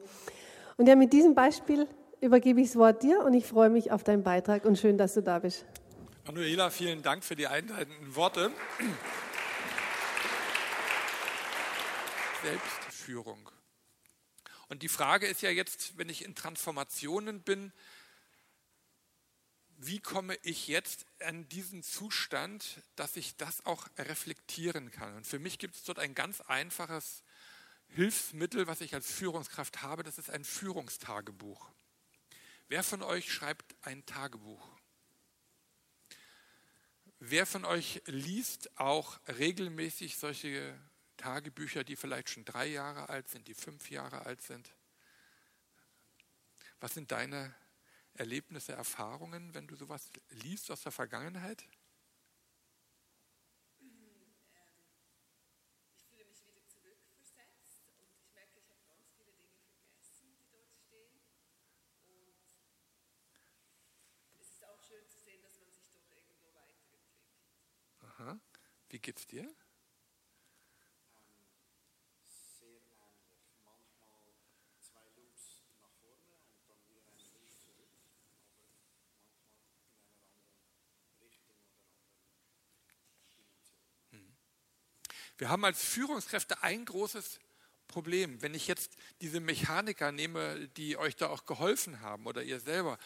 [0.79, 1.87] Und ja, mit diesem Beispiel
[2.25, 5.15] übergebe ich das Wort dir und ich freue mich auf deinen Beitrag und schön, dass
[5.15, 5.67] du da bist.
[6.27, 8.51] Manuela, vielen Dank für die einleitenden Worte.
[12.43, 13.51] Selbstführung.
[14.69, 17.73] Und die Frage ist ja jetzt, wenn ich in Transformationen bin,
[19.77, 25.15] wie komme ich jetzt an diesen Zustand, dass ich das auch reflektieren kann?
[25.17, 27.23] Und für mich gibt es dort ein ganz einfaches
[27.89, 31.71] Hilfsmittel, was ich als Führungskraft habe, das ist ein Führungstagebuch.
[32.69, 34.69] Wer von euch schreibt ein Tagebuch?
[37.19, 40.79] Wer von euch liest auch regelmäßig solche
[41.17, 44.75] Tagebücher, die vielleicht schon drei Jahre alt sind, die fünf Jahre alt sind?
[46.81, 47.55] Was sind deine
[48.15, 51.65] Erlebnisse, Erfahrungen, wenn du sowas liest aus der Vergangenheit?
[68.25, 68.39] Aha.
[68.89, 69.47] Wie geht's dir?
[85.37, 87.41] Wir haben als Führungskräfte ein großes
[87.89, 88.41] Problem.
[88.41, 92.99] Wenn ich jetzt diese Mechaniker nehme, die euch da auch geholfen haben oder ihr selber,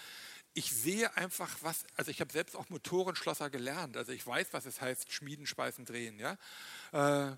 [0.58, 4.66] ich sehe einfach was, also ich habe selbst auch Motorenschlosser gelernt, also ich weiß, was
[4.66, 6.36] es heißt, schmieden, speisen, drehen, ja.
[6.90, 7.36] Äh,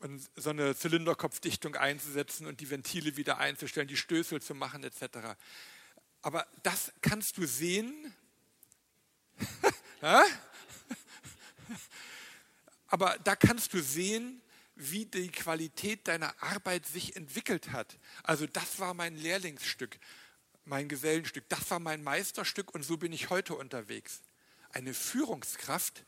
[0.00, 5.36] und so eine Zylinderkopfdichtung einzusetzen und die Ventile wieder einzustellen, die Stößel zu machen, etc.
[6.20, 8.12] Aber das kannst du sehen.
[12.88, 14.42] Aber da kannst du sehen,
[14.74, 17.98] wie die Qualität deiner Arbeit sich entwickelt hat.
[18.24, 19.98] Also das war mein Lehrlingsstück
[20.68, 24.20] mein Gesellenstück, das war mein Meisterstück und so bin ich heute unterwegs.
[24.72, 26.04] Eine Führungskraft,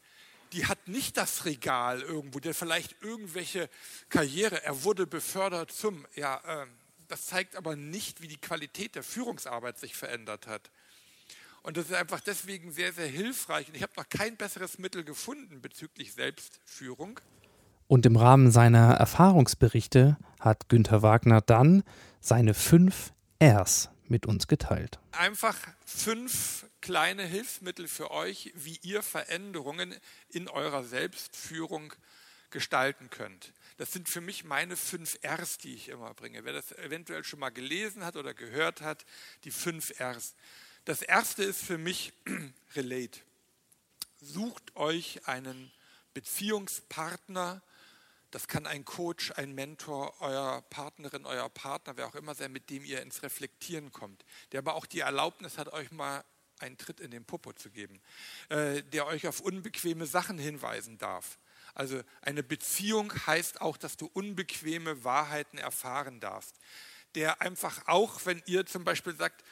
[0.53, 3.69] die hat nicht das Regal irgendwo, der vielleicht irgendwelche
[4.09, 6.67] Karriere, er wurde befördert zum, ja, äh,
[7.09, 10.71] das zeigt aber nicht, wie die Qualität der Führungsarbeit sich verändert hat.
[11.63, 13.69] Und das ist einfach deswegen sehr, sehr hilfreich.
[13.69, 17.21] Und ich habe noch kein besseres Mittel gefunden bezüglich Selbstführung.
[17.87, 21.83] Und im Rahmen seiner Erfahrungsberichte hat Günther Wagner dann
[22.21, 23.13] seine fünf
[23.43, 24.99] Rs mit uns geteilt.
[25.13, 25.57] Einfach
[25.87, 29.95] fünf kleine Hilfsmittel für euch, wie ihr Veränderungen
[30.29, 31.93] in eurer Selbstführung
[32.51, 33.53] gestalten könnt.
[33.79, 36.45] Das sind für mich meine fünf Rs, die ich immer bringe.
[36.45, 39.07] Wer das eventuell schon mal gelesen hat oder gehört hat,
[39.45, 40.35] die fünf Rs.
[40.85, 42.13] Das erste ist für mich
[42.75, 43.21] Relate.
[44.21, 45.71] Sucht euch einen
[46.13, 47.63] Beziehungspartner,
[48.31, 52.71] das kann ein Coach, ein Mentor, euer Partnerin, euer Partner, wer auch immer sein, mit
[52.71, 56.25] dem ihr ins Reflektieren kommt, der aber auch die Erlaubnis hat, euch mal
[56.61, 58.01] einen Tritt in den Popo zu geben,
[58.49, 61.39] äh, der euch auf unbequeme Sachen hinweisen darf.
[61.75, 66.57] Also eine Beziehung heißt auch, dass du unbequeme Wahrheiten erfahren darfst.
[67.15, 69.45] Der einfach auch, wenn ihr zum Beispiel sagt,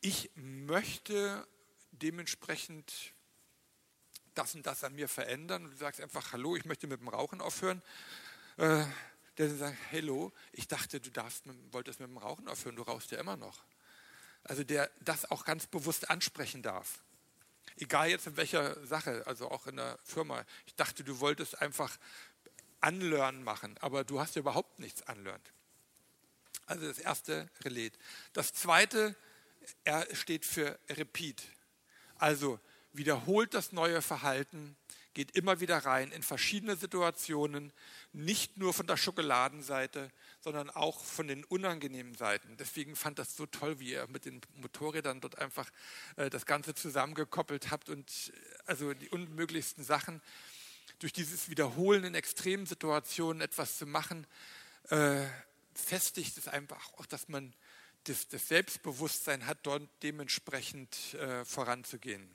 [0.00, 1.46] ich möchte
[1.90, 3.14] dementsprechend
[4.34, 7.08] das und das an mir verändern und du sagst einfach, hallo, ich möchte mit dem
[7.08, 7.82] Rauchen aufhören,
[8.56, 8.84] äh,
[9.38, 13.10] der dann sagt, hello, ich dachte, du darfst, wolltest mit dem Rauchen aufhören, du rauchst
[13.10, 13.64] ja immer noch.
[14.44, 17.02] Also der das auch ganz bewusst ansprechen darf.
[17.76, 20.44] Egal jetzt in welcher Sache, also auch in der Firma.
[20.66, 21.96] Ich dachte, du wolltest einfach
[22.80, 25.52] Anlernen machen, aber du hast ja überhaupt nichts anlernt.
[26.66, 27.98] Also das erste Relate.
[28.32, 29.16] Das zweite,
[29.84, 31.42] er steht für Repeat.
[32.16, 32.60] Also
[32.92, 34.76] wiederholt das neue Verhalten,
[35.14, 37.72] geht immer wieder rein in verschiedene Situationen,
[38.12, 40.10] nicht nur von der Schokoladenseite,
[40.40, 42.56] sondern auch von den unangenehmen Seiten.
[42.56, 45.70] Deswegen fand das so toll, wie ihr mit den Motorrädern dort einfach
[46.16, 50.22] äh, das Ganze zusammengekoppelt habt und äh, also die unmöglichsten Sachen
[50.98, 54.26] durch dieses Wiederholen in extremen Situationen etwas zu machen,
[54.88, 55.26] äh,
[55.74, 57.54] festigt es einfach auch, dass man
[58.04, 62.28] das, Selbstbewusstsein hat, dort dementsprechend voranzugehen.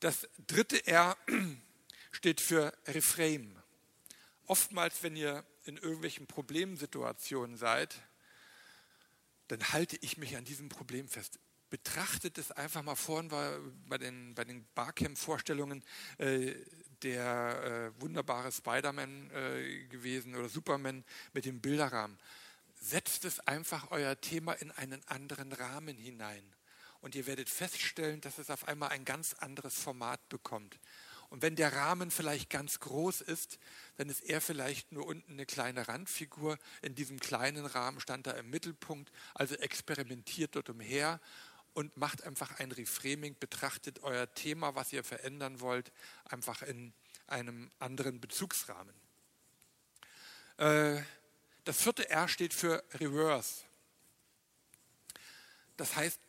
[0.00, 1.16] Das dritte R
[2.10, 3.54] steht für Reframe.
[4.46, 7.94] Oftmals, wenn ihr in irgendwelchen Problemsituationen seid,
[9.48, 11.38] dann halte ich mich an diesem Problem fest.
[11.68, 13.58] Betrachtet es einfach mal vorhin war
[13.88, 15.84] bei den, bei den Barcamp-Vorstellungen
[16.18, 16.54] äh,
[17.02, 21.04] der äh, wunderbare Spider-Man äh, gewesen oder Superman
[21.34, 22.18] mit dem Bilderrahmen.
[22.80, 26.42] Setzt es einfach euer Thema in einen anderen Rahmen hinein
[27.00, 30.78] und ihr werdet feststellen, dass es auf einmal ein ganz anderes Format bekommt.
[31.30, 33.58] Und wenn der Rahmen vielleicht ganz groß ist,
[33.96, 36.58] dann ist er vielleicht nur unten eine kleine Randfigur.
[36.82, 39.12] In diesem kleinen Rahmen stand er im Mittelpunkt.
[39.34, 41.20] Also experimentiert dort umher
[41.72, 45.92] und macht einfach ein Reframing, betrachtet euer Thema, was ihr verändern wollt,
[46.24, 46.92] einfach in
[47.28, 48.94] einem anderen Bezugsrahmen.
[50.56, 51.00] Äh,
[51.64, 53.62] das vierte R steht für Reverse.
[55.76, 56.20] Das heißt,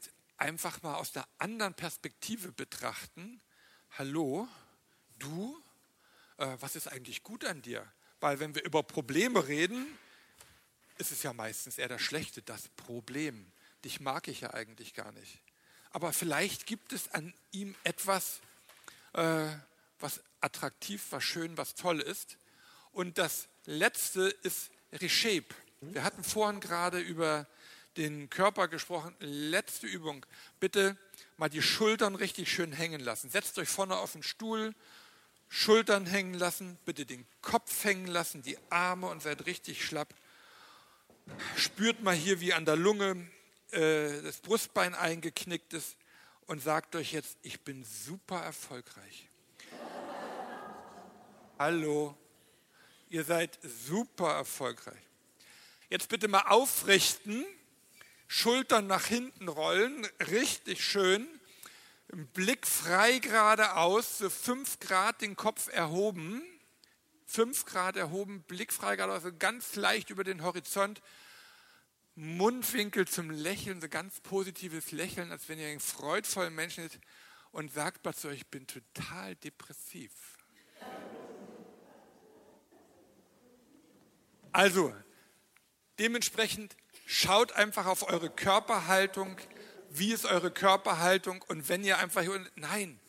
[0.42, 3.40] einfach mal aus einer anderen Perspektive betrachten.
[3.92, 4.48] Hallo,
[5.20, 5.56] du,
[6.38, 7.86] äh, was ist eigentlich gut an dir?
[8.20, 9.86] Weil wenn wir über Probleme reden,
[10.98, 13.52] ist es ja meistens eher das Schlechte, das Problem.
[13.86, 15.40] Dich mag ich ja eigentlich gar nicht.
[15.92, 18.40] Aber vielleicht gibt es an ihm etwas,
[19.14, 19.48] äh,
[20.00, 22.38] was attraktiv, was schön, was toll ist.
[22.92, 25.54] Und das letzte ist Reshape.
[25.82, 27.48] Wir hatten vorhin gerade über
[27.98, 29.16] den Körper gesprochen.
[29.20, 30.26] Letzte Übung.
[30.60, 30.98] Bitte
[31.38, 33.30] mal die Schultern richtig schön hängen lassen.
[33.30, 34.74] Setzt euch vorne auf den Stuhl,
[35.50, 40.14] Schultern hängen lassen, bitte den Kopf hängen lassen, die Arme und seid richtig schlapp.
[41.58, 43.28] Spürt mal hier, wie an der Lunge
[43.72, 45.98] äh, das Brustbein eingeknickt ist
[46.48, 49.28] und sagt euch jetzt, ich bin super erfolgreich.
[51.60, 52.18] Hallo,
[53.10, 55.02] ihr seid super erfolgreich.
[55.90, 57.46] Jetzt bitte mal aufrichten,
[58.34, 61.28] Schultern nach hinten rollen, richtig schön.
[62.34, 66.42] Blick frei geradeaus, so fünf Grad den Kopf erhoben.
[67.26, 71.02] Fünf Grad erhoben, Blick frei geradeaus, so ganz leicht über den Horizont.
[72.16, 77.02] Mundwinkel zum Lächeln, so ganz positives Lächeln, als wenn ihr einen freudvollen Menschen seid
[77.52, 80.14] und sagt mal zu euch, ich bin total depressiv.
[84.54, 84.96] Also,
[86.00, 86.78] dementsprechend
[87.12, 89.38] schaut einfach auf eure Körperhaltung.
[89.90, 91.44] Wie ist eure Körperhaltung?
[91.48, 92.24] Und wenn ihr einfach,
[92.56, 93.00] nein,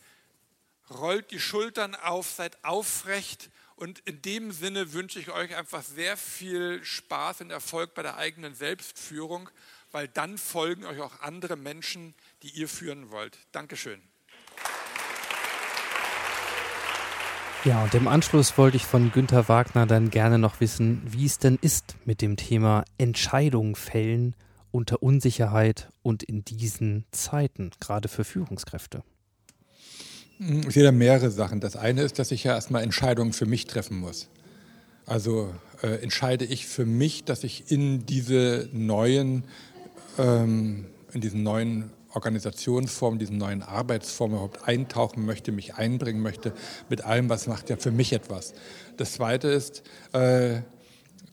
[0.90, 3.50] rollt die Schultern auf, seid aufrecht.
[3.76, 8.16] Und in dem Sinne wünsche ich euch einfach sehr viel Spaß und Erfolg bei der
[8.16, 9.48] eigenen Selbstführung,
[9.92, 13.38] weil dann folgen euch auch andere Menschen, die ihr führen wollt.
[13.52, 14.02] Dankeschön.
[17.64, 21.38] Ja, und im Anschluss wollte ich von Günter Wagner dann gerne noch wissen, wie es
[21.38, 24.34] denn ist mit dem Thema Entscheidungen fällen
[24.72, 29.04] unter Unsicherheit und in diesen Zeiten, gerade für Führungskräfte.
[30.40, 31.60] Ich sehe da mehrere Sachen.
[31.60, 34.28] Das eine ist, dass ich ja erstmal Entscheidungen für mich treffen muss.
[35.06, 39.44] Also äh, entscheide ich für mich, dass ich in diese neuen,
[40.18, 46.52] ähm, in diesen neuen Organisationsform, diesen neuen Arbeitsformen überhaupt eintauchen möchte, mich einbringen möchte
[46.88, 48.54] mit allem, was macht ja für mich etwas.
[48.96, 49.82] Das Zweite ist,
[50.12, 50.60] äh,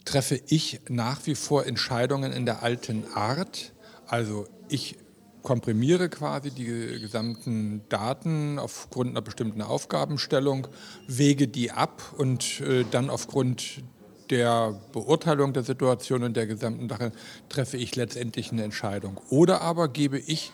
[0.05, 3.73] treffe ich nach wie vor Entscheidungen in der alten Art.
[4.07, 4.97] Also ich
[5.43, 10.67] komprimiere quasi die gesamten Daten aufgrund einer bestimmten Aufgabenstellung,
[11.07, 13.83] wege die ab und äh, dann aufgrund
[14.29, 17.11] der Beurteilung der Situation und der gesamten Sache
[17.49, 19.19] treffe ich letztendlich eine Entscheidung.
[19.29, 20.51] Oder aber gebe ich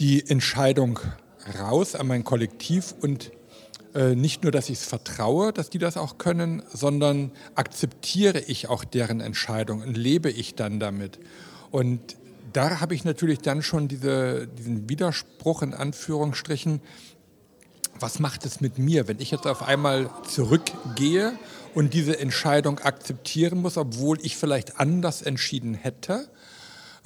[0.00, 0.98] die Entscheidung
[1.58, 3.30] raus an mein Kollektiv und
[3.94, 8.68] äh, nicht nur, dass ich es vertraue, dass die das auch können, sondern akzeptiere ich
[8.68, 11.20] auch deren Entscheidung und lebe ich dann damit.
[11.70, 12.16] Und
[12.52, 16.80] da habe ich natürlich dann schon diese, diesen Widerspruch in Anführungsstrichen,
[18.00, 21.32] was macht es mit mir, wenn ich jetzt auf einmal zurückgehe
[21.74, 26.28] und diese Entscheidung akzeptieren muss, obwohl ich vielleicht anders entschieden hätte?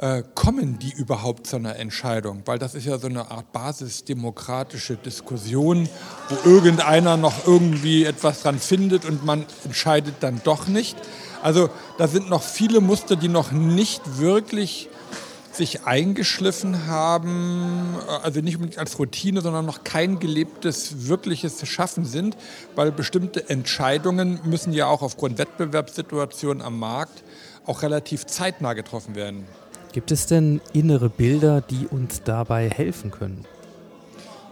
[0.00, 2.42] Äh, kommen die überhaupt zu einer Entscheidung?
[2.44, 5.88] Weil das ist ja so eine Art basisdemokratische Diskussion,
[6.28, 10.96] wo irgendeiner noch irgendwie etwas dran findet und man entscheidet dann doch nicht.
[11.42, 14.88] Also da sind noch viele Muster, die noch nicht wirklich
[15.58, 22.36] sich eingeschliffen haben, also nicht unbedingt als Routine, sondern noch kein gelebtes, wirkliches Schaffen sind,
[22.74, 27.22] weil bestimmte Entscheidungen müssen ja auch aufgrund Wettbewerbssituationen am Markt
[27.66, 29.44] auch relativ zeitnah getroffen werden.
[29.92, 33.44] Gibt es denn innere Bilder, die uns dabei helfen können?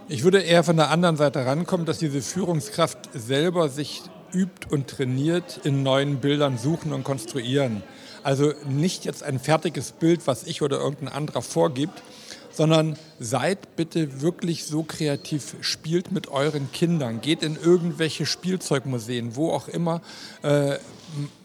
[0.09, 4.03] Ich würde eher von der anderen Seite rankommen, dass diese Führungskraft selber sich
[4.33, 7.83] übt und trainiert in neuen Bildern suchen und konstruieren.
[8.27, 12.03] Also nicht jetzt ein fertiges Bild, was ich oder irgendein anderer vorgibt,
[12.51, 19.53] sondern seid bitte wirklich so kreativ, spielt mit euren Kindern, geht in irgendwelche Spielzeugmuseen, wo
[19.53, 20.01] auch immer,
[20.43, 20.75] äh,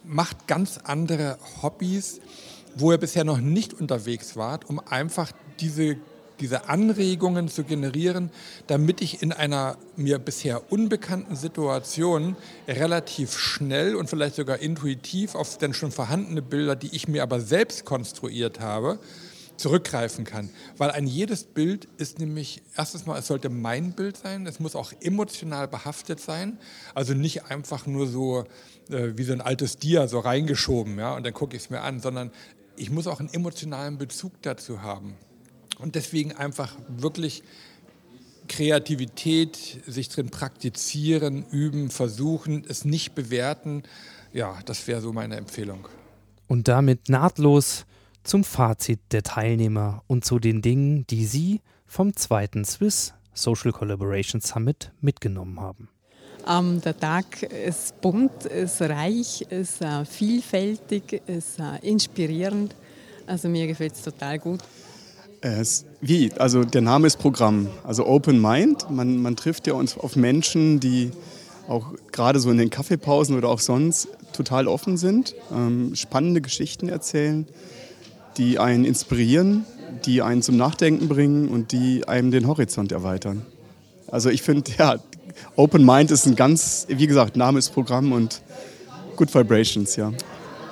[0.02, 2.20] macht ganz andere Hobbys,
[2.74, 5.30] wo ihr bisher noch nicht unterwegs wart, um einfach
[5.60, 5.98] diese
[6.40, 8.30] diese Anregungen zu generieren,
[8.66, 12.36] damit ich in einer mir bisher unbekannten Situation
[12.66, 17.40] relativ schnell und vielleicht sogar intuitiv auf denn schon vorhandene Bilder, die ich mir aber
[17.40, 18.98] selbst konstruiert habe,
[19.56, 20.50] zurückgreifen kann.
[20.76, 24.74] Weil ein jedes Bild ist nämlich, erstens mal, es sollte mein Bild sein, es muss
[24.74, 26.58] auch emotional behaftet sein,
[26.94, 28.44] also nicht einfach nur so
[28.90, 31.82] äh, wie so ein altes Dia so reingeschoben, ja, und dann gucke ich es mir
[31.82, 32.30] an, sondern
[32.76, 35.16] ich muss auch einen emotionalen Bezug dazu haben.
[35.82, 37.42] Und deswegen einfach wirklich
[38.48, 43.82] Kreativität, sich drin praktizieren, üben, versuchen, es nicht bewerten.
[44.32, 45.88] Ja, das wäre so meine Empfehlung.
[46.48, 47.84] Und damit nahtlos
[48.24, 54.40] zum Fazit der Teilnehmer und zu den Dingen, die Sie vom zweiten Swiss Social Collaboration
[54.40, 55.88] Summit mitgenommen haben.
[56.46, 62.74] Ähm, der Tag ist bunt, ist reich, ist äh, vielfältig, ist äh, inspirierend.
[63.26, 64.60] Also mir gefällt es total gut.
[65.44, 66.32] Es, wie?
[66.38, 68.88] Also der Name ist Programm, also Open Mind.
[68.90, 71.10] Man, man trifft ja uns auf Menschen, die
[71.66, 76.88] auch gerade so in den Kaffeepausen oder auch sonst total offen sind, ähm, spannende Geschichten
[76.88, 77.46] erzählen,
[78.36, 79.64] die einen inspirieren,
[80.04, 83.44] die einen zum Nachdenken bringen und die einem den Horizont erweitern.
[84.08, 84.96] Also ich finde, ja,
[85.56, 88.42] Open Mind ist ein ganz, wie gesagt, Name ist Programm und
[89.16, 90.12] Good Vibrations, ja.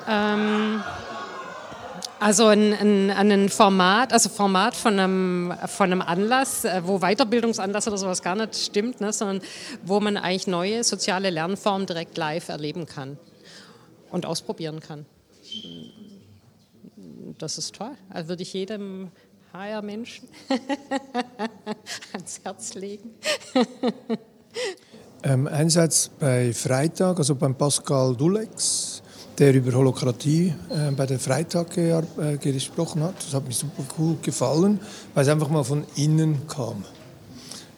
[0.09, 0.81] Ähm,
[2.21, 7.89] also ein, ein, ein, Format, also Format von einem, von einem Anlass, äh, wo Weiterbildungsanlass
[7.89, 9.41] oder sowas gar nicht stimmt, ne, sondern
[9.85, 13.19] wo man eigentlich neue soziale Lernformen direkt live erleben kann
[14.11, 15.07] und ausprobieren kann.
[17.39, 17.93] Das ist toll.
[18.11, 19.11] Also würde ich jedem
[19.55, 20.29] HR-Menschen
[22.13, 23.15] ans Herz legen.
[25.23, 29.00] ähm, einerseits bei Freitag, also beim Pascal Dulex,
[29.41, 32.03] der über Holokratie äh, bei der Freitag äh,
[32.37, 33.15] gesprochen hat.
[33.25, 34.79] Das hat mir super cool gefallen,
[35.15, 36.85] weil es einfach mal von innen kam.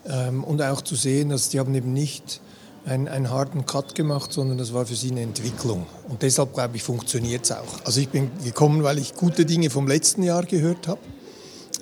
[0.05, 2.41] Ähm, und auch zu sehen, dass die haben eben nicht
[2.85, 5.87] einen, einen harten Cut gemacht, sondern das war für sie eine Entwicklung.
[6.09, 7.85] Und deshalb, glaube ich, funktioniert es auch.
[7.85, 11.01] Also ich bin gekommen, weil ich gute Dinge vom letzten Jahr gehört habe.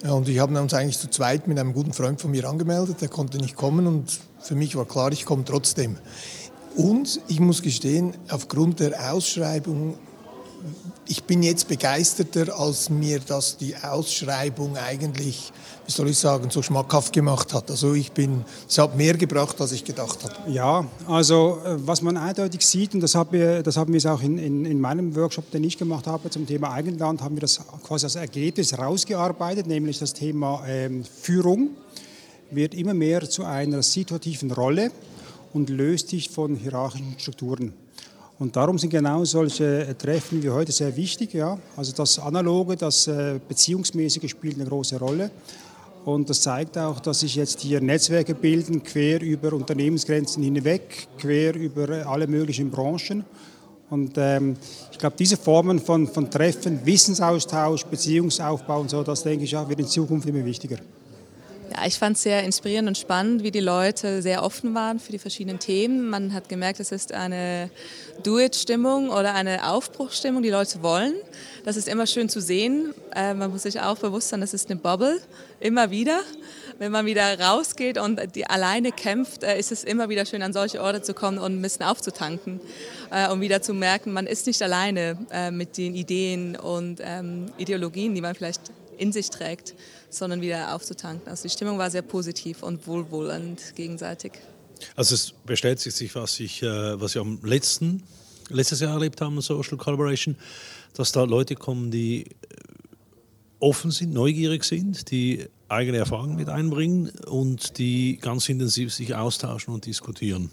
[0.02, 3.00] Und ich habe uns eigentlich zu zweit mit einem guten Freund von mir angemeldet.
[3.00, 5.96] Der konnte nicht kommen und für mich war klar, ich komme trotzdem.
[6.76, 9.96] Und ich muss gestehen, aufgrund der Ausschreibung
[11.10, 15.52] ich bin jetzt begeisterter, als mir das die Ausschreibung eigentlich,
[15.84, 17.68] wie soll ich sagen, so schmackhaft gemacht hat.
[17.68, 20.52] Also ich bin, es hat mehr gebracht, als ich gedacht habe.
[20.52, 24.22] Ja, also äh, was man eindeutig sieht, und das haben wir, das haben wir auch
[24.22, 27.60] in, in, in meinem Workshop, den ich gemacht habe zum Thema Eigenland, haben wir das
[27.82, 31.70] quasi als Ergebnis rausgearbeitet, nämlich das Thema ähm, Führung
[32.52, 34.92] wird immer mehr zu einer situativen Rolle
[35.52, 37.72] und löst sich von hierarchischen Strukturen.
[38.38, 41.34] Und darum sind genau solche Treffen wie heute sehr wichtig.
[41.34, 41.58] Ja?
[41.76, 45.30] Also das Analoge, das äh, Beziehungsmäßige spielt eine große Rolle.
[46.06, 51.54] Und das zeigt auch, dass sich jetzt hier Netzwerke bilden, quer über Unternehmensgrenzen hinweg, quer
[51.54, 53.24] über alle möglichen Branchen.
[53.90, 54.56] Und ähm,
[54.90, 59.68] ich glaube, diese Formen von, von Treffen, Wissensaustausch, Beziehungsaufbau und so, das denke ich auch,
[59.68, 60.78] wird in Zukunft immer wichtiger.
[61.72, 65.12] Ja, ich fand es sehr inspirierend und spannend, wie die Leute sehr offen waren für
[65.12, 66.10] die verschiedenen Themen.
[66.10, 67.70] Man hat gemerkt, es ist eine
[68.24, 71.14] Do-it-Stimmung oder eine Aufbruchstimmung, die Leute wollen.
[71.64, 72.92] Das ist immer schön zu sehen.
[73.14, 75.20] Äh, man muss sich auch bewusst sein, das ist eine Bubble,
[75.60, 76.20] immer wieder.
[76.78, 80.52] Wenn man wieder rausgeht und die alleine kämpft, äh, ist es immer wieder schön, an
[80.52, 82.60] solche Orte zu kommen und ein bisschen aufzutanken,
[83.12, 87.46] äh, um wieder zu merken, man ist nicht alleine äh, mit den Ideen und ähm,
[87.58, 89.74] Ideologien, die man vielleicht in sich trägt
[90.10, 91.28] sondern wieder aufzutanken.
[91.28, 94.32] Also die Stimmung war sehr positiv und wohlwollend gegenseitig.
[94.96, 98.02] Also es bestätigt sich, was ich, äh, was wir am letzten,
[98.48, 100.36] letztes Jahr erlebt haben, Social Collaboration,
[100.94, 102.26] dass da Leute kommen, die äh,
[103.60, 109.72] offen sind, neugierig sind, die eigene Erfahrungen mit einbringen und die ganz intensiv sich austauschen
[109.72, 110.50] und diskutieren.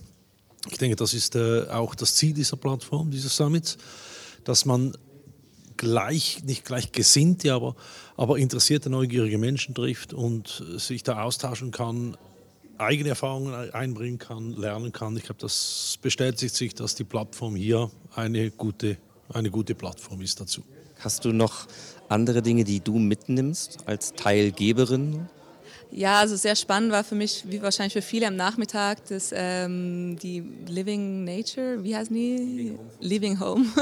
[0.69, 3.77] Ich denke, das ist äh, auch das Ziel dieser Plattform, dieses Summits,
[4.43, 4.93] dass man
[5.77, 7.75] gleich, nicht gleich gesinnte, aber,
[8.15, 12.17] aber interessierte, neugierige Menschen trifft und sich da austauschen kann,
[12.77, 15.15] eigene Erfahrungen einbringen kann, lernen kann.
[15.17, 18.97] Ich glaube, das bestätigt sich, dass die Plattform hier eine gute,
[19.29, 20.63] eine gute Plattform ist dazu.
[20.99, 21.67] Hast du noch
[22.09, 25.27] andere Dinge, die du mitnimmst als Teilgeberin?
[25.91, 30.17] Ja, also sehr spannend war für mich, wie wahrscheinlich für viele am Nachmittag, das, ähm,
[30.21, 32.37] die Living Nature, wie heißen die?
[32.37, 32.89] Living Home.
[32.99, 33.65] Living Home.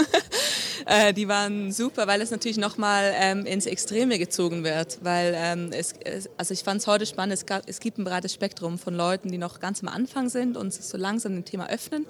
[0.86, 5.00] Äh, die waren super, weil es natürlich nochmal ähm, ins Extreme gezogen wird.
[5.02, 5.96] Weil ähm, es,
[6.38, 9.32] also ich fand es heute spannend, es, gab, es gibt ein breites Spektrum von Leuten,
[9.32, 12.06] die noch ganz am Anfang sind und sich so langsam dem Thema öffnen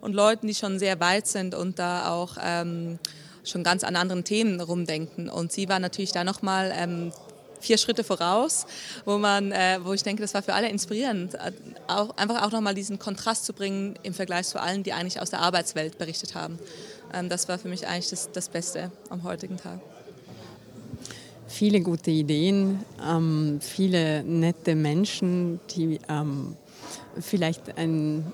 [0.00, 3.00] und Leuten, die schon sehr weit sind und da auch ähm,
[3.42, 5.28] schon ganz an anderen Themen rumdenken.
[5.28, 7.12] Und sie war natürlich da nochmal ähm,
[7.60, 8.66] vier Schritte voraus,
[9.04, 11.52] wo man, äh, wo ich denke, das war für alle inspirierend, äh,
[11.86, 15.30] auch, einfach auch nochmal diesen Kontrast zu bringen im Vergleich zu allen, die eigentlich aus
[15.30, 16.58] der Arbeitswelt berichtet haben.
[17.12, 19.80] Ähm, das war für mich eigentlich das, das Beste am heutigen Tag.
[21.46, 26.56] Viele gute Ideen, ähm, viele nette Menschen, die ähm,
[27.18, 28.32] vielleicht ein,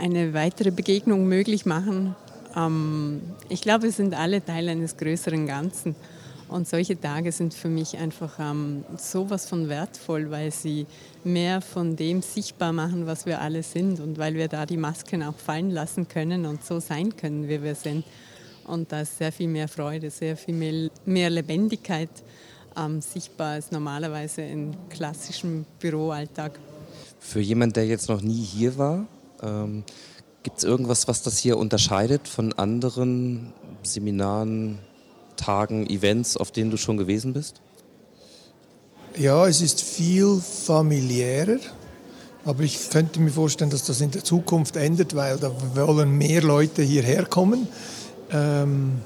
[0.00, 2.14] eine weitere Begegnung möglich machen.
[2.54, 5.96] Ähm, ich glaube, wir sind alle Teil eines größeren Ganzen.
[6.48, 10.86] Und solche Tage sind für mich einfach ähm, sowas von wertvoll, weil sie
[11.24, 15.24] mehr von dem sichtbar machen, was wir alle sind und weil wir da die Masken
[15.24, 18.04] auch fallen lassen können und so sein können, wie wir sind.
[18.64, 22.10] Und da ist sehr viel mehr Freude, sehr viel mehr, mehr Lebendigkeit
[22.76, 26.58] ähm, sichtbar als normalerweise im klassischen Büroalltag.
[27.18, 29.06] Für jemanden, der jetzt noch nie hier war,
[29.42, 29.82] ähm,
[30.42, 33.52] gibt es irgendwas, was das hier unterscheidet von anderen
[33.82, 34.78] Seminaren,
[35.36, 37.60] Tagen, Events, auf denen du schon gewesen bist?
[39.16, 41.58] Ja, es ist viel familiärer.
[42.44, 46.42] Aber ich könnte mir vorstellen, dass das in der Zukunft ändert, weil da wollen mehr
[46.42, 47.66] Leute hierher kommen.
[48.30, 49.00] Ähm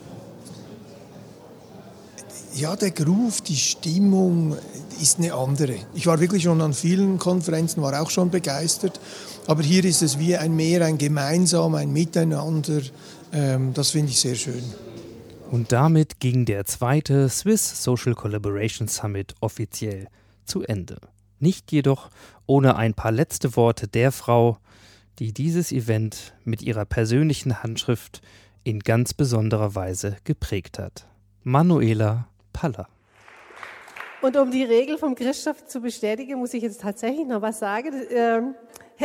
[2.55, 4.57] ja, der Groove, die Stimmung
[5.01, 5.77] ist eine andere.
[5.95, 9.01] Ich war wirklich schon an vielen Konferenzen, war auch schon begeistert.
[9.47, 12.83] Aber hier ist es wie ein mehr ein Gemeinsam, ein Miteinander.
[13.33, 14.63] Ähm, das finde ich sehr schön.
[15.51, 20.07] Und damit ging der zweite Swiss Social Collaboration Summit offiziell
[20.45, 20.99] zu Ende.
[21.41, 22.09] Nicht jedoch
[22.47, 24.59] ohne ein paar letzte Worte der Frau,
[25.19, 28.23] die dieses Event mit ihrer persönlichen Handschrift
[28.63, 31.09] in ganz besonderer Weise geprägt hat.
[31.43, 32.89] Manuela Paller.
[34.23, 38.55] Und um die Regel vom Christoph zu bestätigen, muss ich jetzt tatsächlich noch was sagen.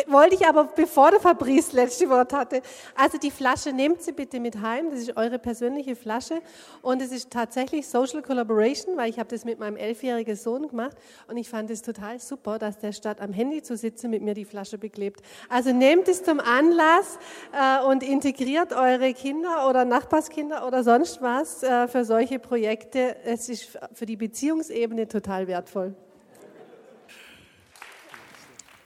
[0.08, 2.62] Wollte ich aber, bevor der Fabrice das letzte Wort hatte.
[2.96, 4.90] Also die Flasche nehmt sie bitte mit heim.
[4.90, 6.42] Das ist eure persönliche Flasche.
[6.82, 10.98] Und es ist tatsächlich Social Collaboration, weil ich habe das mit meinem elfjährigen Sohn gemacht.
[11.28, 14.34] Und ich fand es total super, dass der statt am Handy zu sitzen, mit mir
[14.34, 15.22] die Flasche beklebt.
[15.50, 17.18] Also nehmt es zum Anlass
[17.54, 23.16] äh, und integriert eure Kinder oder Nachbarskinder oder sonst was äh, für solche Projekte.
[23.24, 25.96] Es ist für die Beziehungsebene total wertvoll.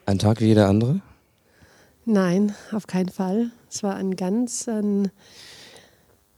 [0.10, 1.02] Ein Tag wie jeder andere?
[2.04, 3.52] Nein, auf keinen Fall.
[3.70, 5.12] Es war ein ganz ein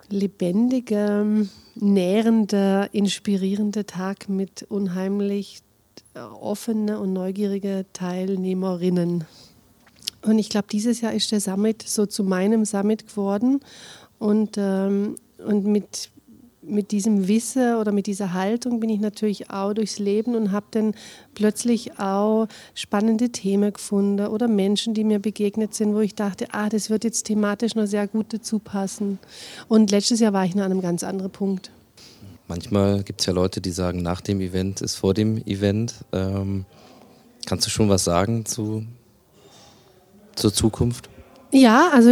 [0.09, 1.25] lebendiger,
[1.75, 5.61] nährender, inspirierender Tag mit unheimlich
[6.13, 9.23] offenen und neugierigen Teilnehmerinnen.
[10.23, 13.61] Und ich glaube, dieses Jahr ist der Summit so zu meinem Summit geworden.
[14.19, 16.11] Und, ähm, und mit
[16.63, 20.67] mit diesem Wissen oder mit dieser Haltung bin ich natürlich auch durchs Leben und habe
[20.71, 20.93] dann
[21.33, 26.69] plötzlich auch spannende Themen gefunden oder Menschen, die mir begegnet sind, wo ich dachte, ah,
[26.69, 29.17] das wird jetzt thematisch noch sehr gut dazu passen.
[29.67, 31.71] Und letztes Jahr war ich noch an einem ganz anderen Punkt.
[32.47, 35.95] Manchmal gibt es ja Leute, die sagen, nach dem Event ist vor dem Event.
[36.11, 36.65] Ähm,
[37.45, 38.85] kannst du schon was sagen zu,
[40.35, 41.09] zur Zukunft?
[41.51, 42.11] Ja, also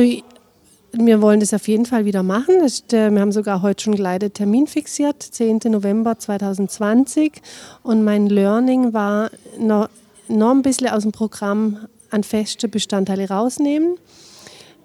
[0.92, 2.56] wir wollen das auf jeden Fall wieder machen.
[2.92, 5.60] Äh, wir haben sogar heute schon gleich den Termin fixiert, 10.
[5.66, 7.42] November 2020.
[7.84, 9.30] Und mein Learning war,
[9.60, 9.90] noch,
[10.28, 13.98] noch ein bisschen aus dem Programm an feste Bestandteile rausnehmen.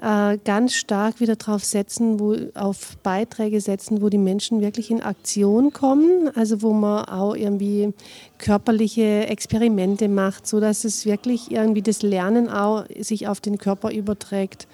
[0.05, 5.01] Äh, ganz stark wieder drauf setzen, wo, auf Beiträge setzen, wo die Menschen wirklich in
[5.01, 7.95] Aktion kommen, also wo man auch irgendwie
[8.37, 14.69] körperliche Experimente macht, sodass es wirklich irgendwie das Lernen auch sich auf den Körper überträgt.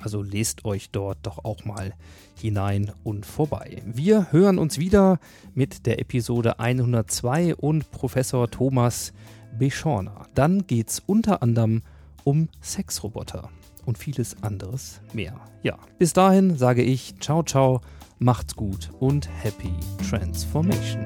[0.04, 1.94] also lest euch dort doch auch mal
[2.40, 3.82] hinein und vorbei.
[3.86, 5.20] Wir hören uns wieder
[5.54, 9.14] mit der Episode 102 und Professor Thomas
[9.58, 10.28] Beschorner.
[10.34, 11.82] Dann geht es unter anderem
[12.24, 13.50] um Sexroboter
[13.86, 15.40] und vieles anderes mehr.
[15.64, 17.82] Ja, bis dahin sage ich ciao ciao,
[18.20, 19.74] macht's gut und happy
[20.10, 21.06] transformation.